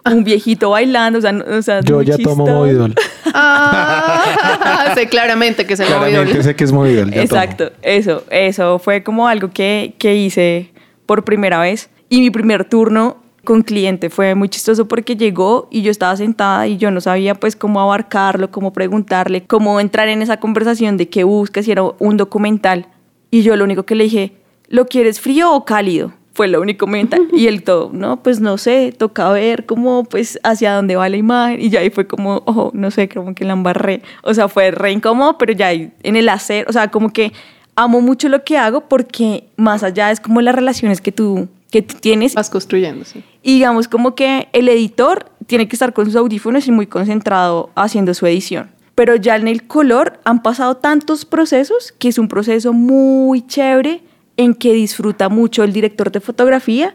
Un 0.04 0.22
viejito 0.22 0.70
bailando, 0.70 1.18
o 1.18 1.22
sea, 1.22 1.32
o 1.32 1.62
sea 1.62 1.80
yo 1.80 2.02
ya 2.02 2.16
tomo 2.16 2.46
Movidol. 2.46 2.94
Ah, 3.34 4.92
sé 4.94 5.08
claramente 5.08 5.66
que 5.66 5.74
es 5.74 5.80
el 5.80 5.88
Claramente 5.88 6.44
sé 6.44 6.54
que 6.54 6.62
es 6.62 6.70
Movidol. 6.70 7.12
Exacto, 7.12 7.72
eso, 7.82 8.22
eso 8.30 8.78
fue 8.78 9.02
como 9.02 9.26
algo 9.26 9.50
que, 9.50 9.96
que 9.98 10.14
hice 10.14 10.70
por 11.06 11.24
primera 11.24 11.58
vez. 11.58 11.90
Y 12.08 12.20
mi 12.20 12.30
primer 12.30 12.66
turno 12.66 13.21
con 13.44 13.62
cliente. 13.62 14.10
Fue 14.10 14.34
muy 14.34 14.48
chistoso 14.48 14.86
porque 14.86 15.16
llegó 15.16 15.68
y 15.70 15.82
yo 15.82 15.90
estaba 15.90 16.16
sentada 16.16 16.66
y 16.66 16.76
yo 16.76 16.90
no 16.90 17.00
sabía 17.00 17.34
pues 17.34 17.56
cómo 17.56 17.80
abarcarlo, 17.80 18.50
cómo 18.50 18.72
preguntarle, 18.72 19.44
cómo 19.44 19.80
entrar 19.80 20.08
en 20.08 20.22
esa 20.22 20.38
conversación 20.38 20.96
de 20.96 21.08
qué 21.08 21.24
busca, 21.24 21.62
si 21.62 21.72
era 21.72 21.82
un 21.82 22.16
documental. 22.16 22.86
Y 23.30 23.42
yo 23.42 23.56
lo 23.56 23.64
único 23.64 23.84
que 23.84 23.94
le 23.94 24.04
dije, 24.04 24.32
¿lo 24.68 24.86
quieres 24.86 25.20
frío 25.20 25.52
o 25.52 25.64
cálido? 25.64 26.12
Fue 26.34 26.48
lo 26.48 26.60
único 26.60 26.86
comentario. 26.86 27.28
Y 27.32 27.46
él 27.46 27.62
todo, 27.62 27.90
no, 27.92 28.22
pues 28.22 28.40
no 28.40 28.58
sé, 28.58 28.94
toca 28.96 29.30
ver 29.30 29.66
cómo, 29.66 30.04
pues, 30.04 30.38
hacia 30.42 30.74
dónde 30.74 30.96
va 30.96 31.08
la 31.08 31.16
imagen. 31.16 31.60
Y 31.60 31.70
ya 31.70 31.80
ahí 31.80 31.90
fue 31.90 32.06
como, 32.06 32.42
ojo, 32.46 32.70
no 32.74 32.90
sé, 32.90 33.08
como 33.08 33.34
que 33.34 33.44
la 33.44 33.52
embarré. 33.52 34.02
O 34.22 34.32
sea, 34.32 34.48
fue 34.48 34.70
re 34.70 34.92
incómodo, 34.92 35.36
pero 35.38 35.52
ya 35.52 35.72
en 35.72 36.16
el 36.16 36.28
hacer, 36.28 36.66
o 36.68 36.72
sea, 36.72 36.90
como 36.90 37.12
que 37.12 37.32
amo 37.76 38.00
mucho 38.00 38.28
lo 38.28 38.44
que 38.44 38.58
hago 38.58 38.82
porque 38.82 39.44
más 39.56 39.82
allá 39.82 40.10
es 40.10 40.20
como 40.20 40.40
las 40.40 40.54
relaciones 40.54 41.00
que 41.00 41.12
tú 41.12 41.48
que 41.72 41.82
tienes. 41.82 42.34
Vas 42.34 42.50
construyendo, 42.50 43.04
sí. 43.04 43.24
Y 43.42 43.54
digamos 43.54 43.88
como 43.88 44.14
que 44.14 44.48
el 44.52 44.68
editor 44.68 45.32
tiene 45.46 45.66
que 45.66 45.74
estar 45.74 45.92
con 45.92 46.04
sus 46.04 46.14
audífonos 46.14 46.68
y 46.68 46.70
muy 46.70 46.86
concentrado 46.86 47.70
haciendo 47.74 48.14
su 48.14 48.26
edición. 48.26 48.70
Pero 48.94 49.16
ya 49.16 49.36
en 49.36 49.48
el 49.48 49.66
color 49.66 50.20
han 50.24 50.42
pasado 50.42 50.76
tantos 50.76 51.24
procesos 51.24 51.92
que 51.98 52.08
es 52.08 52.18
un 52.18 52.28
proceso 52.28 52.74
muy 52.74 53.44
chévere 53.46 54.02
en 54.36 54.54
que 54.54 54.74
disfruta 54.74 55.30
mucho 55.30 55.64
el 55.64 55.72
director 55.72 56.12
de 56.12 56.20
fotografía 56.20 56.94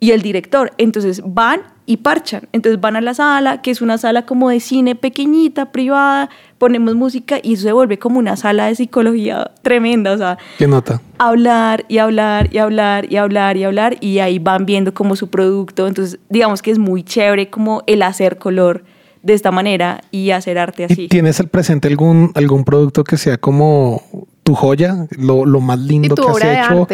y 0.00 0.10
el 0.10 0.20
director. 0.20 0.72
Entonces 0.78 1.22
van 1.24 1.62
y 1.88 1.96
parchan. 1.96 2.42
Entonces 2.52 2.78
van 2.78 2.96
a 2.96 3.00
la 3.00 3.14
sala, 3.14 3.62
que 3.62 3.70
es 3.70 3.80
una 3.80 3.96
sala 3.96 4.26
como 4.26 4.50
de 4.50 4.60
cine 4.60 4.94
pequeñita, 4.94 5.72
privada, 5.72 6.28
ponemos 6.58 6.94
música 6.94 7.38
y 7.42 7.54
eso 7.54 7.62
se 7.62 7.72
vuelve 7.72 7.98
como 7.98 8.18
una 8.18 8.36
sala 8.36 8.66
de 8.66 8.74
psicología 8.74 9.52
tremenda. 9.62 10.12
O 10.12 10.18
sea, 10.18 10.36
¿qué 10.58 10.68
nota? 10.68 11.00
Hablar 11.16 11.86
y 11.88 11.96
hablar 11.96 12.50
y 12.52 12.58
hablar 12.58 13.10
y 13.10 13.16
hablar 13.16 13.56
y 13.56 13.64
hablar 13.64 13.96
y 14.02 14.18
ahí 14.18 14.38
van 14.38 14.66
viendo 14.66 14.92
como 14.92 15.16
su 15.16 15.30
producto. 15.30 15.88
Entonces, 15.88 16.20
digamos 16.28 16.60
que 16.60 16.72
es 16.72 16.78
muy 16.78 17.02
chévere 17.04 17.48
como 17.48 17.82
el 17.86 18.02
hacer 18.02 18.36
color 18.36 18.84
de 19.22 19.32
esta 19.32 19.50
manera 19.50 20.02
y 20.10 20.30
hacer 20.32 20.58
arte 20.58 20.84
así. 20.84 21.08
¿Tienes 21.08 21.40
al 21.40 21.48
presente 21.48 21.88
algún, 21.88 22.32
algún 22.34 22.64
producto 22.64 23.02
que 23.02 23.16
sea 23.16 23.38
como 23.38 24.02
tu 24.42 24.54
joya, 24.54 25.06
lo, 25.16 25.46
lo 25.46 25.60
más 25.60 25.78
lindo 25.78 26.14
que 26.14 26.46
has 26.46 26.68
hecho? 26.70 26.86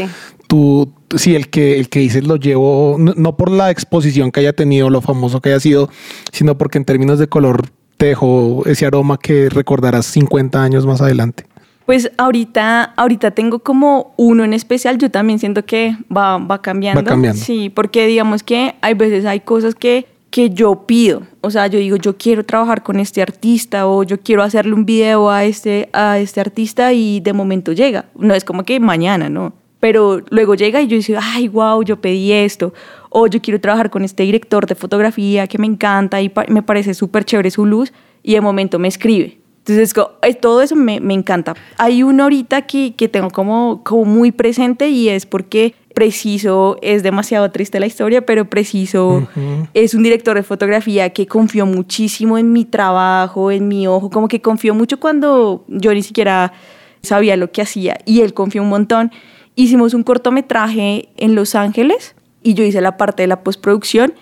Tú, 0.47 0.93
sí, 1.17 1.35
el 1.35 1.49
que, 1.49 1.79
el 1.79 1.89
que 1.89 2.01
dices 2.01 2.27
lo 2.27 2.37
llevo, 2.37 2.97
no, 2.99 3.37
por 3.37 3.51
la 3.51 3.71
exposición 3.71 4.31
que 4.31 4.41
haya 4.41 4.53
tenido, 4.53 4.91
lo 4.91 5.01
famoso 5.01 5.41
que 5.41 5.51
haya 5.51 5.61
sido, 5.61 5.89
sino 6.33 6.57
porque 6.59 6.79
en 6.79 6.85
términos 6.85 7.19
de 7.19 7.29
color 7.29 7.69
te 7.97 8.07
dejó 8.07 8.63
ese 8.67 8.87
aroma 8.87 9.19
que 9.19 9.49
recordarás 9.49 10.07
50 10.07 10.63
años 10.63 10.87
más 10.87 11.01
adelante. 11.01 11.47
Pues 11.87 12.11
ahorita, 12.17 12.95
ahorita 12.97 13.33
tengo 13.33 13.59
como 13.59 14.15
uno 14.17 14.43
en 14.43 14.55
especial, 14.55 14.97
yo 14.99 15.11
también 15.11 15.39
siento 15.39 15.67
que 15.67 15.97
va, 16.15 16.39
va 16.39 16.63
cambiando. 16.63 17.03
Va 17.03 17.07
cambiando. 17.07 17.41
Sí, 17.41 17.69
porque 17.69 18.07
digamos 18.07 18.43
que 18.43 18.75
hay 18.81 18.95
veces 18.95 19.27
hay 19.27 19.41
cosas 19.41 19.75
que, 19.75 20.07
que 20.31 20.51
yo 20.51 20.87
pido, 20.87 21.23
o 21.43 21.51
sea, 21.51 21.67
yo 21.67 21.79
digo, 21.79 21.97
yo 21.97 22.17
quiero 22.17 22.45
trabajar 22.45 22.83
con 22.83 22.99
este 23.01 23.21
artista 23.21 23.87
o 23.87 24.03
yo 24.03 24.19
quiero 24.19 24.43
hacerle 24.43 24.73
un 24.73 24.87
video 24.87 25.31
a 25.31 25.45
este, 25.45 25.91
a 25.93 26.19
este 26.19 26.41
artista 26.41 26.93
y 26.95 27.21
de 27.21 27.35
momento 27.35 27.73
llega. 27.73 28.07
No 28.17 28.35
es 28.35 28.45
como 28.45 28.65
que 28.65 28.81
mañana, 28.81 29.29
¿no? 29.29 29.53
Pero 29.85 30.23
luego 30.31 30.55
llega 30.55 30.81
y 30.81 30.87
yo 30.87 30.97
digo, 30.97 31.21
ay, 31.23 31.47
wow, 31.47 31.83
yo 31.83 32.01
pedí 32.01 32.33
esto, 32.33 32.73
o 33.11 33.27
yo 33.27 33.43
quiero 33.43 33.61
trabajar 33.61 33.91
con 33.91 34.03
este 34.03 34.23
director 34.23 34.67
de 34.67 34.75
fotografía 34.75 35.47
que 35.47 35.59
me 35.59 35.67
encanta 35.67 36.23
y 36.23 36.33
me 36.49 36.63
parece 36.63 36.95
súper 36.95 37.27
chévere 37.27 37.51
su 37.51 37.67
luz, 37.67 37.93
y 38.23 38.33
de 38.33 38.41
momento 38.41 38.79
me 38.79 38.89
escribe. 38.89 39.37
Entonces, 39.59 39.93
todo 40.41 40.63
eso 40.63 40.75
me, 40.75 41.01
me 41.01 41.13
encanta. 41.13 41.53
Hay 41.77 42.03
uno 42.03 42.23
ahorita 42.23 42.63
que, 42.63 42.95
que 42.95 43.11
tengo 43.11 43.29
como, 43.29 43.83
como 43.85 44.07
muy 44.07 44.33
presente 44.33 44.89
y 44.89 45.11
es 45.11 45.27
porque 45.27 45.75
preciso, 45.93 46.79
es 46.81 47.03
demasiado 47.03 47.51
triste 47.51 47.79
la 47.79 47.85
historia, 47.85 48.25
pero 48.25 48.49
preciso 48.49 49.29
es 49.75 49.93
un 49.93 50.03
director 50.03 50.35
de 50.35 50.45
fotografía 50.45 51.11
que 51.11 51.27
confió 51.27 51.67
muchísimo 51.67 52.39
en 52.39 52.55
mi 52.55 52.65
trabajo, 52.65 53.51
en 53.51 53.69
mi 53.69 53.87
ojo, 53.87 54.09
como 54.09 54.29
que 54.29 54.41
confió 54.41 54.75
mucho 54.75 54.99
cuando 54.99 55.67
yo 55.69 55.93
ni 55.93 56.03
siquiera 56.03 56.55
sabía 57.03 57.37
lo 57.37 57.53
que 57.53 57.61
hacía 57.61 57.99
y 58.07 58.23
él 58.23 58.33
confió 58.33 58.63
un 58.63 58.71
montón 58.71 59.13
hicimos 59.57 59.95
un 59.95 60.03
cortometraje 60.03 61.09
en 61.17 61.35
Los 61.35 61.55
Ángeles 61.55 62.15
y 62.43 62.55
yo 62.55 62.65
hice 62.65 62.81
la 62.81 62.97
parte 62.97 63.23
de 63.23 63.27
la 63.27 63.43
postproducción 63.43 64.15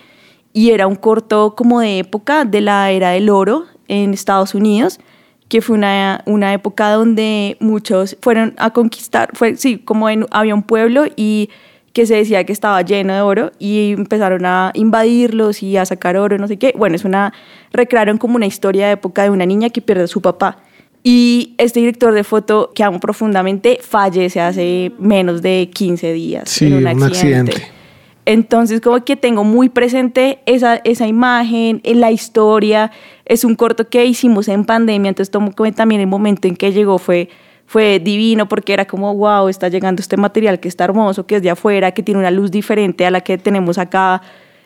y 0.53 0.71
era 0.71 0.87
un 0.87 0.97
corto 0.97 1.55
como 1.57 1.81
de 1.81 1.99
época 1.99 2.45
de 2.45 2.61
la 2.61 2.90
era 2.90 3.11
del 3.11 3.31
oro 3.31 3.66
en 3.88 4.14
Estados 4.14 4.55
Unidos, 4.55 5.01
que 5.49 5.61
fue 5.61 5.77
una, 5.77 6.23
una 6.27 6.53
época 6.53 6.92
donde 6.92 7.57
muchos 7.61 8.16
fueron 8.21 8.55
a 8.59 8.71
conquistar, 8.71 9.31
fue, 9.35 9.57
sí, 9.57 9.79
como 9.79 10.09
en, 10.09 10.27
había 10.31 10.55
un 10.55 10.62
pueblo 10.62 11.05
y 11.16 11.51
que 11.92 12.07
se 12.07 12.16
decía 12.16 12.45
que 12.45 12.53
estaba 12.53 12.81
lleno 12.83 13.14
de 13.14 13.21
oro 13.21 13.53
y 13.59 13.92
empezaron 13.92 14.47
a 14.47 14.71
invadirlos 14.75 15.62
y 15.62 15.77
a 15.77 15.85
sacar 15.85 16.16
oro, 16.16 16.38
no 16.38 16.49
sé 16.49 16.57
qué. 16.57 16.73
Bueno, 16.77 16.97
es 16.97 17.05
una, 17.05 17.33
recrearon 17.73 18.18
como 18.18 18.37
una 18.37 18.47
historia 18.47 18.87
de 18.87 18.92
época 18.92 19.25
de 19.25 19.31
una 19.31 19.45
niña 19.45 19.68
que 19.71 19.83
pierde 19.83 20.05
a 20.05 20.07
su 20.07 20.23
papá. 20.23 20.59
Y 21.05 21.55
este 21.59 21.81
director 21.81 22.15
de 22.15 22.23
foto, 22.23 22.71
que 22.75 22.85
amo 22.85 23.01
profundamente, 23.01 23.79
fallece 23.83 24.41
hace 24.41 24.93
menos 24.99 25.43
de 25.43 25.69
15 25.73 26.12
días 26.12 26.62
en 26.62 26.75
un 26.75 26.87
accidente. 26.87 27.73
Entonces, 28.25 28.81
como 28.81 29.05
que 29.05 29.17
tengo 29.17 29.43
muy 29.43 29.69
presente 29.69 30.38
esa, 30.47 30.77
esa 30.85 31.09
imagen, 31.09 31.81
la 31.85 32.12
historia. 32.12 32.93
Es 33.25 33.45
un 33.45 33.57
corto 33.57 33.88
que 33.88 34.05
hicimos 34.05 34.47
en 34.47 34.65
pandemia, 34.65 35.09
entonces 35.09 35.31
tomo 35.31 35.51
también 35.75 36.01
el 36.01 36.07
momento 36.07 36.47
en 36.47 36.55
que 36.55 36.73
llegó 36.73 36.99
fue, 36.99 37.29
fue 37.67 37.99
divino 37.99 38.47
porque 38.47 38.73
era 38.73 38.85
como, 38.85 39.12
wow, 39.15 39.49
está 39.49 39.69
llegando 39.69 40.01
este 40.01 40.17
material 40.17 40.61
que 40.61 40.69
está 40.69 40.85
hermoso, 40.85 41.27
que 41.27 41.37
es 41.37 41.43
de 41.43 41.51
afuera, 41.51 41.91
que 41.93 42.05
tiene 42.05 42.21
una 42.21 42.31
luz 42.31 42.53
diferente 42.53 43.05
a 43.07 43.11
la 43.11 43.23
que 43.23 43.38
tenemos 43.38 43.77
acá 43.77 44.23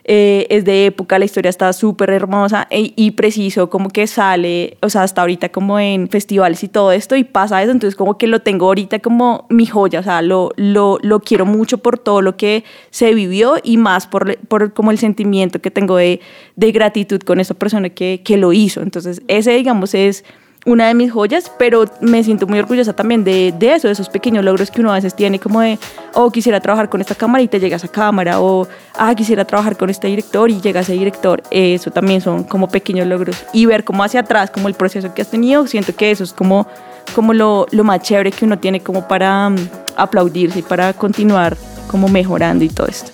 eh, 0.09 0.47
es 0.51 0.65
de 0.65 0.87
época, 0.87 1.19
la 1.19 1.25
historia 1.25 1.49
está 1.49 1.73
súper 1.73 2.11
hermosa 2.11 2.69
e- 2.71 2.93
y 2.95 3.11
preciso 3.11 3.69
como 3.69 3.91
que 3.91 4.07
sale, 4.07 4.79
o 4.81 4.89
sea, 4.89 5.03
hasta 5.03 5.21
ahorita 5.23 5.49
como 5.49 5.81
en 5.81 6.09
festivales 6.09 6.63
y 6.63 6.69
todo 6.69 6.93
esto 6.93 7.17
y 7.17 7.25
pasa 7.25 7.61
eso, 7.61 7.73
entonces 7.73 7.97
como 7.97 8.17
que 8.17 8.29
lo 8.29 8.41
tengo 8.41 8.67
ahorita 8.67 9.01
como 9.01 9.47
mi 9.51 9.67
joya, 9.67 9.99
o 9.99 10.03
sea, 10.05 10.23
lo, 10.23 10.53
lo, 10.57 10.99
lo 11.03 11.19
quiero 11.19 11.45
mucho 11.45 11.79
por 11.79 11.99
todo 11.99 12.23
lo 12.23 12.37
que 12.37 12.63
se 12.91 13.15
vivió 13.15 13.55
y 13.65 13.79
más 13.79 14.07
por, 14.07 14.39
por 14.47 14.73
como 14.73 14.93
el 14.93 14.99
sentimiento 14.99 15.61
que 15.61 15.73
tengo 15.73 15.97
de, 15.97 16.21
de 16.55 16.71
gratitud 16.71 17.21
con 17.21 17.41
esa 17.41 17.55
persona 17.55 17.91
que, 17.91 18.23
que 18.25 18.37
lo 18.37 18.53
hizo. 18.53 18.83
Entonces, 18.83 19.23
ese, 19.27 19.53
digamos, 19.53 19.93
es 19.95 20.25
una 20.67 20.89
de 20.89 20.95
mis 20.95 21.13
joyas, 21.13 21.51
pero 21.59 21.85
me 22.01 22.23
siento 22.25 22.47
muy 22.47 22.59
orgullosa 22.59 22.93
también 22.93 23.23
de, 23.23 23.55
de 23.57 23.75
eso, 23.75 23.87
de 23.87 23.93
esos 23.93 24.09
pequeños 24.09 24.45
logros 24.45 24.71
que 24.71 24.81
uno 24.81 24.91
a 24.91 24.97
veces 24.97 25.15
tiene, 25.15 25.39
como 25.39 25.61
de, 25.61 25.79
oh, 26.13 26.31
quisiera 26.31 26.61
trabajar 26.61 26.89
con 26.89 27.01
esta 27.01 27.15
cámara 27.15 27.43
y 27.43 27.49
te 27.49 27.61
llega 27.61 27.77
esa 27.77 27.89
cámara, 27.89 28.41
o, 28.41 28.67
ah, 28.99 29.15
quisiera 29.15 29.45
trabajar 29.45 29.77
con 29.77 29.91
este 29.91 30.09
director 30.09 30.51
y 30.51 30.61
llega 30.61 30.81
ese 30.81 30.95
director. 30.95 31.41
Eso 31.53 31.93
también 31.93 32.21
son 32.21 32.43
como 32.43 32.69
pequeños 32.69 33.07
logros. 33.07 33.37
Y 33.53 33.65
ver 33.67 33.85
cómo 33.85 34.03
hacia 34.03 34.21
atrás, 34.21 34.51
como 34.51 34.67
el 34.67 34.75
proceso 34.75 35.15
que 35.15 35.23
has 35.23 35.31
tenido, 35.31 35.69
siento 35.69 35.95
que 35.95 36.11
eso 36.11 36.25
es 36.25 36.33
como, 36.33 36.67
como 37.15 37.33
lo, 37.33 37.69
lo 37.71 37.85
más 37.85 38.01
chévere 38.03 38.33
que 38.33 38.45
uno 38.45 38.59
tiene 38.59 38.81
como 38.81 39.07
para 39.07 39.49
mm, 39.49 39.57
aplaudirse 39.97 40.59
y 40.59 40.63
para 40.63 40.93
continuar 40.95 41.57
como 41.87 42.09
mejorando 42.09 42.65
y 42.65 42.69
todo 42.71 42.89
esto. 42.89 43.13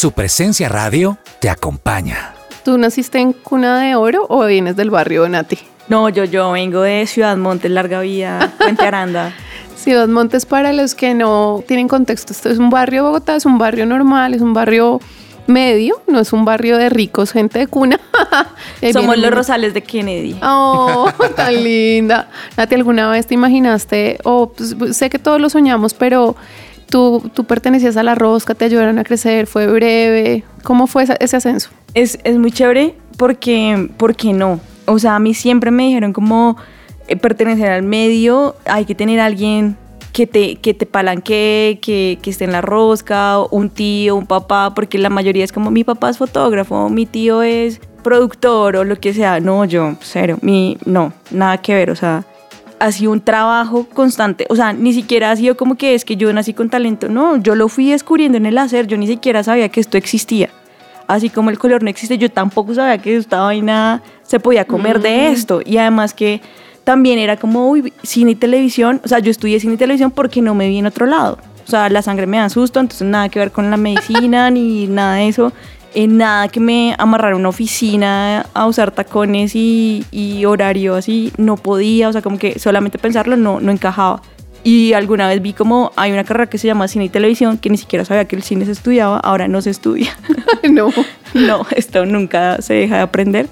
Su 0.00 0.12
presencia 0.12 0.70
radio 0.70 1.18
te 1.40 1.50
acompaña. 1.50 2.32
¿Tú 2.64 2.78
naciste 2.78 3.18
en 3.18 3.34
cuna 3.34 3.82
de 3.82 3.96
oro 3.96 4.24
o 4.30 4.46
vienes 4.46 4.74
del 4.74 4.88
barrio, 4.88 5.28
Nati? 5.28 5.58
No, 5.88 6.08
yo, 6.08 6.24
yo 6.24 6.52
vengo 6.52 6.80
de 6.80 7.06
Ciudad 7.06 7.36
Montes, 7.36 7.70
Larga 7.70 8.00
Vía, 8.00 8.50
Puente 8.56 8.82
Aranda. 8.82 9.34
Ciudad 9.76 10.08
Montes, 10.08 10.46
para 10.46 10.72
los 10.72 10.94
que 10.94 11.12
no 11.12 11.62
tienen 11.68 11.86
contexto, 11.86 12.32
esto 12.32 12.48
es 12.48 12.56
un 12.56 12.70
barrio 12.70 13.02
de 13.02 13.08
Bogotá, 13.08 13.36
es 13.36 13.44
un 13.44 13.58
barrio 13.58 13.84
normal, 13.84 14.32
es 14.32 14.40
un 14.40 14.54
barrio 14.54 15.00
medio, 15.46 16.00
no 16.06 16.20
es 16.20 16.32
un 16.32 16.46
barrio 16.46 16.78
de 16.78 16.88
ricos, 16.88 17.32
gente 17.32 17.58
de 17.58 17.66
cuna. 17.66 18.00
Somos 18.94 19.18
los 19.18 19.30
Rosales 19.30 19.74
de 19.74 19.82
Kennedy. 19.82 20.34
Oh, 20.42 21.10
tan 21.36 21.62
linda. 21.62 22.30
Nati, 22.56 22.74
¿alguna 22.74 23.10
vez 23.10 23.26
te 23.26 23.34
imaginaste, 23.34 24.16
o 24.24 24.50
pues, 24.50 24.74
pues, 24.76 24.96
sé 24.96 25.10
que 25.10 25.18
todos 25.18 25.42
lo 25.42 25.50
soñamos, 25.50 25.92
pero 25.92 26.36
tú, 26.90 27.30
tú 27.32 27.44
pertenecías 27.44 27.96
a 27.96 28.02
la 28.02 28.14
rosca, 28.14 28.54
te 28.54 28.66
ayudaron 28.66 28.98
a 28.98 29.04
crecer, 29.04 29.46
fue 29.46 29.66
breve? 29.66 30.44
¿Cómo 30.62 30.86
fue 30.86 31.04
ese 31.04 31.36
ascenso? 31.36 31.70
Es, 31.94 32.18
es 32.24 32.36
muy 32.36 32.52
chévere 32.52 32.94
porque, 33.16 33.88
porque 33.96 34.32
no. 34.32 34.60
O 34.86 34.98
sea, 34.98 35.16
a 35.16 35.18
mí 35.20 35.34
siempre 35.34 35.70
me 35.70 35.84
dijeron 35.84 36.12
como 36.12 36.56
eh, 37.08 37.16
pertenecer 37.16 37.70
al 37.70 37.82
medio, 37.82 38.56
hay 38.66 38.84
que 38.84 38.94
tener 38.94 39.20
alguien 39.20 39.76
que 40.12 40.26
te, 40.26 40.56
que 40.56 40.74
te 40.74 40.86
palanquee, 40.86 41.78
que, 41.80 42.18
que 42.20 42.30
esté 42.30 42.44
en 42.44 42.52
la 42.52 42.60
rosca, 42.60 43.38
un 43.50 43.70
tío, 43.70 44.16
un 44.16 44.26
papá, 44.26 44.74
porque 44.74 44.98
la 44.98 45.08
mayoría 45.08 45.44
es 45.44 45.52
como 45.52 45.70
mi 45.70 45.84
papá 45.84 46.10
es 46.10 46.18
fotógrafo, 46.18 46.88
mi 46.88 47.06
tío 47.06 47.42
es 47.42 47.80
productor 48.02 48.76
o 48.76 48.84
lo 48.84 48.96
que 48.96 49.14
sea. 49.14 49.40
No, 49.40 49.64
yo, 49.64 49.96
cero, 50.00 50.38
mi, 50.42 50.78
no, 50.84 51.12
nada 51.30 51.58
que 51.58 51.74
ver, 51.74 51.90
o 51.90 51.96
sea, 51.96 52.24
ha 52.80 52.92
sido 52.92 53.12
un 53.12 53.20
trabajo 53.20 53.86
constante, 53.92 54.46
o 54.48 54.56
sea, 54.56 54.72
ni 54.72 54.92
siquiera 54.92 55.30
ha 55.30 55.36
sido 55.36 55.56
como 55.56 55.76
que 55.76 55.94
es 55.94 56.04
que 56.04 56.16
yo 56.16 56.32
nací 56.32 56.54
con 56.54 56.70
talento, 56.70 57.08
no, 57.08 57.36
yo 57.36 57.54
lo 57.54 57.68
fui 57.68 57.90
descubriendo 57.90 58.38
en 58.38 58.46
el 58.46 58.58
hacer, 58.58 58.86
yo 58.86 58.96
ni 58.96 59.06
siquiera 59.06 59.44
sabía 59.44 59.68
que 59.68 59.80
esto 59.80 59.98
existía. 59.98 60.48
Así 61.06 61.28
como 61.28 61.50
el 61.50 61.58
color 61.58 61.82
no 61.82 61.90
existe, 61.90 62.18
yo 62.18 62.30
tampoco 62.30 62.72
sabía 62.72 62.98
que 62.98 63.16
esta 63.16 63.40
vaina 63.40 64.00
se 64.22 64.38
podía 64.38 64.64
comer 64.64 65.00
de 65.00 65.32
esto. 65.32 65.60
Y 65.64 65.76
además 65.76 66.14
que 66.14 66.40
también 66.84 67.18
era 67.18 67.36
como 67.36 67.68
uy, 67.68 67.92
cine 68.04 68.30
y 68.30 68.34
televisión, 68.36 69.00
o 69.04 69.08
sea, 69.08 69.18
yo 69.18 69.30
estudié 69.30 69.58
cine 69.58 69.74
y 69.74 69.76
televisión 69.76 70.12
porque 70.12 70.40
no 70.40 70.54
me 70.54 70.68
vi 70.68 70.78
en 70.78 70.86
otro 70.86 71.06
lado. 71.06 71.38
O 71.66 71.70
sea, 71.70 71.88
la 71.88 72.00
sangre 72.00 72.26
me 72.26 72.38
da 72.38 72.48
susto, 72.48 72.80
entonces 72.80 73.06
nada 73.06 73.28
que 73.28 73.40
ver 73.40 73.50
con 73.50 73.70
la 73.70 73.76
medicina 73.76 74.50
ni 74.52 74.86
nada 74.86 75.16
de 75.16 75.28
eso. 75.28 75.52
Eh, 75.94 76.06
nada 76.06 76.48
que 76.48 76.60
me 76.60 76.94
amarrara 76.98 77.34
a 77.34 77.36
una 77.36 77.48
oficina 77.48 78.46
a 78.54 78.66
usar 78.66 78.92
tacones 78.92 79.56
y, 79.56 80.04
y 80.12 80.44
horario 80.44 80.94
así, 80.94 81.32
no 81.36 81.56
podía, 81.56 82.08
o 82.08 82.12
sea, 82.12 82.22
como 82.22 82.38
que 82.38 82.58
solamente 82.60 82.98
pensarlo 82.98 83.36
no, 83.36 83.60
no 83.60 83.72
encajaba. 83.72 84.22
Y 84.62 84.92
alguna 84.92 85.26
vez 85.26 85.40
vi 85.40 85.52
como 85.52 85.90
hay 85.96 86.12
una 86.12 86.24
carrera 86.24 86.48
que 86.48 86.58
se 86.58 86.66
llama 86.66 86.86
cine 86.86 87.06
y 87.06 87.08
televisión, 87.08 87.58
que 87.58 87.70
ni 87.70 87.78
siquiera 87.78 88.04
sabía 88.04 88.26
que 88.26 88.36
el 88.36 88.42
cine 88.42 88.66
se 88.66 88.72
estudiaba, 88.72 89.18
ahora 89.18 89.48
no 89.48 89.62
se 89.62 89.70
estudia. 89.70 90.16
no. 90.70 90.90
no, 91.34 91.66
esto 91.74 92.04
nunca 92.06 92.60
se 92.60 92.74
deja 92.74 92.96
de 92.96 93.02
aprender. 93.02 93.48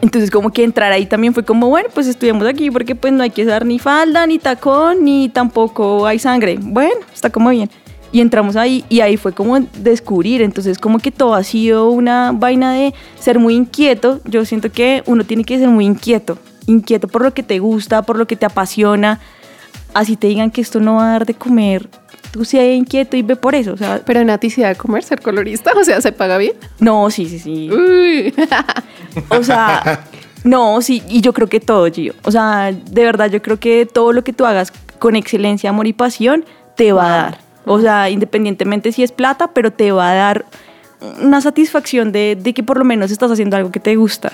Entonces 0.00 0.30
como 0.30 0.50
que 0.50 0.62
entrar 0.62 0.92
ahí 0.92 1.06
también 1.06 1.34
fue 1.34 1.44
como, 1.44 1.68
bueno, 1.68 1.88
pues 1.92 2.06
estudiamos 2.06 2.46
aquí 2.46 2.70
porque 2.70 2.94
pues 2.94 3.12
no 3.12 3.22
hay 3.22 3.30
que 3.30 3.44
usar 3.44 3.66
ni 3.66 3.78
falda, 3.78 4.26
ni 4.26 4.38
tacón, 4.38 5.04
ni 5.04 5.28
tampoco 5.28 6.06
hay 6.06 6.18
sangre. 6.18 6.58
Bueno, 6.60 7.00
está 7.12 7.30
como 7.30 7.50
bien. 7.50 7.68
Y 8.10 8.20
entramos 8.20 8.56
ahí 8.56 8.84
y 8.88 9.00
ahí 9.00 9.16
fue 9.16 9.32
como 9.32 9.58
descubrir. 9.60 10.42
Entonces 10.42 10.78
como 10.78 10.98
que 10.98 11.10
todo 11.10 11.34
ha 11.34 11.44
sido 11.44 11.90
una 11.90 12.32
vaina 12.32 12.72
de 12.72 12.94
ser 13.18 13.38
muy 13.38 13.54
inquieto. 13.54 14.20
Yo 14.24 14.44
siento 14.44 14.70
que 14.70 15.02
uno 15.06 15.24
tiene 15.24 15.44
que 15.44 15.58
ser 15.58 15.68
muy 15.68 15.84
inquieto. 15.84 16.38
Inquieto 16.66 17.08
por 17.08 17.22
lo 17.22 17.34
que 17.34 17.42
te 17.42 17.58
gusta, 17.58 18.02
por 18.02 18.16
lo 18.16 18.26
que 18.26 18.36
te 18.36 18.46
apasiona. 18.46 19.20
Así 19.94 20.16
te 20.16 20.26
digan 20.26 20.50
que 20.50 20.60
esto 20.60 20.80
no 20.80 20.96
va 20.96 21.08
a 21.08 21.12
dar 21.12 21.26
de 21.26 21.34
comer. 21.34 21.88
Tú 22.30 22.44
sea 22.44 22.74
inquieto 22.74 23.16
y 23.16 23.22
ve 23.22 23.36
por 23.36 23.54
eso. 23.54 23.72
O 23.72 23.76
sea, 23.76 24.02
Pero 24.04 24.22
Nati, 24.24 24.50
si 24.50 24.60
da 24.60 24.68
de 24.68 24.76
comer 24.76 25.02
ser 25.02 25.20
colorista, 25.20 25.72
o 25.74 25.84
sea, 25.84 26.00
¿se 26.00 26.12
paga 26.12 26.36
bien? 26.38 26.52
no, 26.78 27.10
sí, 27.10 27.26
sí, 27.26 27.38
sí. 27.38 27.70
Uy. 27.70 28.34
O 29.30 29.42
sea, 29.42 30.04
no, 30.44 30.80
sí, 30.82 31.02
y 31.08 31.20
yo 31.20 31.32
creo 31.32 31.48
que 31.48 31.60
todo, 31.60 31.90
Gio. 31.90 32.14
O 32.22 32.30
sea, 32.30 32.72
de 32.72 33.04
verdad, 33.04 33.30
yo 33.30 33.42
creo 33.42 33.58
que 33.58 33.86
todo 33.86 34.12
lo 34.12 34.24
que 34.24 34.32
tú 34.32 34.44
hagas 34.44 34.72
con 34.98 35.16
excelencia, 35.16 35.70
amor 35.70 35.86
y 35.86 35.92
pasión, 35.92 36.44
te 36.76 36.92
va 36.92 37.06
a 37.06 37.22
dar. 37.22 37.47
O 37.68 37.80
sea, 37.80 38.10
independientemente 38.10 38.92
si 38.92 39.02
es 39.02 39.12
plata, 39.12 39.48
pero 39.48 39.72
te 39.72 39.92
va 39.92 40.10
a 40.10 40.14
dar 40.14 40.44
una 41.22 41.40
satisfacción 41.40 42.12
de, 42.12 42.36
de 42.40 42.54
que 42.54 42.62
por 42.62 42.78
lo 42.78 42.84
menos 42.84 43.10
estás 43.10 43.30
haciendo 43.30 43.56
algo 43.56 43.70
que 43.70 43.80
te 43.80 43.94
gusta. 43.96 44.32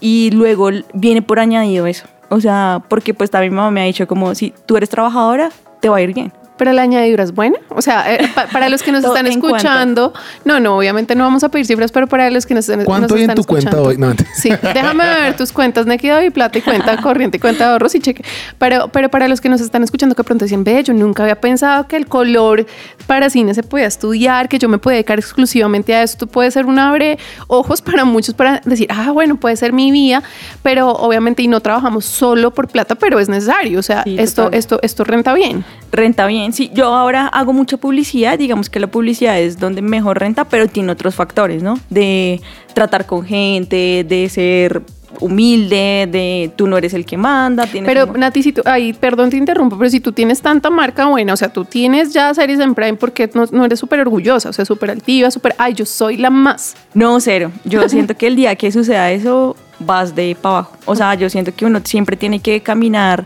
Y 0.00 0.30
luego 0.32 0.68
viene 0.92 1.22
por 1.22 1.38
añadido 1.38 1.86
eso. 1.86 2.06
O 2.28 2.40
sea, 2.40 2.82
porque 2.88 3.14
pues 3.14 3.30
también 3.30 3.52
mi 3.52 3.56
mamá 3.56 3.70
me 3.70 3.80
ha 3.80 3.84
dicho 3.84 4.06
como, 4.06 4.34
si 4.34 4.52
tú 4.66 4.76
eres 4.76 4.90
trabajadora, 4.90 5.50
te 5.80 5.88
va 5.88 5.98
a 5.98 6.02
ir 6.02 6.12
bien. 6.12 6.32
Pero 6.58 6.72
la 6.72 6.82
añadidura 6.82 7.22
es 7.24 7.32
buena. 7.34 7.58
O 7.68 7.82
sea, 7.82 8.12
eh, 8.14 8.30
pa- 8.34 8.46
para 8.46 8.68
los 8.68 8.82
que 8.82 8.90
nos 8.92 9.04
están 9.04 9.26
en 9.26 9.32
escuchando, 9.32 10.14
no, 10.44 10.58
no, 10.60 10.78
obviamente 10.78 11.14
no 11.14 11.24
vamos 11.24 11.44
a 11.44 11.50
pedir 11.50 11.66
cifras, 11.66 11.92
pero 11.92 12.06
para 12.06 12.30
los 12.30 12.46
que 12.46 12.54
nos, 12.54 12.68
nos 12.68 12.84
¿Cuánto 12.84 13.14
hay 13.14 13.24
en 13.24 13.30
están 13.30 13.36
tu 13.36 13.44
cuenta 13.44 13.70
escuchando- 13.70 13.88
hoy? 13.90 13.98
No, 13.98 14.14
sí, 14.34 14.50
déjame 14.74 15.04
ver 15.04 15.36
tus 15.36 15.52
cuentas 15.52 15.86
Nequido 15.86 16.22
y 16.22 16.30
plata 16.30 16.58
y 16.58 16.62
cuenta 16.62 16.96
corriente 17.02 17.36
y 17.36 17.40
cuenta 17.40 17.64
de 17.66 17.70
ahorros 17.72 17.94
y 17.94 18.00
cheque. 18.00 18.24
Pero, 18.58 18.88
pero 18.88 19.10
para 19.10 19.28
los 19.28 19.40
que 19.40 19.48
nos 19.48 19.60
están 19.60 19.82
escuchando 19.82 20.14
que 20.14 20.24
pronto 20.24 20.44
dicen, 20.46 20.64
ve, 20.64 20.82
yo 20.82 20.94
nunca 20.94 21.22
había 21.24 21.40
pensado 21.40 21.86
que 21.88 21.96
el 21.96 22.06
color 22.06 22.64
para 23.06 23.28
cine 23.30 23.52
se 23.54 23.62
podía 23.62 23.86
estudiar, 23.86 24.48
que 24.48 24.58
yo 24.58 24.68
me 24.68 24.78
podía 24.78 24.96
dedicar 24.96 25.18
exclusivamente 25.18 25.94
a 25.94 26.02
esto. 26.02 26.26
Puede 26.26 26.50
ser 26.50 26.66
un 26.66 26.78
abre 26.78 27.18
ojos 27.48 27.82
para 27.82 28.04
muchos 28.04 28.34
para 28.34 28.60
decir, 28.64 28.88
ah, 28.90 29.10
bueno, 29.12 29.36
puede 29.36 29.56
ser 29.56 29.72
mi 29.72 29.90
vida, 29.90 30.22
pero 30.62 30.88
obviamente 30.90 31.42
y 31.42 31.48
no 31.48 31.60
trabajamos 31.60 32.04
solo 32.06 32.52
por 32.52 32.68
plata, 32.68 32.94
pero 32.94 33.18
es 33.20 33.28
necesario. 33.28 33.78
O 33.78 33.82
sea, 33.82 34.02
Sí, 34.04 34.16
esto, 34.18 34.44
total. 34.44 34.58
esto, 34.58 34.78
esto 34.82 35.04
renta 35.04 35.34
bien. 35.34 35.64
Renta 35.92 36.26
bien, 36.26 36.45
sí. 36.52 36.70
Yo 36.74 36.86
ahora 36.94 37.26
hago 37.28 37.52
mucha 37.52 37.76
publicidad, 37.76 38.38
digamos 38.38 38.68
que 38.70 38.80
la 38.80 38.86
publicidad 38.86 39.38
es 39.38 39.58
donde 39.58 39.82
mejor 39.82 40.18
renta, 40.18 40.44
pero 40.44 40.66
tiene 40.68 40.92
otros 40.92 41.14
factores, 41.14 41.62
¿no? 41.62 41.78
De 41.90 42.40
tratar 42.74 43.06
con 43.06 43.24
gente, 43.24 44.04
de 44.08 44.28
ser 44.28 44.82
humilde, 45.20 46.08
de 46.10 46.50
tú 46.56 46.66
no 46.66 46.76
eres 46.76 46.94
el 46.94 47.04
que 47.04 47.16
manda. 47.16 47.66
Pero 47.72 48.06
como- 48.06 48.18
Nati, 48.18 48.42
si 48.42 48.52
tú, 48.52 48.62
ay, 48.64 48.92
perdón 48.92 49.30
te 49.30 49.36
interrumpo, 49.36 49.78
pero 49.78 49.88
si 49.90 50.00
tú 50.00 50.12
tienes 50.12 50.40
tanta 50.42 50.70
marca 50.70 51.06
buena, 51.06 51.32
o 51.32 51.36
sea, 51.36 51.48
tú 51.52 51.64
tienes 51.64 52.12
ya 52.12 52.32
series 52.34 52.60
en 52.60 52.74
Prime 52.74 52.94
porque 52.94 53.30
no, 53.34 53.44
no 53.50 53.64
eres 53.64 53.78
súper 53.80 54.00
orgullosa, 54.00 54.50
o 54.50 54.52
sea, 54.52 54.64
súper 54.64 54.90
altiva, 54.90 55.30
súper, 55.30 55.54
ay, 55.58 55.74
yo 55.74 55.86
soy 55.86 56.16
la 56.16 56.30
más. 56.30 56.76
No, 56.94 57.18
cero. 57.20 57.50
Yo 57.64 57.88
siento 57.88 58.16
que 58.16 58.26
el 58.26 58.36
día 58.36 58.54
que 58.56 58.70
suceda 58.72 59.10
eso, 59.10 59.56
vas 59.78 60.14
de 60.14 60.36
para 60.40 60.56
abajo. 60.58 60.76
O 60.86 60.94
sea, 60.94 61.14
yo 61.14 61.28
siento 61.30 61.54
que 61.54 61.64
uno 61.66 61.80
siempre 61.84 62.16
tiene 62.16 62.40
que 62.40 62.60
caminar 62.60 63.24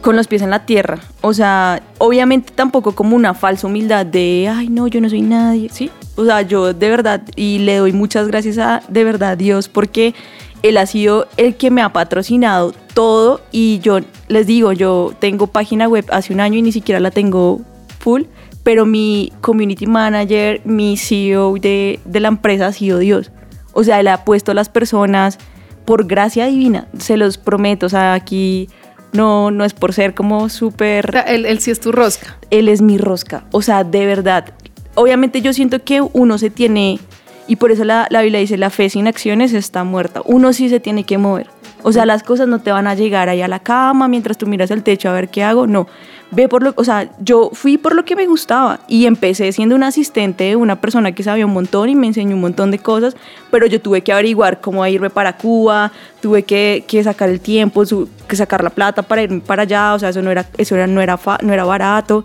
con 0.00 0.16
los 0.16 0.26
pies 0.26 0.42
en 0.42 0.50
la 0.50 0.66
tierra. 0.66 0.98
O 1.20 1.32
sea, 1.34 1.82
obviamente 1.98 2.52
tampoco 2.54 2.92
como 2.92 3.16
una 3.16 3.34
falsa 3.34 3.66
humildad 3.66 4.06
de, 4.06 4.50
ay, 4.52 4.68
no, 4.68 4.86
yo 4.86 5.00
no 5.00 5.08
soy 5.08 5.22
nadie, 5.22 5.68
¿sí? 5.70 5.90
O 6.16 6.24
sea, 6.24 6.42
yo 6.42 6.72
de 6.72 6.88
verdad, 6.88 7.22
y 7.36 7.58
le 7.58 7.76
doy 7.76 7.92
muchas 7.92 8.28
gracias 8.28 8.58
a 8.58 8.82
de 8.88 9.04
verdad 9.04 9.36
Dios 9.36 9.68
porque 9.68 10.14
Él 10.62 10.76
ha 10.76 10.86
sido 10.86 11.26
el 11.36 11.56
que 11.56 11.70
me 11.70 11.82
ha 11.82 11.92
patrocinado 11.92 12.72
todo 12.94 13.40
y 13.52 13.78
yo 13.80 14.00
les 14.28 14.46
digo, 14.46 14.72
yo 14.72 15.12
tengo 15.18 15.46
página 15.46 15.88
web 15.88 16.06
hace 16.10 16.32
un 16.32 16.40
año 16.40 16.58
y 16.58 16.62
ni 16.62 16.72
siquiera 16.72 17.00
la 17.00 17.10
tengo 17.10 17.60
full, 17.98 18.22
pero 18.62 18.86
mi 18.86 19.32
community 19.40 19.86
manager, 19.86 20.60
mi 20.64 20.96
CEO 20.96 21.54
de, 21.54 22.00
de 22.04 22.20
la 22.20 22.28
empresa 22.28 22.66
ha 22.66 22.72
sido 22.72 22.98
Dios. 22.98 23.30
O 23.72 23.84
sea, 23.84 24.00
Él 24.00 24.08
ha 24.08 24.24
puesto 24.24 24.52
a 24.52 24.54
las 24.54 24.68
personas 24.68 25.38
por 25.84 26.06
gracia 26.06 26.46
divina, 26.46 26.86
se 26.98 27.16
los 27.16 27.38
prometo, 27.38 27.86
o 27.86 27.88
sea, 27.88 28.14
aquí 28.14 28.68
no, 29.12 29.50
no 29.50 29.64
es 29.64 29.74
por 29.74 29.92
ser 29.92 30.14
como 30.14 30.48
súper... 30.48 31.24
Él, 31.26 31.46
él 31.46 31.60
sí 31.60 31.70
es 31.70 31.80
tu 31.80 31.92
rosca. 31.92 32.38
Él 32.50 32.68
es 32.68 32.82
mi 32.82 32.98
rosca. 32.98 33.44
O 33.52 33.62
sea, 33.62 33.84
de 33.84 34.06
verdad. 34.06 34.52
Obviamente 34.94 35.40
yo 35.42 35.52
siento 35.52 35.82
que 35.82 36.00
uno 36.00 36.38
se 36.38 36.50
tiene, 36.50 36.98
y 37.46 37.56
por 37.56 37.70
eso 37.72 37.84
la, 37.84 38.06
la 38.10 38.22
Biblia 38.22 38.40
dice, 38.40 38.56
la 38.56 38.70
fe 38.70 38.90
sin 38.90 39.06
acciones 39.06 39.52
está 39.52 39.84
muerta. 39.84 40.22
Uno 40.24 40.52
sí 40.52 40.68
se 40.68 40.80
tiene 40.80 41.04
que 41.04 41.18
mover. 41.18 41.48
O 41.82 41.92
sea, 41.92 42.06
las 42.06 42.22
cosas 42.22 42.48
no 42.48 42.58
te 42.60 42.72
van 42.72 42.86
a 42.86 42.94
llegar 42.94 43.28
ahí 43.28 43.42
a 43.42 43.48
la 43.48 43.58
cama 43.60 44.08
mientras 44.08 44.36
tú 44.38 44.46
miras 44.46 44.70
el 44.70 44.82
techo 44.82 45.08
a 45.08 45.12
ver 45.12 45.28
qué 45.28 45.42
hago. 45.44 45.66
No. 45.66 45.86
Ve 46.32 46.48
por 46.48 46.62
lo, 46.62 46.72
o 46.76 46.84
sea, 46.84 47.10
yo 47.18 47.50
fui 47.52 47.76
por 47.76 47.94
lo 47.96 48.04
que 48.04 48.14
me 48.14 48.24
gustaba 48.26 48.78
y 48.86 49.06
empecé 49.06 49.50
siendo 49.50 49.74
un 49.74 49.82
asistente 49.82 50.54
una 50.54 50.80
persona 50.80 51.10
que 51.10 51.24
sabía 51.24 51.44
un 51.44 51.52
montón 51.52 51.88
y 51.88 51.96
me 51.96 52.06
enseñó 52.06 52.36
un 52.36 52.40
montón 52.40 52.70
de 52.70 52.78
cosas, 52.78 53.16
pero 53.50 53.66
yo 53.66 53.80
tuve 53.80 54.02
que 54.02 54.12
averiguar 54.12 54.60
cómo 54.60 54.86
irme 54.86 55.10
para 55.10 55.36
Cuba, 55.36 55.90
tuve 56.22 56.44
que, 56.44 56.84
que 56.86 57.02
sacar 57.02 57.30
el 57.30 57.40
tiempo, 57.40 57.84
su- 57.84 58.08
que 58.28 58.36
sacar 58.36 58.62
la 58.62 58.70
plata 58.70 59.02
para 59.02 59.22
irme 59.22 59.40
para 59.40 59.62
allá, 59.62 59.92
o 59.94 59.98
sea, 59.98 60.10
eso 60.10 60.22
no 60.22 60.30
era, 60.30 60.46
eso 60.56 60.76
no, 60.86 61.00
era 61.00 61.16
fa- 61.18 61.38
no 61.42 61.52
era 61.52 61.64
barato. 61.64 62.24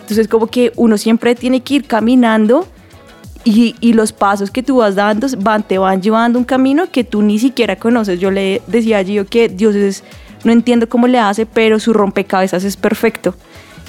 Entonces, 0.00 0.28
como 0.28 0.46
que 0.46 0.72
uno 0.76 0.96
siempre 0.96 1.34
tiene 1.34 1.60
que 1.60 1.74
ir 1.74 1.84
caminando 1.86 2.66
y, 3.44 3.92
los 3.92 4.12
pasos 4.12 4.50
que 4.50 4.62
tú 4.62 4.76
vas 4.76 4.94
dando 4.94 5.26
van, 5.38 5.62
te 5.62 5.78
van 5.78 6.00
llevando 6.00 6.38
un 6.38 6.44
camino 6.44 6.90
que 6.90 7.04
tú 7.04 7.22
ni 7.22 7.38
siquiera 7.38 7.76
conoces. 7.76 8.20
Yo 8.20 8.30
le 8.30 8.62
decía 8.66 8.98
a 8.98 9.04
Gio 9.04 9.26
que 9.26 9.48
Dios 9.48 9.74
es, 9.74 10.04
no 10.44 10.52
entiendo 10.52 10.88
cómo 10.88 11.06
le 11.06 11.18
hace, 11.18 11.46
pero 11.46 11.78
su 11.78 11.92
rompecabezas 11.92 12.64
es 12.64 12.76
perfecto. 12.76 13.34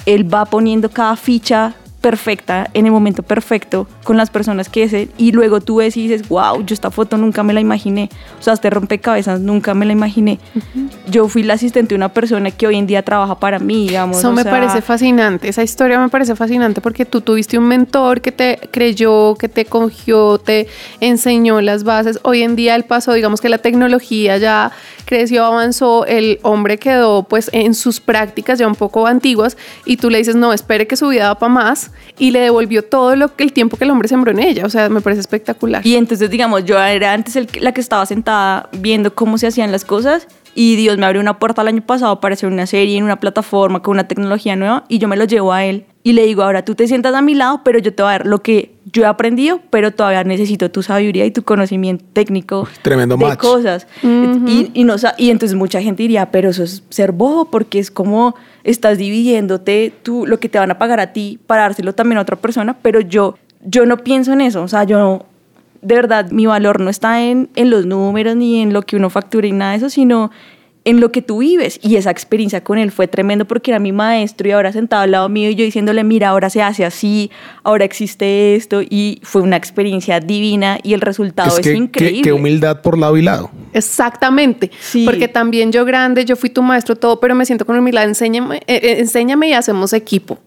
Él 0.06 0.32
va 0.32 0.44
poniendo 0.44 0.90
cada 0.90 1.16
ficha 1.16 1.74
perfecta 2.04 2.68
en 2.74 2.84
el 2.84 2.92
momento 2.92 3.22
perfecto 3.22 3.86
con 4.04 4.18
las 4.18 4.28
personas 4.28 4.68
que 4.68 4.82
es 4.82 5.08
y 5.16 5.32
luego 5.32 5.62
tú 5.62 5.76
ves 5.76 5.96
y 5.96 6.06
dices, 6.06 6.28
wow, 6.28 6.62
yo 6.62 6.74
esta 6.74 6.90
foto 6.90 7.16
nunca 7.16 7.42
me 7.42 7.54
la 7.54 7.60
imaginé. 7.60 8.10
O 8.38 8.42
sea, 8.42 8.52
este 8.52 8.68
rompecabezas 8.68 9.40
nunca 9.40 9.72
me 9.72 9.86
la 9.86 9.94
imaginé. 9.94 10.38
Yo 11.08 11.28
fui 11.28 11.42
la 11.44 11.54
asistente 11.54 11.94
de 11.94 11.94
una 11.94 12.10
persona 12.10 12.50
que 12.50 12.66
hoy 12.66 12.76
en 12.76 12.86
día 12.86 13.02
trabaja 13.02 13.40
para 13.40 13.58
mí, 13.58 13.88
digamos. 13.88 14.18
Eso 14.18 14.28
o 14.28 14.32
me 14.32 14.42
sea, 14.42 14.52
parece 14.52 14.82
fascinante. 14.82 15.48
Esa 15.48 15.62
historia 15.62 15.98
me 15.98 16.10
parece 16.10 16.36
fascinante 16.36 16.82
porque 16.82 17.06
tú 17.06 17.22
tuviste 17.22 17.56
un 17.56 17.68
mentor 17.68 18.20
que 18.20 18.32
te 18.32 18.58
creyó, 18.70 19.34
que 19.36 19.48
te 19.48 19.64
cogió, 19.64 20.36
te 20.36 20.66
enseñó 21.00 21.62
las 21.62 21.84
bases. 21.84 22.20
Hoy 22.22 22.42
en 22.42 22.54
día 22.54 22.74
el 22.74 22.84
paso, 22.84 23.14
digamos 23.14 23.40
que 23.40 23.48
la 23.48 23.56
tecnología 23.56 24.36
ya 24.36 24.72
creció, 25.06 25.46
avanzó, 25.46 26.04
el 26.04 26.38
hombre 26.42 26.78
quedó 26.78 27.22
pues 27.22 27.48
en 27.54 27.74
sus 27.74 28.00
prácticas 28.00 28.58
ya 28.58 28.66
un 28.66 28.74
poco 28.74 29.06
antiguas 29.06 29.56
y 29.86 29.96
tú 29.96 30.10
le 30.10 30.18
dices, 30.18 30.36
no, 30.36 30.52
espere 30.52 30.86
que 30.86 30.96
su 30.96 31.08
vida 31.08 31.28
va 31.28 31.38
para 31.38 31.52
más 31.52 31.93
y 32.18 32.30
le 32.30 32.40
devolvió 32.40 32.84
todo 32.84 33.16
lo 33.16 33.34
que 33.34 33.44
el 33.44 33.52
tiempo 33.52 33.76
que 33.76 33.84
el 33.84 33.90
hombre 33.90 34.08
sembró 34.08 34.30
en 34.30 34.38
ella. 34.38 34.64
O 34.66 34.68
sea, 34.68 34.88
me 34.88 35.00
parece 35.00 35.20
espectacular. 35.20 35.86
Y 35.86 35.96
entonces, 35.96 36.30
digamos, 36.30 36.64
yo 36.64 36.78
era 36.78 37.12
antes 37.12 37.36
el 37.36 37.48
la 37.60 37.72
que 37.72 37.80
estaba 37.80 38.04
sentada 38.06 38.68
viendo 38.72 39.14
cómo 39.14 39.38
se 39.38 39.46
hacían 39.46 39.72
las 39.72 39.84
cosas 39.84 40.26
y 40.54 40.76
Dios 40.76 40.98
me 40.98 41.06
abrió 41.06 41.20
una 41.20 41.38
puerta 41.38 41.62
el 41.62 41.68
año 41.68 41.82
pasado 41.82 42.20
para 42.20 42.34
hacer 42.34 42.48
una 42.48 42.66
serie 42.66 42.96
en 42.96 43.04
una 43.04 43.20
plataforma 43.20 43.82
con 43.82 43.92
una 43.92 44.08
tecnología 44.08 44.56
nueva 44.56 44.84
y 44.88 44.98
yo 44.98 45.08
me 45.08 45.16
lo 45.16 45.24
llevo 45.24 45.52
a 45.52 45.64
él 45.64 45.86
y 46.06 46.12
le 46.12 46.26
digo, 46.26 46.42
ahora 46.42 46.62
tú 46.66 46.74
te 46.74 46.86
sientas 46.86 47.14
a 47.14 47.22
mi 47.22 47.34
lado, 47.34 47.62
pero 47.64 47.78
yo 47.78 47.94
te 47.94 48.02
voy 48.02 48.10
a 48.10 48.18
dar 48.18 48.26
lo 48.26 48.42
que 48.42 48.72
yo 48.92 49.04
he 49.04 49.06
aprendido, 49.06 49.60
pero 49.70 49.90
todavía 49.90 50.22
necesito 50.22 50.70
tu 50.70 50.82
sabiduría 50.82 51.24
y 51.24 51.30
tu 51.30 51.44
conocimiento 51.44 52.04
técnico 52.12 52.68
Tremendo 52.82 53.16
de 53.16 53.24
match. 53.24 53.38
cosas. 53.38 53.86
y, 54.02 54.70
y, 54.74 54.84
no, 54.84 54.96
y 55.16 55.30
entonces 55.30 55.56
mucha 55.56 55.80
gente 55.80 56.02
diría, 56.02 56.30
pero 56.30 56.50
eso 56.50 56.62
es 56.62 56.84
ser 56.90 57.12
bobo 57.12 57.46
porque 57.46 57.78
es 57.78 57.90
como 57.90 58.34
estás 58.64 58.98
dividiéndote 58.98 59.94
tú, 60.02 60.26
lo 60.26 60.38
que 60.38 60.50
te 60.50 60.58
van 60.58 60.70
a 60.70 60.78
pagar 60.78 61.00
a 61.00 61.14
ti 61.14 61.38
para 61.46 61.62
dárselo 61.62 61.94
también 61.94 62.18
a 62.18 62.20
otra 62.20 62.36
persona, 62.36 62.76
pero 62.82 63.00
yo, 63.00 63.38
yo 63.64 63.86
no 63.86 63.96
pienso 63.96 64.34
en 64.34 64.42
eso, 64.42 64.62
o 64.62 64.68
sea, 64.68 64.84
yo 64.84 64.98
no, 64.98 65.24
de 65.80 65.94
verdad, 65.94 66.30
mi 66.30 66.44
valor 66.44 66.80
no 66.80 66.90
está 66.90 67.22
en, 67.22 67.48
en 67.56 67.70
los 67.70 67.86
números 67.86 68.36
ni 68.36 68.60
en 68.60 68.74
lo 68.74 68.82
que 68.82 68.96
uno 68.96 69.08
factura 69.08 69.46
y 69.46 69.52
nada 69.52 69.70
de 69.70 69.78
eso, 69.78 69.88
sino 69.88 70.30
en 70.84 71.00
lo 71.00 71.10
que 71.12 71.22
tú 71.22 71.38
vives. 71.38 71.78
Y 71.82 71.96
esa 71.96 72.10
experiencia 72.10 72.62
con 72.62 72.78
él 72.78 72.90
fue 72.90 73.08
tremendo 73.08 73.46
porque 73.46 73.70
era 73.70 73.78
mi 73.80 73.92
maestro 73.92 74.48
y 74.48 74.52
ahora 74.52 74.72
sentado 74.72 75.02
al 75.02 75.10
lado 75.12 75.28
mío 75.28 75.48
y 75.50 75.54
yo 75.54 75.64
diciéndole, 75.64 76.04
mira, 76.04 76.28
ahora 76.28 76.50
se 76.50 76.60
hace 76.62 76.84
así, 76.84 77.30
ahora 77.62 77.84
existe 77.84 78.54
esto. 78.54 78.82
Y 78.82 79.20
fue 79.22 79.42
una 79.42 79.56
experiencia 79.56 80.20
divina 80.20 80.78
y 80.82 80.92
el 80.94 81.00
resultado 81.00 81.48
es, 81.48 81.58
Es 81.58 81.62
que, 81.66 81.70
que- 81.72 81.76
increíble. 81.78 82.22
que 82.22 82.32
humildad 82.32 82.82
por 82.82 82.98
lado 82.98 83.16
y 83.16 83.22
lado. 83.22 83.50
Exactamente, 83.72 84.70
Sí. 84.80 85.04
porque 85.04 85.26
también 85.28 85.72
yo 85.72 85.84
grande, 85.84 86.24
yo 86.24 86.36
fui 86.36 86.50
tu 86.50 86.62
maestro, 86.62 86.96
todo, 86.96 87.18
pero 87.20 87.34
me 87.34 87.44
siento 87.46 87.64
con 87.66 87.76
humildad, 87.78 88.04
enséñame, 88.04 88.58
eh, 88.58 88.62
eh, 88.82 88.96
enséñame 89.00 89.48
y 89.48 89.52
hacemos 89.54 89.92
equipo. 89.92 90.38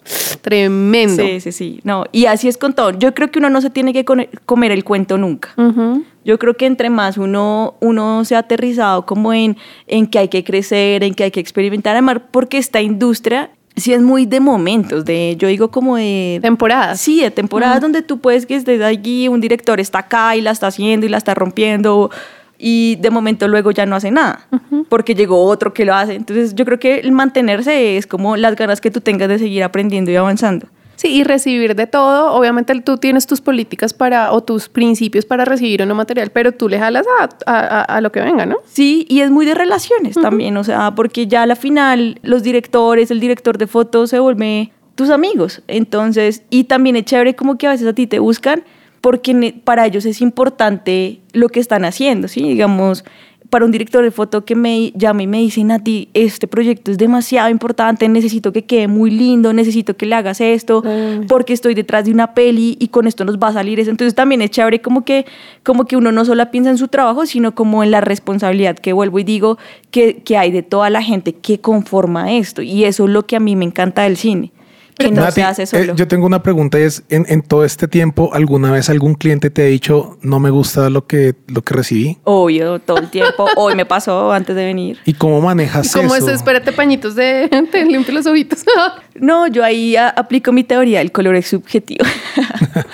Tremendo. 0.42 1.24
Sí, 1.24 1.40
sí, 1.42 1.52
sí. 1.52 1.80
No, 1.84 2.06
y 2.12 2.26
así 2.26 2.48
es 2.48 2.58
con 2.58 2.74
todo. 2.74 2.92
Yo 2.98 3.14
creo 3.14 3.32
que 3.32 3.40
uno 3.40 3.50
no 3.50 3.62
se 3.62 3.70
tiene 3.70 3.94
que 3.94 4.06
comer 4.06 4.72
el 4.72 4.84
cuento 4.84 5.18
nunca. 5.18 5.50
Ujú. 5.58 6.04
Yo 6.28 6.38
creo 6.38 6.56
que 6.56 6.66
entre 6.66 6.90
más 6.90 7.18
uno, 7.18 7.76
uno 7.80 8.26
se 8.26 8.36
ha 8.36 8.40
aterrizado 8.40 9.06
como 9.06 9.32
en, 9.32 9.56
en 9.88 10.08
que 10.08 10.20
hay 10.20 10.28
que 10.28 10.44
crecer, 10.44 11.02
en 11.06 11.14
que 11.14 11.24
hay 11.24 11.32
que 11.32 11.40
experimentar, 11.40 11.94
además, 11.94 12.18
porque 12.32 12.58
esta 12.58 12.82
industria 12.82 13.52
sí 13.78 13.94
es 13.94 14.02
muy 14.02 14.26
de 14.26 14.42
momentos, 14.42 15.06
de, 15.06 15.38
yo 15.40 15.48
digo 15.48 15.72
como 15.72 15.96
de... 15.96 16.40
Temporadas. 16.42 17.00
Sí, 17.00 17.22
de 17.22 17.32
temporadas 17.32 17.80
donde 17.80 18.02
tú 18.02 18.20
puedes 18.20 18.46
que 18.46 18.56
estés 18.58 18.82
allí, 18.82 19.30
un 19.30 19.40
director 19.40 19.80
está 19.80 20.00
acá 20.00 20.36
y 20.36 20.42
la 20.42 20.52
está 20.52 20.68
haciendo 20.68 21.06
y 21.06 21.10
la 21.10 21.18
está 21.18 21.34
rompiendo 21.34 22.12
y 22.58 22.98
de 22.98 23.10
momento 23.10 23.48
luego 23.48 23.72
ya 23.72 23.86
no 23.86 23.96
hace 23.96 24.12
nada 24.12 24.48
porque 24.90 25.16
llegó 25.16 25.46
otro 25.46 25.74
que 25.74 25.86
lo 25.86 25.94
hace. 25.94 26.16
Entonces 26.16 26.56
yo 26.56 26.66
creo 26.66 26.78
que 26.78 27.00
el 27.00 27.14
mantenerse 27.14 27.96
es 27.96 28.06
como 28.06 28.36
las 28.36 28.58
ganas 28.58 28.82
que 28.82 28.92
tú 28.92 29.00
tengas 29.00 29.30
de 29.30 29.40
seguir 29.40 29.64
aprendiendo 29.64 30.12
y 30.12 30.18
avanzando. 30.18 30.68
Sí, 30.98 31.10
y 31.10 31.24
recibir 31.24 31.76
de 31.76 31.86
todo. 31.88 32.34
Obviamente 32.34 32.74
tú 32.82 32.98
tienes 32.98 33.28
tus 33.28 33.40
políticas 33.40 33.94
para 33.94 34.32
o 34.34 34.42
tus 34.44 34.68
principios 34.68 35.26
para 35.26 35.46
recibir 35.46 35.82
o 35.84 35.86
no 35.86 35.94
material, 35.96 36.32
pero 36.32 36.52
tú 36.52 36.68
le 36.68 36.80
jalas 36.80 37.06
a, 37.46 37.84
a- 37.96 38.02
lo 38.02 38.12
que 38.12 38.20
venga, 38.20 38.46
¿no? 38.48 38.58
Sí, 38.66 39.06
y 39.08 39.22
es 39.22 39.30
muy 39.32 39.46
de 39.46 39.54
relaciones 39.54 40.16
también, 40.16 40.58
o 40.58 40.64
sea, 40.64 40.96
porque 40.96 41.28
ya 41.28 41.44
a 41.44 41.46
la 41.46 41.56
final 41.56 42.20
los 42.24 42.42
directores, 42.44 43.12
el 43.12 43.20
director 43.20 43.58
de 43.60 43.68
fotos 43.68 44.10
se 44.10 44.20
vuelve 44.20 44.72
tus 44.96 45.12
amigos. 45.12 45.62
Entonces, 45.68 46.42
y 46.50 46.64
también 46.64 46.96
es 46.96 47.06
chévere 47.06 47.36
como 47.36 47.58
que 47.60 47.68
a 47.68 47.70
veces 47.70 47.88
a 47.88 47.94
ti 47.94 48.08
te 48.08 48.18
buscan 48.20 48.64
porque 49.00 49.54
para 49.64 49.86
ellos 49.86 50.04
es 50.06 50.20
importante 50.22 51.22
lo 51.32 51.50
que 51.50 51.60
están 51.60 51.86
haciendo, 51.86 52.28
¿sí? 52.28 52.42
Digamos, 52.42 53.06
para 53.50 53.66
un 53.66 53.72
director 53.72 54.04
de 54.04 54.12
foto 54.12 54.46
que 54.46 54.56
me 54.56 54.92
llama 54.92 55.24
y 55.24 55.28
me 55.28 55.40
dice, 55.40 55.64
Nati, 55.64 56.10
este 56.14 56.48
proyecto 56.48 56.92
es 56.92 56.98
demasiado 56.98 57.50
importante, 57.50 58.08
necesito 58.10 58.52
que 58.52 58.66
quede 58.66 58.88
muy 58.88 59.10
lindo, 59.12 59.54
necesito 59.54 59.96
que 59.96 60.06
le 60.06 60.16
hagas 60.16 60.42
esto, 60.42 60.84
porque 61.28 61.54
estoy 61.54 61.74
detrás 61.74 62.06
de 62.06 62.12
una 62.12 62.34
peli 62.34 62.78
y 62.80 62.90
con 62.90 63.08
esto 63.08 63.26
nos 63.26 63.38
va 63.38 63.50
a 63.50 63.54
salir 63.54 63.80
eso. 63.80 63.90
Entonces 63.90 64.16
también 64.16 64.42
es 64.42 64.52
chévere 64.52 64.82
como 64.82 65.06
que, 65.06 65.26
como 65.64 65.86
que 65.86 65.96
uno 65.96 66.12
no 66.12 66.26
solo 66.26 66.50
piensa 66.52 66.70
en 66.70 66.78
su 66.78 66.88
trabajo, 66.88 67.26
sino 67.26 67.56
como 67.56 67.84
en 67.84 67.92
la 67.92 68.02
responsabilidad 68.02 68.78
que 68.78 68.94
vuelvo 68.94 69.20
y 69.20 69.24
digo 69.24 69.58
que, 69.92 70.22
que 70.24 70.38
hay 70.38 70.52
de 70.52 70.64
toda 70.64 70.90
la 70.90 71.02
gente 71.02 71.34
que 71.34 71.60
conforma 71.60 72.34
esto. 72.34 72.62
Y 72.62 72.84
eso 72.84 73.06
es 73.06 73.10
lo 73.12 73.26
que 73.26 73.36
a 73.36 73.40
mí 73.40 73.56
me 73.56 73.66
encanta 73.66 74.04
del 74.04 74.18
cine, 74.18 74.52
que 74.98 75.12
no 75.12 75.22
Nati, 75.22 75.34
se 75.36 75.44
hace 75.44 75.64
eh, 75.64 75.68
solo. 75.68 75.96
yo 75.96 76.08
tengo 76.08 76.26
una 76.26 76.42
pregunta 76.44 76.80
y 76.80 76.84
es, 76.84 77.04
en, 77.10 77.26
en 77.30 77.42
todo 77.42 77.64
este 77.64 77.88
tiempo, 77.88 78.32
¿alguna 78.34 78.72
vez 78.72 78.90
algún 78.90 79.14
cliente 79.16 79.50
te 79.50 79.62
ha 79.62 79.66
dicho, 79.66 80.18
no 80.22 80.40
me 80.40 80.50
gusta 80.50 80.90
lo 80.90 81.06
que, 81.08 81.36
lo 81.48 81.62
que 81.62 81.74
recibí? 81.74 82.18
Obvio, 82.24 82.80
todo 82.80 82.98
el 82.98 83.10
tiempo. 83.10 83.46
Hoy 83.56 83.76
me 83.76 83.86
pasó 83.86 84.32
antes 84.32 84.56
de 84.56 84.66
venir. 84.66 84.98
¿Y 85.06 85.14
cómo 85.14 85.40
manejas 85.42 85.94
Como 85.94 86.16
es, 86.16 86.24
eso? 86.24 86.32
espérate, 86.32 86.72
pañitos 86.72 87.16
de 87.16 87.50
te 87.72 87.86
limpio 87.86 88.14
los 88.14 88.26
ojitos. 88.26 88.64
No, 89.20 89.48
yo 89.48 89.64
ahí 89.64 89.96
a- 89.96 90.10
aplico 90.10 90.52
mi 90.52 90.64
teoría, 90.64 91.02
el 91.02 91.12
color 91.12 91.36
es 91.36 91.48
subjetivo. 91.48 92.06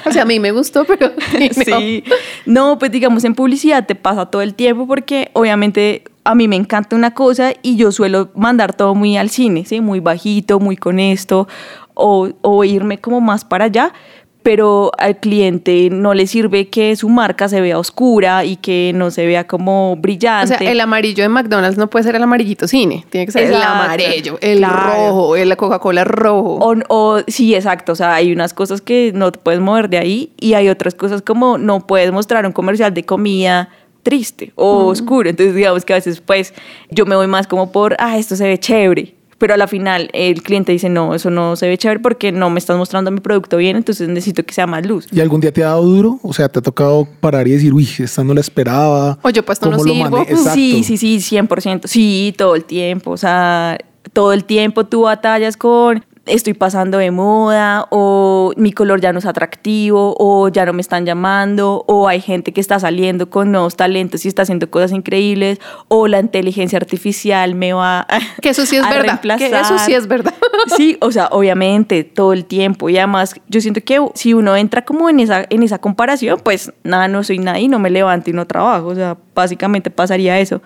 o 0.05 0.11
sea, 0.13 0.21
a 0.21 0.25
mí 0.25 0.39
me 0.39 0.51
gustó, 0.53 0.85
pero 0.85 1.09
no. 1.09 1.63
Sí. 1.65 2.01
No, 2.45 2.79
pues 2.79 2.91
digamos 2.91 3.25
en 3.25 3.35
publicidad 3.35 3.85
te 3.85 3.95
pasa 3.95 4.25
todo 4.27 4.41
el 4.41 4.53
tiempo 4.53 4.87
porque 4.87 5.31
obviamente 5.33 6.05
a 6.23 6.33
mí 6.35 6.47
me 6.47 6.55
encanta 6.55 6.95
una 6.95 7.13
cosa 7.13 7.51
y 7.61 7.75
yo 7.75 7.91
suelo 7.91 8.31
mandar 8.35 8.73
todo 8.73 8.95
muy 8.95 9.17
al 9.17 9.29
cine, 9.29 9.65
¿sí? 9.65 9.81
Muy 9.81 9.99
bajito, 9.99 10.61
muy 10.61 10.77
con 10.77 10.97
esto 10.99 11.49
o, 11.95 12.29
o 12.41 12.63
irme 12.63 12.97
como 12.99 13.21
más 13.21 13.45
para 13.45 13.65
allá. 13.65 13.93
Pero 14.41 14.91
al 14.97 15.21
cliente 15.21 15.87
no 15.89 16.13
le 16.13 16.27
sirve 16.27 16.67
que 16.67 16.97
su 16.97 17.07
marca 17.07 17.47
se 17.47 17.61
vea 17.61 17.79
oscura 17.79 18.43
y 18.43 18.57
que 18.57 18.91
no 18.93 19.09
se 19.09 19.25
vea 19.25 19.47
como 19.47 19.93
O 19.93 19.95
brillante. 19.95 20.57
sea, 20.57 20.69
el 20.69 20.81
amarillo 20.81 21.23
de 21.23 21.29
McDonald's 21.29 21.77
no 21.77 21.89
puede 21.89 22.03
ser 22.03 22.15
el 22.17 22.23
amarillito 22.23 22.67
cine, 22.67 23.05
tiene 23.09 23.25
que 23.25 23.31
ser 23.31 23.43
el 23.43 23.55
amarillo, 23.63 24.37
el 24.41 24.57
Claro. 24.57 24.91
rojo, 25.07 25.35
el 25.37 25.55
Coca-Cola 25.55 26.03
rojo. 26.03 26.55
O, 26.59 26.75
o- 26.89 27.21
sí, 27.25 27.55
exacto. 27.55 27.93
O 27.93 27.95
sea, 27.95 28.15
hay 28.15 28.33
unas 28.33 28.53
cosas 28.53 28.81
que 28.81 29.13
no 29.15 29.31
te 29.31 29.39
puedes 29.39 29.61
mover 29.61 29.87
de 29.87 29.97
ahí 29.99 30.33
y 30.37 30.55
hay 30.55 30.67
otras 30.67 30.93
cosas 30.93 31.21
como 31.21 31.57
no 31.57 31.87
puedes 31.87 32.11
mostrar 32.11 32.45
un 32.45 32.51
comercial 32.51 32.93
de 32.93 33.05
comida 33.05 33.69
triste 34.03 34.51
o 34.55 34.87
oscuro. 34.87 35.29
Entonces, 35.29 35.55
digamos 35.55 35.85
que 35.85 35.93
a 35.93 35.95
veces, 35.95 36.19
pues, 36.19 36.53
yo 36.91 37.05
me 37.05 37.15
voy 37.15 37.27
más 37.27 37.47
como 37.47 37.71
por, 37.71 37.95
ah, 37.97 38.17
esto 38.17 38.35
se 38.35 38.43
ve 38.45 38.59
chévere. 38.59 39.15
Pero 39.43 39.55
a 39.55 39.57
la 39.57 39.67
final 39.67 40.09
el 40.13 40.41
cliente 40.41 40.71
dice, 40.71 40.87
no, 40.87 41.13
eso 41.13 41.29
no 41.29 41.57
se 41.57 41.67
ve 41.67 41.77
chévere 41.77 41.99
porque 41.99 42.31
no 42.31 42.49
me 42.49 42.59
estás 42.59 42.77
mostrando 42.77 43.11
mi 43.11 43.19
producto 43.19 43.57
bien, 43.57 43.75
entonces 43.75 44.07
necesito 44.07 44.45
que 44.45 44.53
sea 44.53 44.67
más 44.67 44.85
luz. 44.85 45.09
¿Y 45.11 45.19
algún 45.19 45.41
día 45.41 45.51
te 45.51 45.61
ha 45.65 45.67
dado 45.67 45.83
duro? 45.83 46.17
O 46.23 46.31
sea, 46.31 46.47
te 46.47 46.59
ha 46.59 46.61
tocado 46.61 47.05
parar 47.19 47.45
y 47.49 47.51
decir, 47.51 47.73
uy, 47.73 47.85
esta 47.99 48.23
no 48.23 48.33
la 48.33 48.39
esperaba. 48.39 49.19
O 49.21 49.29
yo, 49.31 49.43
pues, 49.43 49.61
no 49.61 49.71
¿Cómo 49.71 49.83
lo 49.83 49.93
lo 49.93 49.93
sirvo. 49.95 50.21
Exacto. 50.21 50.51
Sí, 50.53 50.85
sí, 50.85 50.95
sí, 50.95 51.17
100%. 51.17 51.87
Sí, 51.87 52.33
todo 52.37 52.55
el 52.55 52.63
tiempo. 52.63 53.11
O 53.11 53.17
sea, 53.17 53.77
todo 54.13 54.31
el 54.31 54.45
tiempo 54.45 54.85
tú 54.85 55.01
batallas 55.01 55.57
con 55.57 56.05
estoy 56.26 56.53
pasando 56.53 56.99
de 56.99 57.11
moda 57.11 57.88
o 57.89 58.53
mi 58.55 58.71
color 58.71 59.01
ya 59.01 59.11
no 59.11 59.19
es 59.19 59.26
atractivo 59.26 60.15
o 60.17 60.47
ya 60.47 60.65
no 60.65 60.71
me 60.71 60.82
están 60.82 61.05
llamando 61.05 61.84
o 61.88 62.07
hay 62.07 62.21
gente 62.21 62.53
que 62.53 62.61
está 62.61 62.80
saliendo 62.80 63.30
con 63.30 63.51
nuevos 63.51 63.76
talentos 63.76 64.24
y 64.24 64.30
está 64.30 64.43
haciendo 64.43 64.69
cosas 64.69 64.93
increíbles 64.93 65.59
o 65.89 66.07
la 66.07 66.19
inteligencia 66.19 66.78
artificial 66.78 67.55
me 67.55 67.74
va 67.74 68.07
Que 68.41 68.49
eso 68.49 68.65
sí 68.65 68.78
es 68.78 68.84
a 68.84 68.89
verdad. 68.89 69.19
Que 69.38 69.47
eso 69.47 69.78
sí 69.80 69.93
es 69.93 70.07
verdad. 70.07 70.34
Sí, 70.78 70.97
o 71.01 71.11
sea, 71.11 71.28
obviamente, 71.32 72.05
todo 72.05 72.32
el 72.32 72.45
tiempo. 72.45 72.88
Y 72.88 72.97
además, 72.97 73.36
yo 73.49 73.59
siento 73.59 73.82
que 73.82 73.99
si 74.13 74.34
uno 74.34 74.55
entra 74.55 74.86
como 74.86 75.09
en 75.09 75.19
esa, 75.19 75.45
en 75.49 75.61
esa 75.61 75.80
comparación, 75.80 76.39
pues 76.41 76.71
nada, 76.84 77.09
no 77.09 77.21
soy 77.24 77.39
nadie, 77.39 77.67
no 77.67 77.80
me 77.80 77.89
levanto 77.89 78.30
y 78.30 78.34
no 78.34 78.47
trabajo. 78.47 78.88
O 78.88 78.95
sea, 78.95 79.17
básicamente 79.36 79.89
pasaría 79.89 80.39
eso. 80.39 80.61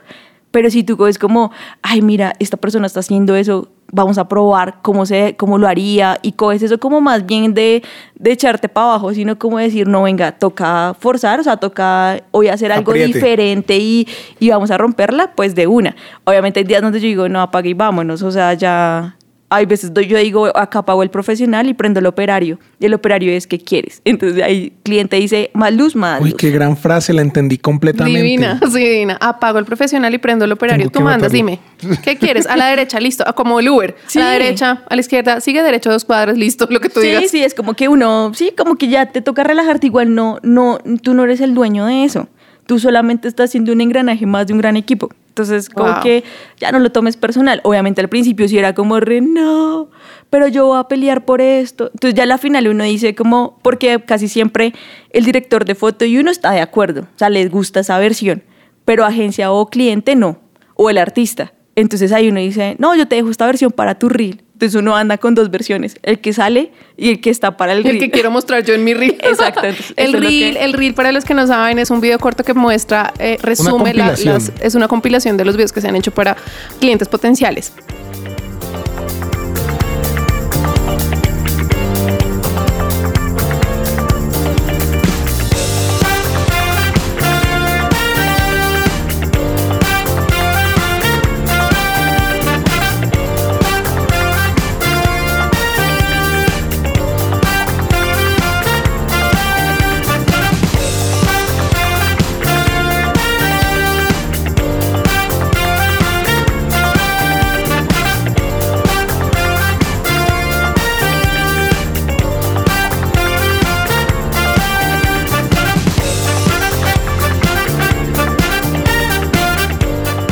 Pero 0.52 0.70
si 0.70 0.84
tú 0.84 1.08
es 1.08 1.18
como, 1.18 1.52
ay, 1.82 2.02
mira, 2.02 2.34
esta 2.40 2.58
persona 2.58 2.86
está 2.86 3.00
haciendo 3.00 3.36
eso, 3.36 3.70
vamos 3.92 4.18
a 4.18 4.28
probar 4.28 4.80
cómo, 4.82 5.06
se, 5.06 5.36
cómo 5.38 5.58
lo 5.58 5.68
haría, 5.68 6.20
y 6.22 6.34
coges 6.34 6.64
eso 6.64 6.80
como 6.80 7.02
más 7.02 7.26
bien 7.26 7.54
de, 7.54 7.84
de 8.16 8.32
echarte 8.32 8.70
para 8.70 8.88
abajo, 8.88 9.14
sino 9.14 9.38
como 9.38 9.58
decir, 9.60 9.88
no, 9.88 10.04
venga, 10.04 10.32
toca 10.34 10.96
forzar, 11.00 11.40
o 11.40 11.44
sea, 11.44 11.58
toca 11.58 12.22
hoy 12.32 12.48
hacer 12.48 12.72
algo 12.72 12.92
Apriete. 12.92 13.14
diferente 13.14 13.78
y, 13.78 14.08
y 14.40 14.50
vamos 14.50 14.72
a 14.72 14.78
romperla, 14.78 15.32
pues 15.36 15.56
de 15.56 15.68
una. 15.68 15.96
Obviamente 16.24 16.60
hay 16.60 16.66
días 16.66 16.82
donde 16.82 17.00
yo 17.00 17.08
digo, 17.08 17.30
no, 17.30 17.42
apague 17.42 17.70
y 17.70 17.74
vámonos, 17.74 18.22
o 18.22 18.32
sea, 18.32 18.54
ya... 18.54 19.17
Hay 19.50 19.66
veces 19.66 19.92
yo 19.94 20.18
digo, 20.18 20.48
acá 20.58 20.80
apago 20.80 21.04
el 21.04 21.10
profesional 21.10 21.70
y 21.70 21.74
prendo 21.74 22.00
el 22.02 22.06
operario. 22.06 22.60
Y 22.82 22.86
el 22.86 22.94
operario 22.94 23.32
es, 23.32 23.48
¿qué 23.48 23.58
quieres? 23.60 24.02
Entonces 24.06 24.44
ahí 24.44 24.74
el 24.76 24.84
cliente 24.84 25.16
dice, 25.16 25.52
más 25.54 25.74
luz, 25.74 25.96
más 25.96 26.20
Uy, 26.22 26.32
luz. 26.32 26.38
qué 26.38 26.52
gran 26.52 26.76
frase, 26.76 27.14
la 27.14 27.22
entendí 27.22 27.58
completamente. 27.58 28.22
Divina, 28.22 28.60
sí, 28.72 28.80
divina. 28.80 29.18
Apago 29.22 29.58
el 29.60 29.64
profesional 29.66 30.14
y 30.14 30.18
prendo 30.18 30.44
el 30.44 30.52
operario. 30.52 30.88
Tengo 30.90 31.00
Tú 31.00 31.02
mandas, 31.02 31.32
matarlo. 31.32 31.60
dime. 31.82 31.98
¿Qué 32.04 32.18
quieres? 32.18 32.46
A 32.46 32.58
la 32.58 32.68
derecha, 32.72 33.00
listo. 33.00 33.24
Ah, 33.26 33.32
Como 33.32 33.60
el 33.62 33.70
Uber. 33.70 33.96
Sí. 34.08 34.20
A 34.20 34.26
la 34.26 34.32
derecha, 34.32 34.84
a 34.90 34.96
la 34.96 35.00
izquierda. 35.00 35.40
Sigue 35.40 35.64
derecho 35.64 35.92
dos 35.92 36.04
cuadras, 36.04 36.38
listo. 36.38 36.68
Lo 36.70 36.82
que 36.82 36.90
tú 36.90 37.00
sí, 37.00 37.08
digas. 37.08 37.32
sí, 37.32 37.42
es 37.44 37.54
como 37.54 37.74
que 37.74 37.88
uno, 37.88 38.34
sí, 38.34 38.52
como 38.58 38.76
que 38.76 38.90
ya 38.90 39.06
te 39.08 39.22
toca 39.22 39.46
relajarte, 39.46 39.88
igual 39.88 40.14
no, 40.14 40.40
no, 40.44 40.80
tú 41.02 41.14
no 41.14 41.24
eres 41.24 41.40
el 41.40 41.54
dueño 41.54 41.86
de 41.86 42.04
eso. 42.04 42.28
Tú 42.66 42.80
solamente 42.80 43.30
estás 43.30 43.52
siendo 43.52 43.72
un 43.72 43.80
engranaje 43.80 44.26
más 44.26 44.46
de 44.48 44.52
un 44.54 44.60
gran 44.60 44.76
equipo. 44.76 45.10
Entonces, 45.38 45.70
como 45.70 45.92
Wow. 45.94 46.02
que 46.02 46.24
ya 46.58 46.72
no 46.72 46.80
lo 46.80 46.92
tomes 46.92 47.16
personal. 47.16 47.62
Obviamente 47.64 48.02
al 48.02 48.10
principio 48.10 48.48
sí 48.48 48.58
era 48.58 48.74
como 48.74 49.00
re, 49.00 49.22
no, 49.22 49.90
pero 50.32 50.48
yo 50.48 50.66
voy 50.66 50.80
a 50.80 50.86
pelear 50.86 51.26
por 51.26 51.42
esto. 51.42 51.92
Entonces 51.94 52.16
ya 52.16 52.24
a 52.24 52.26
la 52.26 52.40
final 52.40 52.68
uno 52.68 52.84
dice 52.84 53.14
como, 53.14 53.60
porque 53.62 54.02
casi 54.04 54.28
siempre 54.28 54.74
el 55.12 55.26
director 55.26 55.64
de 55.66 55.76
foto 55.76 56.06
y 56.06 56.18
uno 56.18 56.32
está 56.32 56.52
de 56.52 56.62
acuerdo, 56.62 57.02
o 57.02 57.18
sea, 57.20 57.30
les 57.30 57.52
gusta 57.52 57.82
esa 57.82 58.00
versión, 58.00 58.42
pero 58.84 59.06
agencia 59.06 59.52
o 59.52 59.68
cliente 59.70 60.16
no, 60.16 60.40
o 60.74 60.90
el 60.90 60.98
artista. 60.98 61.54
Entonces 61.76 62.12
ahí 62.12 62.30
uno 62.30 62.40
dice, 62.40 62.76
no, 62.80 62.96
yo 62.96 63.08
te 63.08 63.18
dejo 63.18 63.30
esta 63.30 63.46
versión 63.46 63.72
para 63.72 64.00
tu 64.00 64.10
reel. 64.10 64.42
Entonces 64.58 64.74
uno 64.82 64.96
anda 64.96 65.20
con 65.20 65.36
dos 65.36 65.52
versiones, 65.52 65.98
el 66.02 66.18
que 66.20 66.34
sale 66.34 66.72
y 66.98 67.12
el 67.12 67.22
que 67.22 67.30
está 67.30 67.58
para 67.58 67.74
el 67.74 67.84
reel. 67.84 67.98
El 67.98 68.02
que 68.02 68.10
quiero 68.12 68.32
mostrar 68.32 68.64
yo 68.66 68.74
en 68.74 68.84
mi 68.84 68.96
reel. 68.96 69.16
Exacto, 69.22 69.62
entonces, 69.64 69.94
el 69.98 70.14
reel, 70.14 70.56
que- 70.56 70.66
el 70.66 70.74
reel, 70.74 70.96
para 70.96 71.12
los 71.12 71.26
que 71.26 71.36
no 71.36 71.46
saben, 71.46 71.78
es 71.78 71.92
un 71.92 72.02
video 72.02 72.18
corto 72.18 72.44
que 72.44 72.56
muestra, 72.56 73.14
eh, 73.20 73.38
resume 73.40 73.94
la- 73.94 74.16
las, 74.24 74.52
es 74.60 74.74
una 74.74 74.88
compilación 74.88 75.38
de 75.38 75.46
los 75.46 75.56
videos 75.56 75.72
que 75.72 75.80
se 75.80 75.88
han 75.88 75.96
hecho 75.96 76.10
para 76.12 76.36
clientes 76.80 77.08
potenciales. 77.08 77.72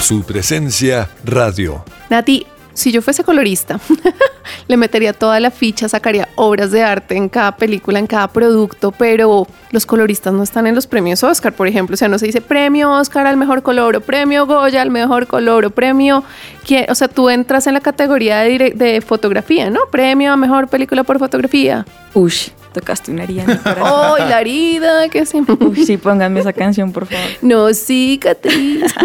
Su 0.05 0.21
presencia 0.23 1.09
radio. 1.23 1.83
Nati, 2.11 2.45
si 2.75 2.91
yo 2.91 3.01
fuese 3.01 3.23
colorista, 3.23 3.79
le 4.67 4.77
metería 4.77 5.13
toda 5.13 5.39
la 5.39 5.49
ficha, 5.49 5.89
sacaría 5.89 6.29
obras 6.35 6.69
de 6.69 6.83
arte 6.83 7.15
en 7.15 7.27
cada 7.27 7.57
película, 7.57 7.97
en 7.97 8.05
cada 8.05 8.27
producto, 8.27 8.91
pero 8.91 9.47
los 9.71 9.87
coloristas 9.87 10.31
no 10.31 10.43
están 10.43 10.67
en 10.67 10.75
los 10.75 10.85
premios 10.85 11.23
Oscar, 11.23 11.53
por 11.53 11.67
ejemplo. 11.67 11.95
O 11.95 11.97
sea, 11.97 12.07
no 12.07 12.19
se 12.19 12.27
dice 12.27 12.39
premio 12.39 12.91
Oscar 12.91 13.25
al 13.25 13.37
mejor 13.37 13.63
color, 13.63 13.95
o 13.95 14.01
premio 14.01 14.45
Goya 14.45 14.83
al 14.83 14.91
mejor 14.91 15.25
color, 15.25 15.65
o 15.65 15.69
premio. 15.71 16.23
que- 16.67 16.85
O 16.89 16.93
sea, 16.93 17.07
tú 17.07 17.31
entras 17.31 17.65
en 17.65 17.73
la 17.73 17.81
categoría 17.81 18.41
de, 18.41 18.73
de 18.75 19.01
fotografía, 19.01 19.71
¿no? 19.71 19.79
Premio 19.91 20.33
a 20.33 20.37
mejor 20.37 20.67
película 20.67 21.03
por 21.03 21.17
fotografía. 21.17 21.83
Ush, 22.13 22.49
tocaste 22.75 23.11
una 23.11 23.23
herida 23.23 23.43
en 23.43 23.47
mi 23.47 23.57
corazón. 23.57 23.87
¡Oh, 23.89 24.17
la 24.17 24.41
herida! 24.41 25.09
Que 25.09 25.25
sí. 25.25 25.41
Uy, 25.59 25.85
sí, 25.85 25.97
pónganme 25.97 26.41
esa 26.41 26.53
canción, 26.53 26.91
por 26.91 27.07
favor. 27.07 27.25
No, 27.41 27.73
sí, 27.73 28.19
Catriz. 28.21 28.83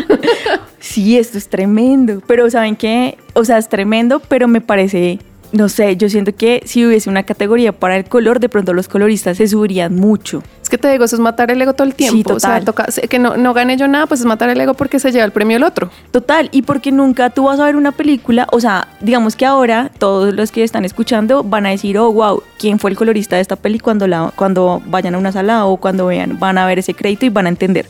Sí, 0.82 1.18
esto 1.18 1.36
es 1.36 1.46
tremendo. 1.48 2.22
Pero 2.26 2.50
¿saben 2.50 2.74
qué? 2.74 3.18
O 3.34 3.44
sea, 3.44 3.58
es 3.58 3.68
tremendo, 3.68 4.20
pero 4.20 4.48
me 4.48 4.62
parece, 4.62 5.18
no 5.52 5.68
sé, 5.68 5.96
yo 5.96 6.08
siento 6.08 6.34
que 6.34 6.62
si 6.64 6.86
hubiese 6.86 7.10
una 7.10 7.22
categoría 7.22 7.72
para 7.72 7.96
el 7.96 8.04
color, 8.04 8.40
de 8.40 8.48
pronto 8.48 8.72
los 8.72 8.88
coloristas 8.88 9.36
se 9.36 9.48
subirían 9.48 9.94
mucho. 9.94 10.42
Es 10.62 10.68
que 10.68 10.78
te 10.78 10.90
digo, 10.90 11.04
eso 11.04 11.16
es 11.16 11.20
matar 11.20 11.50
el 11.50 11.60
ego 11.60 11.72
todo 11.72 11.86
el 11.86 11.94
tiempo. 11.94 12.34
O 12.34 12.40
sea, 12.40 12.60
total. 12.60 12.90
toca, 12.92 13.08
que 13.08 13.18
no, 13.18 13.36
no 13.36 13.54
gane 13.54 13.76
yo 13.76 13.88
nada, 13.88 14.06
pues 14.06 14.20
es 14.20 14.26
matar 14.26 14.50
el 14.50 14.60
ego 14.60 14.74
porque 14.74 14.98
se 14.98 15.10
lleva 15.10 15.24
el 15.24 15.32
premio 15.32 15.56
el 15.56 15.64
otro. 15.64 15.90
Total, 16.10 16.48
y 16.52 16.62
porque 16.62 16.92
nunca 16.92 17.30
tú 17.30 17.44
vas 17.44 17.58
a 17.58 17.64
ver 17.64 17.76
una 17.76 17.92
película, 17.92 18.46
o 18.52 18.60
sea, 18.60 18.88
digamos 19.00 19.36
que 19.36 19.46
ahora 19.46 19.90
todos 19.98 20.34
los 20.34 20.52
que 20.52 20.62
están 20.62 20.84
escuchando 20.84 21.42
van 21.42 21.66
a 21.66 21.70
decir, 21.70 21.98
oh, 21.98 22.12
wow, 22.12 22.42
¿quién 22.58 22.78
fue 22.78 22.90
el 22.90 22.96
colorista 22.96 23.36
de 23.36 23.42
esta 23.42 23.56
peli 23.56 23.78
cuando, 23.78 24.06
la, 24.06 24.32
cuando 24.36 24.82
vayan 24.86 25.14
a 25.14 25.18
una 25.18 25.32
sala 25.32 25.66
o 25.66 25.76
cuando 25.76 26.06
vean, 26.06 26.38
van 26.38 26.58
a 26.58 26.66
ver 26.66 26.78
ese 26.78 26.94
crédito 26.94 27.26
y 27.26 27.30
van 27.30 27.46
a 27.46 27.48
entender. 27.48 27.86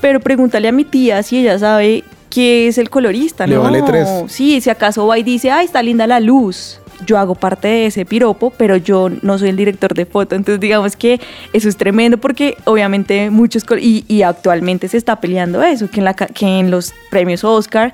Pero 0.00 0.20
pregúntale 0.20 0.68
a 0.68 0.72
mi 0.72 0.84
tía 0.84 1.22
si 1.22 1.38
ella 1.38 1.58
sabe 1.58 2.04
qué 2.30 2.68
es 2.68 2.78
el 2.78 2.88
colorista, 2.88 3.46
Le 3.46 3.56
¿no? 3.56 3.62
vale 3.62 3.82
tres. 3.82 4.08
Sí, 4.28 4.60
si 4.60 4.70
acaso 4.70 5.06
va 5.06 5.18
y 5.18 5.22
dice, 5.22 5.50
ay, 5.50 5.66
está 5.66 5.82
linda 5.82 6.06
la 6.06 6.20
luz. 6.20 6.80
Yo 7.06 7.18
hago 7.18 7.34
parte 7.34 7.68
de 7.68 7.86
ese 7.86 8.04
piropo, 8.04 8.50
pero 8.50 8.76
yo 8.76 9.08
no 9.22 9.38
soy 9.38 9.48
el 9.48 9.56
director 9.56 9.94
de 9.94 10.04
foto. 10.06 10.34
Entonces, 10.36 10.60
digamos 10.60 10.96
que 10.96 11.18
eso 11.52 11.68
es 11.68 11.76
tremendo 11.76 12.18
porque 12.18 12.56
obviamente 12.64 13.30
muchos, 13.30 13.64
y, 13.80 14.04
y 14.06 14.22
actualmente 14.22 14.86
se 14.86 14.98
está 14.98 15.16
peleando 15.16 15.62
eso, 15.62 15.90
que 15.90 16.00
en, 16.00 16.04
la, 16.04 16.14
que 16.14 16.46
en 16.58 16.70
los 16.70 16.92
premios 17.10 17.42
Oscar 17.42 17.92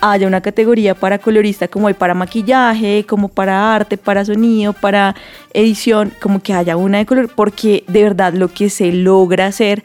haya 0.00 0.26
una 0.26 0.40
categoría 0.40 0.94
para 0.94 1.18
colorista 1.18 1.68
como 1.68 1.88
hay 1.88 1.94
para 1.94 2.14
maquillaje, 2.14 3.04
como 3.06 3.28
para 3.28 3.74
arte, 3.74 3.96
para 3.98 4.24
sonido, 4.24 4.72
para 4.72 5.14
edición, 5.52 6.12
como 6.20 6.40
que 6.40 6.52
haya 6.52 6.76
una 6.76 6.98
de 6.98 7.06
color, 7.06 7.30
porque 7.34 7.84
de 7.88 8.02
verdad 8.02 8.32
lo 8.32 8.48
que 8.48 8.70
se 8.70 8.92
logra 8.92 9.46
hacer 9.46 9.82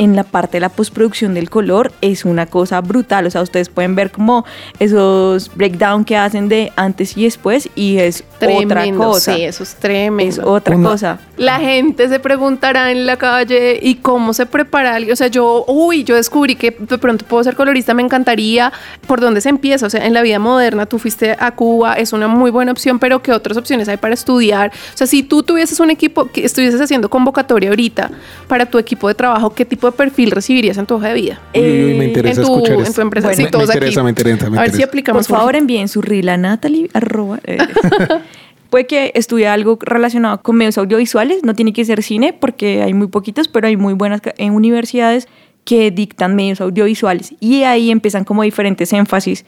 en 0.00 0.16
la 0.16 0.24
parte 0.24 0.56
de 0.56 0.60
la 0.62 0.70
postproducción 0.70 1.34
del 1.34 1.50
color 1.50 1.92
es 2.00 2.24
una 2.24 2.46
cosa 2.46 2.80
brutal. 2.80 3.26
O 3.26 3.30
sea, 3.30 3.42
ustedes 3.42 3.68
pueden 3.68 3.94
ver 3.94 4.10
como 4.10 4.46
esos 4.78 5.50
breakdown 5.54 6.04
que 6.06 6.16
hacen 6.16 6.48
de 6.48 6.72
antes 6.74 7.16
y 7.18 7.24
después 7.24 7.68
y 7.74 7.98
es 7.98 8.24
otra 8.40 8.90
cosa. 8.92 9.34
Sí, 9.34 9.42
eso 9.42 9.62
es 9.62 9.74
tremendo. 9.76 10.32
es 10.32 10.38
otra 10.38 10.74
Una- 10.76 10.88
cosa. 10.88 11.18
La 11.36 11.58
gente 11.60 12.08
se 12.08 12.18
preguntará 12.18 12.90
en 12.90 13.04
la 13.06 13.16
calle 13.16 13.78
y 13.82 13.96
cómo 13.96 14.32
se 14.32 14.46
prepara 14.46 14.94
alguien. 14.94 15.12
O 15.12 15.16
sea, 15.16 15.26
yo, 15.28 15.64
uy, 15.68 16.02
yo 16.04 16.14
descubrí 16.16 16.56
que 16.56 16.70
de 16.78 16.98
pronto 16.98 17.24
puedo 17.26 17.44
ser 17.44 17.54
colorista, 17.54 17.92
me 17.92 18.02
encantaría. 18.02 18.72
¿Por 19.06 19.20
dónde 19.20 19.40
se 19.42 19.50
empieza? 19.50 19.86
O 19.86 19.90
sea, 19.90 20.06
en 20.06 20.14
la 20.14 20.22
vida 20.22 20.38
moderna, 20.38 20.86
tú 20.86 20.98
fuiste 20.98 21.36
a 21.38 21.50
Cuba, 21.52 21.94
es 21.94 22.12
una 22.14 22.26
muy 22.26 22.50
buena 22.50 22.72
opción, 22.72 22.98
pero 22.98 23.22
¿qué 23.22 23.32
otras 23.32 23.56
opciones 23.58 23.88
hay 23.88 23.98
para 23.98 24.14
estudiar? 24.14 24.70
O 24.94 24.96
sea, 24.96 25.06
si 25.06 25.22
tú 25.22 25.42
tuvieses 25.42 25.78
un 25.80 25.90
equipo, 25.90 26.26
que 26.26 26.44
estuvieses 26.46 26.80
haciendo 26.80 27.10
convocatoria 27.10 27.68
ahorita 27.70 28.10
para 28.48 28.64
tu 28.66 28.78
equipo 28.78 29.08
de 29.08 29.14
trabajo, 29.14 29.50
¿qué 29.54 29.64
tipo 29.66 29.86
de 29.89 29.89
perfil 29.92 30.30
recibirías 30.30 30.76
en 30.78 30.86
tu 30.86 30.94
hoja 30.94 31.08
de 31.08 31.14
vida? 31.14 31.40
Uy, 31.54 31.60
uy, 31.60 31.84
uy, 31.84 31.94
me 31.94 32.04
interesa 32.06 32.40
en 32.40 32.46
tu, 32.46 32.54
escuchar 32.54 32.86
en 32.86 32.92
tu 32.94 33.00
empresa. 33.00 33.28
Bueno, 33.28 33.36
sí, 33.36 33.42
me, 33.44 33.50
todos 33.50 33.68
me 33.68 33.74
interesa, 33.74 34.00
aquí. 34.00 34.04
me 34.04 34.10
interesa, 34.10 34.50
me 34.50 34.58
a 34.58 34.60
ver 34.60 34.70
si 34.70 34.76
interesa. 34.76 34.88
aplicamos. 34.88 35.26
Por 35.28 35.36
favor, 35.36 35.56
envíen 35.56 35.88
su 35.88 36.02
reel 36.02 36.28
a 36.28 36.36
Natalie. 36.36 36.88
arroba, 36.92 37.40
eh. 37.44 37.58
Puede 38.70 38.86
que 38.86 39.10
estudie 39.16 39.48
algo 39.48 39.78
relacionado 39.82 40.42
con 40.42 40.54
medios 40.54 40.78
audiovisuales, 40.78 41.42
no 41.42 41.54
tiene 41.54 41.72
que 41.72 41.84
ser 41.84 42.04
cine 42.04 42.32
porque 42.32 42.82
hay 42.82 42.94
muy 42.94 43.08
poquitos, 43.08 43.48
pero 43.48 43.66
hay 43.66 43.76
muy 43.76 43.94
buenas 43.94 44.20
en 44.38 44.54
universidades 44.54 45.26
que 45.64 45.90
dictan 45.90 46.36
medios 46.36 46.60
audiovisuales 46.60 47.34
y 47.40 47.64
ahí 47.64 47.90
empiezan 47.90 48.24
como 48.24 48.42
diferentes 48.44 48.92
énfasis 48.92 49.44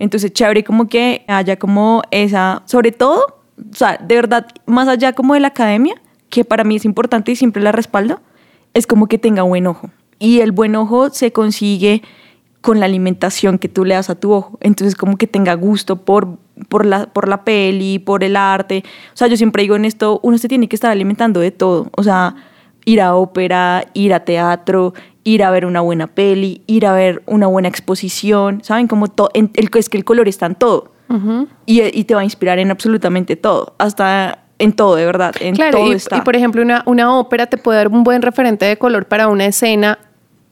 Entonces, 0.00 0.32
chévere 0.32 0.64
como 0.64 0.88
que 0.88 1.24
haya 1.28 1.56
como 1.56 2.02
esa, 2.10 2.62
sobre 2.66 2.90
todo, 2.90 3.42
o 3.58 3.74
sea, 3.74 3.96
de 3.96 4.16
verdad, 4.16 4.48
más 4.66 4.88
allá 4.88 5.12
como 5.12 5.34
de 5.34 5.40
la 5.40 5.48
academia, 5.48 5.94
que 6.28 6.44
para 6.44 6.64
mí 6.64 6.74
es 6.74 6.84
importante 6.84 7.30
y 7.30 7.36
siempre 7.36 7.62
la 7.62 7.70
respaldo, 7.70 8.20
es 8.74 8.86
como 8.86 9.06
que 9.06 9.18
tenga 9.18 9.42
buen 9.42 9.66
ojo. 9.66 9.90
Y 10.18 10.40
el 10.40 10.52
buen 10.52 10.76
ojo 10.76 11.10
se 11.10 11.32
consigue 11.32 12.02
con 12.60 12.80
la 12.80 12.86
alimentación 12.86 13.58
que 13.58 13.68
tú 13.68 13.84
le 13.84 13.94
das 13.94 14.10
a 14.10 14.14
tu 14.14 14.32
ojo. 14.32 14.58
Entonces, 14.60 14.94
como 14.96 15.16
que 15.16 15.26
tenga 15.26 15.54
gusto 15.54 16.04
por, 16.04 16.38
por, 16.68 16.86
la, 16.86 17.06
por 17.06 17.28
la 17.28 17.44
peli, 17.44 17.98
por 17.98 18.24
el 18.24 18.36
arte. 18.36 18.84
O 19.12 19.16
sea, 19.16 19.28
yo 19.28 19.36
siempre 19.36 19.62
digo 19.62 19.76
en 19.76 19.84
esto, 19.84 20.20
uno 20.22 20.38
se 20.38 20.48
tiene 20.48 20.68
que 20.68 20.76
estar 20.76 20.90
alimentando 20.90 21.40
de 21.40 21.50
todo. 21.50 21.90
O 21.96 22.02
sea, 22.02 22.36
ir 22.84 23.00
a 23.00 23.14
ópera, 23.14 23.86
ir 23.92 24.14
a 24.14 24.24
teatro, 24.24 24.94
ir 25.24 25.42
a 25.42 25.50
ver 25.50 25.66
una 25.66 25.80
buena 25.80 26.06
peli, 26.06 26.62
ir 26.66 26.86
a 26.86 26.92
ver 26.92 27.22
una 27.26 27.46
buena 27.46 27.68
exposición, 27.68 28.62
¿saben? 28.62 28.88
Como 28.88 29.08
todo, 29.08 29.30
el, 29.34 29.50
es 29.74 29.88
que 29.88 29.96
el 29.96 30.04
color 30.04 30.28
está 30.28 30.46
en 30.46 30.54
todo 30.54 30.92
y, 31.66 31.82
y, 31.82 32.04
te 32.04 32.14
va 32.14 32.22
a 32.22 32.24
inspirar 32.24 32.58
en 32.58 32.70
absolutamente 32.70 33.36
todo, 33.36 33.74
hasta 33.78 34.43
en 34.64 34.72
todo, 34.72 34.96
de 34.96 35.06
verdad, 35.06 35.34
en 35.40 35.54
claro, 35.54 35.78
todo 35.78 35.92
y, 35.92 35.96
está. 35.96 36.16
y 36.18 36.20
por 36.22 36.34
ejemplo, 36.36 36.62
una, 36.62 36.82
una 36.86 37.16
ópera 37.18 37.46
te 37.46 37.56
puede 37.56 37.78
dar 37.78 37.88
un 37.88 38.02
buen 38.04 38.22
referente 38.22 38.64
de 38.64 38.76
color 38.76 39.06
para 39.06 39.28
una 39.28 39.46
escena 39.46 39.98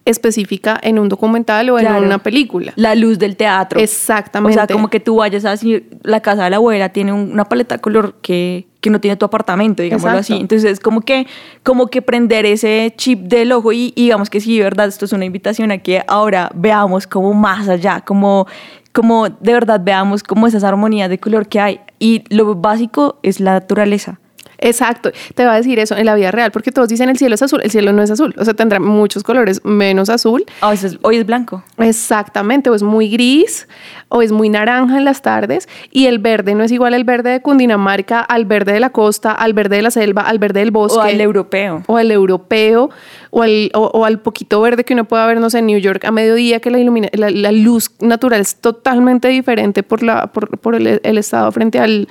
específica 0.05 0.79
en 0.83 0.99
un 0.99 1.09
documental 1.09 1.71
o 1.71 1.77
Claro. 1.77 1.99
en 1.99 2.05
una 2.05 2.19
película. 2.19 2.73
La 2.77 2.95
luz 2.97 3.19
del 3.21 3.37
teatro. 3.37 3.79
Exactamente. 3.79 4.59
O 4.59 4.67
sea, 4.67 4.67
como 4.75 4.89
que 4.89 4.99
tú 4.99 5.17
vayas 5.17 5.45
a 5.45 5.51
decir, 5.51 5.91
la 6.03 6.21
casa 6.21 6.45
de 6.45 6.51
la 6.51 6.57
abuela 6.57 6.89
tiene 6.89 7.13
un- 7.13 7.31
una 7.33 7.45
paleta 7.45 7.77
de 7.77 7.81
color 7.81 8.17
que, 8.21 8.67
que 8.81 8.91
no 8.91 9.01
tiene 9.01 9.17
tu 9.17 9.25
apartamento, 9.25 9.81
digámoslo 9.81 10.11
Exacto. 10.11 10.35
así. 10.35 10.41
Entonces, 10.41 10.73
es 10.73 10.81
como 10.81 11.03
que, 11.03 11.29
como 11.63 11.87
que 11.87 12.03
prender 12.03 12.47
ese 12.47 12.93
chip 12.97 13.21
del 13.21 13.53
ojo 13.53 13.73
y, 13.73 13.93
y 13.95 14.03
digamos 14.07 14.29
que 14.29 14.41
sí, 14.41 14.59
verdad, 14.59 14.89
esto 14.89 15.05
es 15.05 15.13
una 15.13 15.25
invitación 15.25 15.71
a 15.71 15.79
que 15.79 16.03
ahora 16.09 16.51
veamos 16.53 17.07
como 17.07 17.33
más 17.33 17.69
allá, 17.69 18.01
como, 18.05 18.49
como 18.93 19.29
de 19.29 19.53
verdad 19.53 19.81
veamos 19.83 20.23
como 20.23 20.47
esas 20.47 20.65
armonías 20.65 21.09
de 21.09 21.19
color 21.19 21.49
que 21.49 21.61
hay. 21.61 21.81
Y 21.99 22.25
lo 22.35 22.55
básico 22.55 23.19
es 23.23 23.41
la 23.41 23.53
naturaleza. 23.53 24.19
Exacto, 24.63 25.11
te 25.35 25.45
va 25.45 25.55
a 25.55 25.57
decir 25.57 25.79
eso 25.81 25.97
en 25.97 26.07
la 26.07 26.15
vida 26.15 26.31
real, 26.31 26.53
porque 26.53 26.71
todos 26.71 26.89
dicen 26.89 27.09
el 27.09 27.19
cielo 27.19 27.35
es 27.35 27.43
azul, 27.43 27.61
el 27.63 27.71
cielo 27.71 27.93
no 27.93 28.01
es 28.03 28.11
azul, 28.13 28.33
o 28.39 28.45
sea, 28.45 28.55
tendrá 28.55 28.79
muchos 28.79 29.25
colores 29.25 29.65
menos 29.65 30.09
azul. 30.09 30.45
A 30.61 30.71
veces, 30.71 30.99
hoy 31.03 31.17
es 31.17 31.27
blanco. 31.27 31.65
Exactamente, 31.79 32.71
o 32.71 32.75
es 32.75 32.85
muy 32.85 33.09
gris 33.09 33.67
o 34.09 34.23
es 34.23 34.31
muy 34.31 34.49
naranja 34.49 34.99
en 34.99 35.05
las 35.05 35.21
tardes 35.21 35.69
y 35.91 36.07
el 36.07 36.21
verde 36.21 36.55
no 36.55 36.63
es 36.63 36.71
igual 36.71 36.95
al 36.95 37.03
verde 37.03 37.31
de 37.31 37.43
Cundinamarca, 37.43 38.21
al 38.21 38.45
verde 38.45 38.73
de 38.73 38.81
la 38.81 38.91
costa, 38.91 39.33
al 39.33 39.53
verde 39.53 39.77
de 39.77 39.83
la 39.83 39.91
selva, 39.91 40.23
al 40.23 40.39
verde 40.39 40.61
del 40.61 40.71
bosque. 40.71 40.99
O 40.99 41.03
al 41.03 41.21
europeo. 41.21 41.83
o 41.87 41.97
al 41.97 42.11
europeo, 42.13 42.91
o 43.31 43.43
al, 43.43 43.71
o, 43.75 43.87
o 43.87 44.05
al 44.05 44.21
poquito 44.21 44.61
verde 44.61 44.85
que 44.85 44.95
uno 44.95 45.07
puede 45.07 45.27
ver, 45.27 45.41
no 45.41 45.51
sé, 45.51 45.59
en 45.59 45.67
New 45.67 45.79
York 45.79 46.05
a 46.05 46.13
mediodía, 46.13 46.61
que 46.61 46.71
la, 46.71 46.79
ilumina, 46.79 47.09
la, 47.15 47.31
la 47.31 47.51
luz 47.51 47.91
natural 48.01 48.41
es 48.41 48.57
totalmente 48.57 49.27
diferente 49.27 49.83
por, 49.83 50.05
la, 50.05 50.29
por, 50.29 50.59
por 50.59 50.77
el, 50.77 51.01
el 51.03 51.19
estado 51.19 51.51
frente 51.51 51.81
al, 51.81 52.09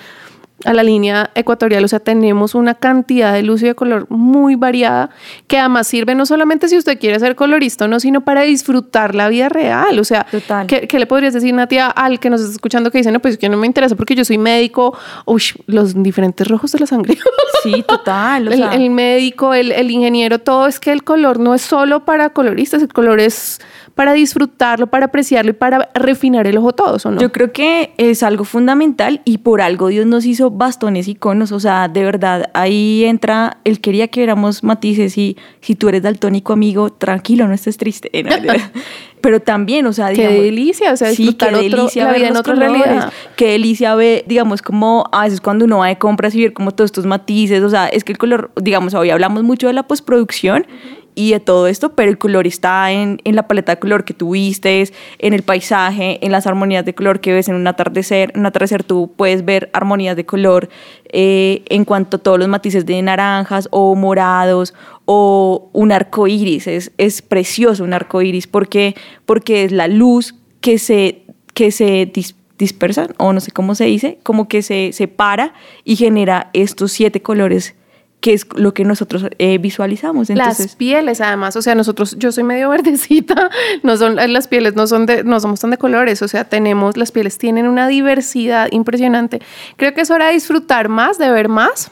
a 0.66 0.74
la 0.74 0.84
línea 0.84 1.32
ecuatorial. 1.36 1.84
O 1.84 1.88
sea, 1.88 1.99
tenemos 1.99 2.55
una 2.55 2.76
cantidad 2.76 3.34
de 3.34 3.43
luz 3.43 3.62
y 3.64 3.66
de 3.66 3.76
color 3.76 4.05
muy 4.09 4.55
variada, 4.55 5.09
que 5.47 5.57
además 5.57 5.88
sirve 5.88 6.16
no 6.16 6.26
solamente 6.26 6.68
si 6.68 6.78
usted 6.78 6.99
quiere 6.99 7.20
ser 7.20 7.36
colorista 7.36 7.86
o 7.86 7.88
no, 7.88 7.99
sino 7.99 8.22
para 8.22 8.41
disfrutar 8.41 9.16
la 9.16 9.30
vida 9.30 9.49
real. 9.49 9.99
O 9.99 10.03
sea, 10.03 10.26
Total. 10.30 10.68
¿qué, 10.68 10.88
qué 10.88 10.99
le 10.99 11.05
podrías 11.05 11.34
decir, 11.34 11.53
Natia, 11.53 11.88
al 11.88 12.20
que 12.20 12.30
nos 12.30 12.41
está 12.41 12.53
escuchando 12.53 12.91
que 12.91 12.97
dice, 12.99 13.12
no, 13.12 13.20
pues 13.20 13.38
que 13.38 13.49
no 13.49 13.57
me 13.57 13.68
interesa 13.68 13.95
porque 13.95 14.16
yo 14.16 14.26
soy 14.26 14.38
médico? 14.38 14.97
Uy, 15.26 15.43
los 15.68 16.01
diferentes 16.01 16.47
rojos 16.47 16.72
de 16.72 16.80
la 16.80 16.88
sangre. 16.88 17.18
Sí, 17.64 17.84
total. 17.88 18.47
o 18.47 18.51
el, 18.51 18.57
sea. 18.57 18.74
el 18.74 18.89
médico, 18.89 19.53
el, 19.53 19.72
el 19.72 19.91
ingeniero, 19.91 20.39
todo 20.39 20.68
es 20.68 20.80
que 20.80 20.91
el 20.91 21.03
color 21.03 21.39
no 21.39 21.53
es 21.53 21.62
solo 21.62 22.05
para 22.05 22.32
coloristas, 22.32 22.82
el 22.82 22.91
color 22.91 23.20
es 23.20 23.59
para 23.96 24.14
disfrutarlo, 24.14 24.88
para 24.88 25.06
apreciarlo 25.08 25.52
y 25.52 25.54
para 25.54 25.89
refinar 25.94 26.48
el 26.48 26.58
ojo 26.58 26.74
todos, 26.74 27.06
¿o 27.06 27.12
no? 27.12 27.20
Yo 27.22 27.32
creo 27.32 27.52
que 27.52 27.92
es 27.98 28.24
algo 28.24 28.44
fundamental 28.46 29.22
y 29.26 29.39
por 29.39 29.62
algo 29.62 29.88
Dios 29.89 30.06
nos 30.06 30.26
hizo 30.26 30.50
bastones 30.50 31.08
y 31.08 31.16
conos. 31.16 31.52
O 31.52 31.60
sea, 31.60 31.88
de 31.88 32.04
verdad, 32.04 32.50
ahí 32.54 33.04
entra, 33.06 33.58
Él 33.64 33.80
quería 33.82 34.08
que 34.08 34.22
viéramos 34.22 34.64
matices 34.64 35.18
y 35.18 35.38
si 35.60 35.76
tú 35.76 35.89
eres 35.89 36.02
daltónico, 36.04 36.54
amigo, 36.54 36.92
tranquilo, 36.92 37.48
no 37.48 37.54
estés 37.54 37.78
triste. 37.78 38.10
Eh, 38.14 38.24
no, 38.24 38.54
Pero 39.22 39.39
también, 39.39 39.86
o 39.86 39.94
sea, 39.94 40.08
Qué 40.08 40.14
digamos, 40.22 40.42
delicia, 40.44 40.94
o 40.94 40.98
sea, 40.98 41.10
sí, 41.12 41.18
disfrutar 41.24 41.50
qué 41.50 41.56
otro- 41.68 41.89
la 41.96 42.14
vida 42.14 42.28
en 42.30 42.38
otra 42.38 42.56
realidad. 42.56 43.14
Qué 43.36 43.48
delicia 43.52 43.94
ver, 43.96 44.24
digamos, 44.28 44.62
como 44.62 45.08
a 45.12 45.24
veces 45.26 45.42
cuando 45.42 45.66
uno 45.66 45.80
va 45.80 45.88
de 45.88 45.98
compras 45.98 46.34
y 46.34 46.42
ver 46.42 46.54
como 46.54 46.72
todos 46.72 46.88
estos 46.88 47.06
matices. 47.06 47.62
O 47.62 47.70
sea, 47.70 47.88
es 47.88 48.04
que 48.04 48.14
el 48.14 48.18
color, 48.18 48.52
digamos, 48.60 48.94
hoy 48.94 49.10
hablamos 49.12 49.44
mucho 49.44 49.68
de 49.68 49.74
la 49.74 49.84
postproducción 49.84 50.66
y 51.14 51.32
de 51.32 51.39
todo 51.39 51.68
esto, 51.68 51.93
pero 51.93 52.09
el 52.09 52.18
color 52.18 52.47
está 52.47 52.91
en, 52.91 53.20
en 53.24 53.36
la 53.36 53.47
paleta 53.47 53.74
de 53.74 53.80
color 53.80 54.05
que 54.05 54.14
tú 54.14 54.32
vistes, 54.32 54.93
en 55.20 55.34
el 55.34 55.43
paisaje, 55.43 56.26
en 56.26 56.32
las 56.32 56.47
armonías 56.47 56.86
de 56.86 56.95
color 56.95 57.20
que 57.20 57.34
ves 57.34 57.49
en 57.49 57.55
un 57.55 57.68
atardecer. 57.68 58.32
En 58.34 58.41
un 58.41 58.45
atardecer 58.45 58.84
tú 58.84 59.12
puedes 59.16 59.43
ver 59.43 59.70
armonías 59.74 60.16
de 60.16 60.26
color 60.26 60.70
eh, 61.12 61.64
en 61.70 61.86
cuanto 61.86 62.18
a 62.18 62.20
todos 62.20 62.39
los 62.39 62.47
matices 62.47 62.86
de 62.86 63.01
naranjas 63.01 63.68
o 63.72 63.95
morados 63.95 64.74
o 65.05 65.70
un 65.74 65.91
arco 65.91 66.28
iris. 66.28 66.68
Es, 66.68 66.91
es 66.97 67.22
precioso 67.22 67.84
un 67.84 67.93
arco 67.93 68.22
iris 68.22 68.47
porque, 68.47 68.95
porque 69.26 69.66
es 69.66 69.72
la 69.72 69.88
luz 69.88 70.36
que 70.62 70.80
se, 70.80 71.24
que 71.53 71.72
se 71.72 72.12
dis- 72.12 72.36
dispersan, 72.57 73.14
o 73.18 73.34
no 73.34 73.39
sé 73.39 73.51
cómo 73.51 73.76
se 73.76 73.86
dice, 73.86 74.20
como 74.24 74.47
que 74.47 74.62
se 74.62 74.91
separa 74.93 75.53
y 75.84 75.95
genera 75.95 76.51
estos 76.53 76.91
siete 76.91 77.22
colores 77.22 77.76
que 78.22 78.34
es 78.34 78.47
lo 78.55 78.74
que 78.74 78.86
nosotros 78.86 79.26
eh, 79.39 79.57
visualizamos. 79.57 80.30
Entonces, 80.30 80.67
las 80.67 80.76
pieles, 80.76 81.19
además, 81.22 81.55
o 81.55 81.61
sea, 81.61 81.76
nosotros, 81.76 82.15
yo 82.17 82.32
soy 82.32 82.43
medio 82.43 82.69
verdecita, 82.69 83.49
no 83.84 83.97
son, 83.97 84.15
las 84.15 84.47
pieles 84.47 84.76
no 84.76 84.88
son 84.88 85.05
de, 85.05 85.24
no 85.24 85.39
somos 85.39 85.59
tan 85.59 85.72
de 85.72 85.78
colores, 85.78 86.22
o 86.22 86.28
sea, 86.28 86.45
tenemos, 86.45 86.95
las 86.97 87.11
pieles 87.11 87.38
tienen 87.38 87.67
una 87.67 87.88
diversidad 87.88 88.69
impresionante. 88.72 89.41
Creo 89.76 89.93
que 89.93 90.01
es 90.01 90.11
hora 90.11 90.28
de 90.28 90.34
disfrutar 90.34 90.88
más, 90.88 91.17
de 91.17 91.32
ver 91.32 91.49
más. 91.49 91.91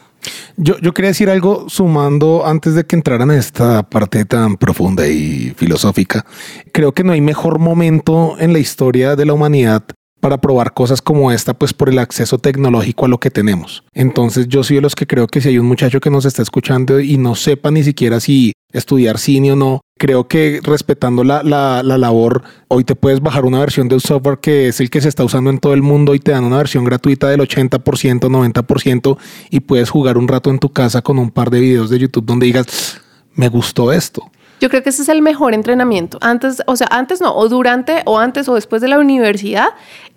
Yo, 0.56 0.78
yo 0.78 0.92
quería 0.92 1.08
decir 1.08 1.30
algo 1.30 1.68
sumando 1.68 2.46
antes 2.46 2.74
de 2.74 2.84
que 2.84 2.94
entraran 2.94 3.30
a 3.30 3.36
esta 3.36 3.82
parte 3.82 4.24
tan 4.26 4.56
profunda 4.56 5.08
y 5.08 5.54
filosófica. 5.56 6.26
Creo 6.72 6.92
que 6.92 7.02
no 7.02 7.12
hay 7.12 7.22
mejor 7.22 7.58
momento 7.58 8.36
en 8.38 8.52
la 8.52 8.58
historia 8.58 9.16
de 9.16 9.24
la 9.24 9.32
humanidad 9.32 9.84
para 10.20 10.40
probar 10.40 10.74
cosas 10.74 11.02
como 11.02 11.32
esta, 11.32 11.54
pues 11.54 11.72
por 11.72 11.88
el 11.88 11.98
acceso 11.98 12.38
tecnológico 12.38 13.06
a 13.06 13.08
lo 13.08 13.18
que 13.18 13.30
tenemos. 13.30 13.82
Entonces 13.92 14.46
yo 14.48 14.62
soy 14.62 14.76
de 14.76 14.82
los 14.82 14.94
que 14.94 15.06
creo 15.06 15.26
que 15.26 15.40
si 15.40 15.48
hay 15.48 15.58
un 15.58 15.66
muchacho 15.66 16.00
que 16.00 16.10
nos 16.10 16.24
está 16.24 16.42
escuchando 16.42 17.00
y 17.00 17.18
no 17.18 17.34
sepa 17.34 17.70
ni 17.70 17.82
siquiera 17.82 18.20
si 18.20 18.52
estudiar 18.72 19.18
cine 19.18 19.52
o 19.52 19.56
no, 19.56 19.80
creo 19.98 20.28
que 20.28 20.60
respetando 20.62 21.24
la, 21.24 21.42
la, 21.42 21.82
la 21.82 21.98
labor, 21.98 22.42
hoy 22.68 22.84
te 22.84 22.94
puedes 22.94 23.20
bajar 23.20 23.44
una 23.44 23.58
versión 23.58 23.88
de 23.88 23.96
un 23.96 24.00
software 24.00 24.38
que 24.38 24.68
es 24.68 24.80
el 24.80 24.90
que 24.90 25.00
se 25.00 25.08
está 25.08 25.24
usando 25.24 25.50
en 25.50 25.58
todo 25.58 25.74
el 25.74 25.82
mundo 25.82 26.14
y 26.14 26.20
te 26.20 26.30
dan 26.30 26.44
una 26.44 26.58
versión 26.58 26.84
gratuita 26.84 27.28
del 27.28 27.40
80%, 27.40 27.82
90% 27.82 29.18
y 29.50 29.60
puedes 29.60 29.90
jugar 29.90 30.18
un 30.18 30.28
rato 30.28 30.50
en 30.50 30.58
tu 30.58 30.72
casa 30.72 31.02
con 31.02 31.18
un 31.18 31.30
par 31.30 31.50
de 31.50 31.60
videos 31.60 31.90
de 31.90 31.98
YouTube 31.98 32.24
donde 32.24 32.46
digas, 32.46 33.00
me 33.34 33.48
gustó 33.48 33.92
esto. 33.92 34.30
Yo 34.60 34.68
creo 34.68 34.82
que 34.82 34.90
ese 34.90 35.02
es 35.02 35.08
el 35.08 35.22
mejor 35.22 35.54
entrenamiento. 35.54 36.18
Antes, 36.20 36.62
o 36.66 36.76
sea, 36.76 36.86
antes 36.90 37.20
no, 37.20 37.34
o 37.34 37.48
durante, 37.48 38.02
o 38.04 38.18
antes, 38.18 38.46
o 38.48 38.54
después 38.54 38.82
de 38.82 38.88
la 38.88 38.98
universidad, 38.98 39.68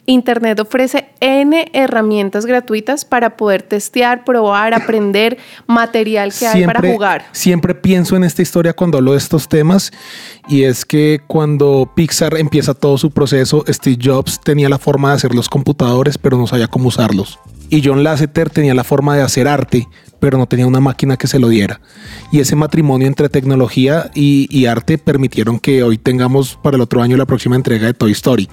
Internet 0.06 0.60
ofrece 0.60 1.10
N 1.22 1.70
herramientas 1.74 2.46
gratuitas 2.46 3.06
para 3.06 3.38
poder 3.38 3.62
testear, 3.64 4.26
probar, 4.26 4.74
aprender 4.74 5.38
material 5.66 6.34
que 6.38 6.46
hay 6.46 6.66
para 6.66 6.82
jugar. 6.82 7.26
Siempre 7.32 7.74
pienso 7.74 8.16
en 8.18 8.24
esta 8.24 8.42
historia 8.42 8.74
cuando 8.74 8.98
hablo 8.98 9.14
de 9.14 9.18
estos 9.18 9.48
temas 9.48 9.94
y 10.48 10.64
es 10.64 10.86
que 10.86 11.22
cuando 11.28 11.90
Pixar 11.96 12.36
empieza 12.38 12.74
todo 12.74 12.98
su 12.98 13.12
proceso, 13.12 13.64
Steve 13.68 13.98
Jobs 14.02 14.42
tenía 14.42 14.68
la 14.68 14.78
forma 14.78 15.10
de 15.10 15.16
hacer 15.16 15.34
los 15.34 15.48
computadores, 15.48 16.18
pero 16.18 16.38
no 16.38 16.48
sabía 16.48 16.68
cómo 16.68 16.90
usarlos. 16.90 17.40
Y 17.70 17.82
John 17.84 18.04
Lasseter 18.04 18.50
tenía 18.50 18.74
la 18.74 18.84
forma 18.84 19.16
de 19.16 19.24
hacer 19.24 19.48
arte, 19.48 19.88
pero 20.24 20.38
no 20.38 20.46
tenía 20.48 20.66
una 20.66 20.80
máquina 20.80 21.18
que 21.18 21.28
se 21.28 21.38
lo 21.38 21.50
diera. 21.50 21.82
Y 22.32 22.40
ese 22.40 22.56
matrimonio 22.56 23.08
entre 23.08 23.28
tecnología 23.28 24.10
y, 24.16 24.48
y 24.50 24.68
arte 24.68 24.98
permitieron 24.98 25.60
que 25.60 25.84
hoy 25.84 25.98
tengamos 25.98 26.58
para 26.64 26.76
el 26.78 26.82
otro 26.82 27.02
año 27.02 27.18
la 27.18 27.26
próxima 27.26 27.58
entrega 27.58 27.88
de 27.88 27.94
Toy 27.94 28.14
Story. 28.14 28.48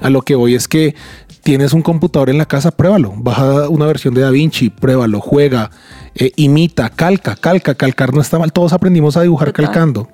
A 0.00 0.08
lo 0.08 0.22
que 0.22 0.34
voy 0.34 0.54
es 0.54 0.66
que 0.66 0.94
tienes 1.42 1.74
un 1.74 1.82
computador 1.82 2.30
en 2.30 2.38
la 2.38 2.46
casa, 2.46 2.70
pruébalo. 2.70 3.12
Baja 3.18 3.68
una 3.68 3.84
versión 3.84 4.14
de 4.14 4.22
Da 4.22 4.30
Vinci, 4.30 4.70
pruébalo, 4.70 5.20
juega, 5.20 5.70
eh, 6.14 6.32
imita, 6.36 6.88
calca, 6.88 7.36
calca, 7.36 7.74
calcar 7.74 8.14
no 8.14 8.22
está 8.22 8.38
mal. 8.38 8.50
Todos 8.54 8.72
aprendimos 8.72 9.18
a 9.18 9.20
dibujar 9.20 9.48
Total. 9.52 9.66
calcando. 9.66 10.08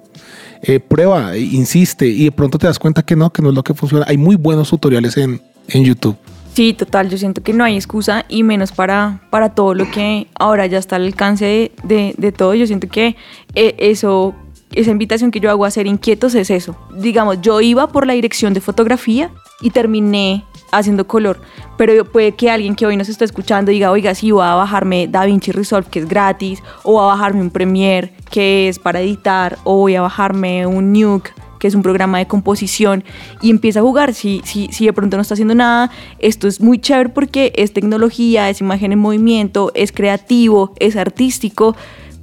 Eh, 0.61 0.81
prueba, 0.81 1.37
insiste 1.37 2.09
y 2.09 2.25
de 2.25 2.33
pronto 2.33 2.59
te 2.59 2.67
das 2.67 2.81
cuenta 2.81 3.05
que 3.05 3.15
no, 3.15 3.33
que 3.33 3.43
no 3.43 3.51
es 3.51 3.55
lo 3.55 3.63
que 3.63 3.75
funciona. 3.75 4.07
Hay 4.09 4.19
muy 4.19 4.35
buenos 4.35 4.71
tutoriales 4.71 5.17
en, 5.19 5.41
en 5.69 5.85
YouTube. 5.85 6.17
Sí, 6.57 6.73
total, 6.73 7.11
yo 7.11 7.19
siento 7.19 7.43
que 7.43 7.53
no 7.53 7.65
hay 7.65 7.75
excusa 7.77 8.25
y 8.31 8.43
menos 8.43 8.73
para, 8.73 9.21
para 9.29 9.51
todo 9.55 9.75
lo 9.75 9.91
que 9.91 10.27
ahora 10.39 10.65
ya 10.65 10.79
está 10.79 10.97
al 10.97 11.05
alcance 11.05 11.71
de, 11.85 12.15
de- 12.17 12.33
todo. 12.33 12.55
Yo 12.55 12.67
siento 12.67 12.89
que 12.89 13.15
eh, 13.55 13.75
eso, 13.79 14.35
esa 14.73 14.91
invitación 14.91 15.31
que 15.31 15.39
yo 15.39 15.51
hago 15.51 15.67
a 15.67 15.71
ser 15.71 15.87
inquietos 15.87 16.35
es 16.35 16.49
eso. 16.49 16.75
Digamos, 16.97 17.43
yo 17.43 17.61
iba 17.61 17.89
por 17.89 18.07
la 18.07 18.15
dirección 18.15 18.55
de 18.55 18.63
fotografía 18.63 19.31
y 19.61 19.69
terminé 19.69 20.45
haciendo 20.73 21.07
color, 21.07 21.43
pero 21.77 22.07
puede 22.07 22.33
que 22.33 22.51
alguien 22.51 22.75
que 22.75 22.87
hoy 22.87 22.97
nos 22.97 23.11
está 23.11 23.27
escuchando 23.27 23.71
diga, 23.71 23.91
oiga, 23.91 24.15
sí, 24.15 24.31
voy 24.31 24.43
a 24.47 24.55
bajarme 24.55 25.09
DaVinci 25.09 25.53
Resolve, 25.53 25.91
que 25.91 25.99
es 25.99 26.09
gratis, 26.09 26.63
o 26.85 26.93
voy 26.93 27.03
a 27.03 27.07
bajarme 27.09 27.43
un 27.43 27.51
Premiere, 27.51 28.15
que 28.31 28.69
es 28.71 28.79
para 28.79 29.03
editar, 29.03 29.59
o 29.65 29.77
voy 29.77 29.95
a 29.95 30.01
bajarme 30.01 30.67
un 30.67 30.95
Nuke, 30.95 31.35
que 31.59 31.69
es 31.69 31.75
un 31.75 31.83
programa 31.83 32.19
de 32.19 32.27
composición, 32.27 33.05
y 33.43 33.51
empieza 33.51 33.81
a 33.81 33.83
jugar. 33.83 34.15
Si, 34.15 34.41
si, 34.45 34.69
si 34.73 34.87
de 34.87 34.93
pronto 34.93 35.17
no 35.17 35.23
está 35.23 35.35
haciendo 35.35 35.55
nada, 35.55 35.91
esto 36.19 36.49
es 36.49 36.61
muy 36.61 36.79
chévere 36.79 37.11
porque 37.11 37.53
es 37.57 37.73
tecnología, 37.73 38.49
es 38.51 38.61
imagen 38.61 38.93
en 38.93 38.99
movimiento, 38.99 39.73
es 39.75 39.93
creativo, 39.93 40.73
es 40.79 40.97
artístico 40.97 41.77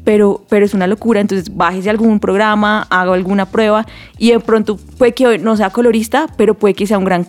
pero, 0.04 0.44
pero 0.50 0.66
es 0.66 0.74
una 0.74 0.88
locura. 0.88 1.22
Entonces, 1.22 1.56
bájese 1.56 1.90
algún 1.90 2.20
programa, 2.20 2.88
haga 2.90 3.14
alguna 3.14 3.46
prueba 3.46 3.86
y 4.18 4.32
de 4.32 4.40
pronto 4.40 4.78
puede 4.98 5.14
que 5.14 5.38
no 5.38 5.56
sea 5.56 5.70
colorista, 5.70 6.28
pero 6.38 6.54
puede 6.54 6.74
que 6.74 6.88
sea 6.88 6.98
un 6.98 7.06
gran, 7.06 7.28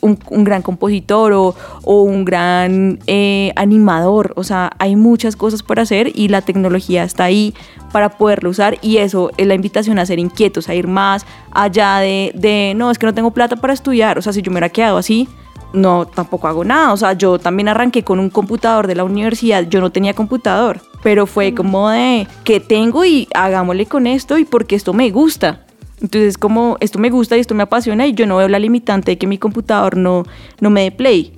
un, 0.00 0.18
un, 0.30 0.44
gran 0.44 0.62
compositor 0.62 1.32
o, 1.32 1.54
o 1.82 2.02
un 2.02 2.24
gran 2.24 2.98
eh, 3.06 3.52
animador. 3.56 4.32
O 4.36 4.44
sea, 4.44 4.72
hay 4.78 4.96
muchas 4.96 5.36
cosas 5.36 5.62
por 5.62 5.80
hacer 5.80 6.12
y 6.14 6.28
la 6.28 6.42
tecnología 6.42 7.04
está 7.04 7.24
ahí 7.24 7.54
para 7.92 8.10
poderlo 8.10 8.50
usar 8.50 8.78
y 8.82 8.98
eso 8.98 9.30
es 9.36 9.46
la 9.46 9.54
invitación 9.54 9.98
a 9.98 10.06
ser 10.06 10.18
inquietos, 10.18 10.68
a 10.68 10.74
ir 10.74 10.86
más 10.86 11.24
allá 11.52 11.98
de, 11.98 12.32
de 12.34 12.74
no, 12.76 12.90
es 12.90 12.98
que 12.98 13.06
no 13.06 13.14
tengo 13.14 13.30
plata 13.30 13.56
para 13.56 13.72
estudiar. 13.72 14.18
O 14.18 14.22
sea, 14.22 14.32
si 14.32 14.42
yo 14.42 14.50
me 14.50 14.56
hubiera 14.56 14.68
quedado 14.68 14.96
así, 14.96 15.28
no, 15.72 16.06
tampoco 16.06 16.48
hago 16.48 16.64
nada. 16.64 16.92
O 16.92 16.96
sea, 16.96 17.12
yo 17.12 17.38
también 17.38 17.68
arranqué 17.68 18.02
con 18.02 18.18
un 18.18 18.30
computador 18.30 18.86
de 18.86 18.94
la 18.94 19.04
universidad, 19.04 19.64
yo 19.68 19.80
no 19.80 19.90
tenía 19.90 20.14
computador 20.14 20.80
pero 21.06 21.26
fue 21.26 21.54
como 21.54 21.88
de 21.88 22.26
que 22.42 22.58
tengo 22.58 23.04
y 23.04 23.28
hagámosle 23.32 23.86
con 23.86 24.08
esto 24.08 24.38
y 24.38 24.44
porque 24.44 24.74
esto 24.74 24.92
me 24.92 25.08
gusta. 25.10 25.64
Entonces 26.02 26.36
como 26.36 26.78
esto 26.80 26.98
me 26.98 27.10
gusta 27.10 27.36
y 27.36 27.40
esto 27.40 27.54
me 27.54 27.62
apasiona 27.62 28.08
y 28.08 28.12
yo 28.12 28.26
no 28.26 28.38
veo 28.38 28.48
la 28.48 28.58
limitante 28.58 29.12
de 29.12 29.16
que 29.16 29.28
mi 29.28 29.38
computador 29.38 29.96
no, 29.96 30.24
no 30.58 30.68
me 30.68 30.82
dé 30.82 30.90
play. 30.90 31.32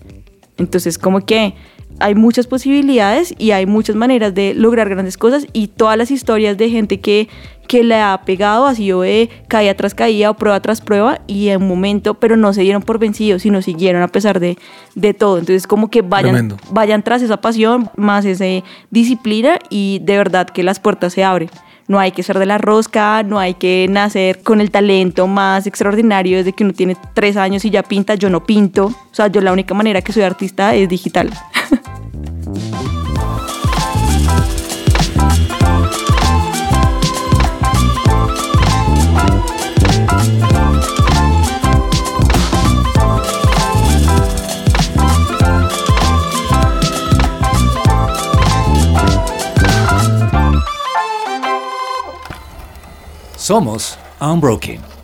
Entonces 0.57 0.97
como 0.97 1.21
que 1.21 1.55
hay 2.01 2.15
muchas 2.15 2.47
posibilidades 2.47 3.35
y 3.39 3.51
hay 3.51 3.67
muchas 3.67 3.97
maneras 3.97 4.35
de 4.35 4.55
lograr 4.55 4.89
grandes 4.89 5.17
cosas 5.17 5.47
y 5.53 5.69
todas 5.69 5.97
las 5.97 6.11
historias 6.11 6.57
de 6.57 6.71
gente 6.71 7.01
que 7.01 7.29
que 7.69 7.85
le 7.85 8.01
ha 8.01 8.23
pegado, 8.25 8.67
así 8.67 8.87
yo 8.87 9.01
ve 9.01 9.29
caía 9.47 9.77
tras 9.77 9.95
caía 9.95 10.31
o 10.31 10.35
prueba 10.35 10.59
tras 10.61 10.81
prueba 10.81 11.21
y 11.27 11.49
en 11.49 11.63
un 11.63 11.69
momento, 11.69 12.15
pero 12.15 12.37
no 12.37 12.53
se 12.55 12.63
dieron 12.63 12.83
por 12.83 12.99
vencidos, 12.99 13.43
sino 13.43 13.61
siguieron 13.63 14.03
a 14.03 14.09
pesar 14.09 14.41
de, 14.41 14.57
de 14.95 15.15
todo. 15.15 15.39
Entonces 15.39 15.67
como 15.67 15.91
que 15.91 16.01
vayan, 16.01 16.57
vayan 16.71 17.03
tras 17.03 17.23
esa 17.23 17.37
pasión, 17.37 17.91
más 17.95 18.25
esa 18.25 18.47
disciplina 18.91 19.59
y 19.69 20.01
de 20.03 20.17
verdad 20.17 20.49
que 20.49 20.63
las 20.63 20.81
puertas 20.81 21.13
se 21.13 21.23
abren. 21.23 21.51
No 21.89 21.99
hay 21.99 22.13
que 22.13 22.23
ser 22.23 22.39
de 22.39 22.45
la 22.45 22.59
rosca, 22.59 23.23
no 23.23 23.39
hay 23.39 23.55
que 23.55 23.87
nacer 23.89 24.43
con 24.43 24.61
el 24.61 24.71
talento 24.71 25.27
más 25.27 25.67
extraordinario 25.67 26.37
desde 26.37 26.53
que 26.53 26.65
uno 26.65 26.75
tiene 26.75 26.97
tres 27.15 27.39
años 27.39 27.65
y 27.65 27.71
ya 27.71 27.83
pinta. 27.83 28.15
Yo 28.15 28.29
no 28.29 28.45
pinto. 28.45 28.87
O 28.87 29.15
sea, 29.15 29.29
yo 29.29 29.41
la 29.41 29.53
única 29.53 29.73
manera 29.73 30.03
que 30.03 30.13
soy 30.13 30.23
artista 30.23 30.75
es 30.75 30.87
digital. 30.87 31.31
Somos 53.49 53.97
Unbroken. 54.21 54.98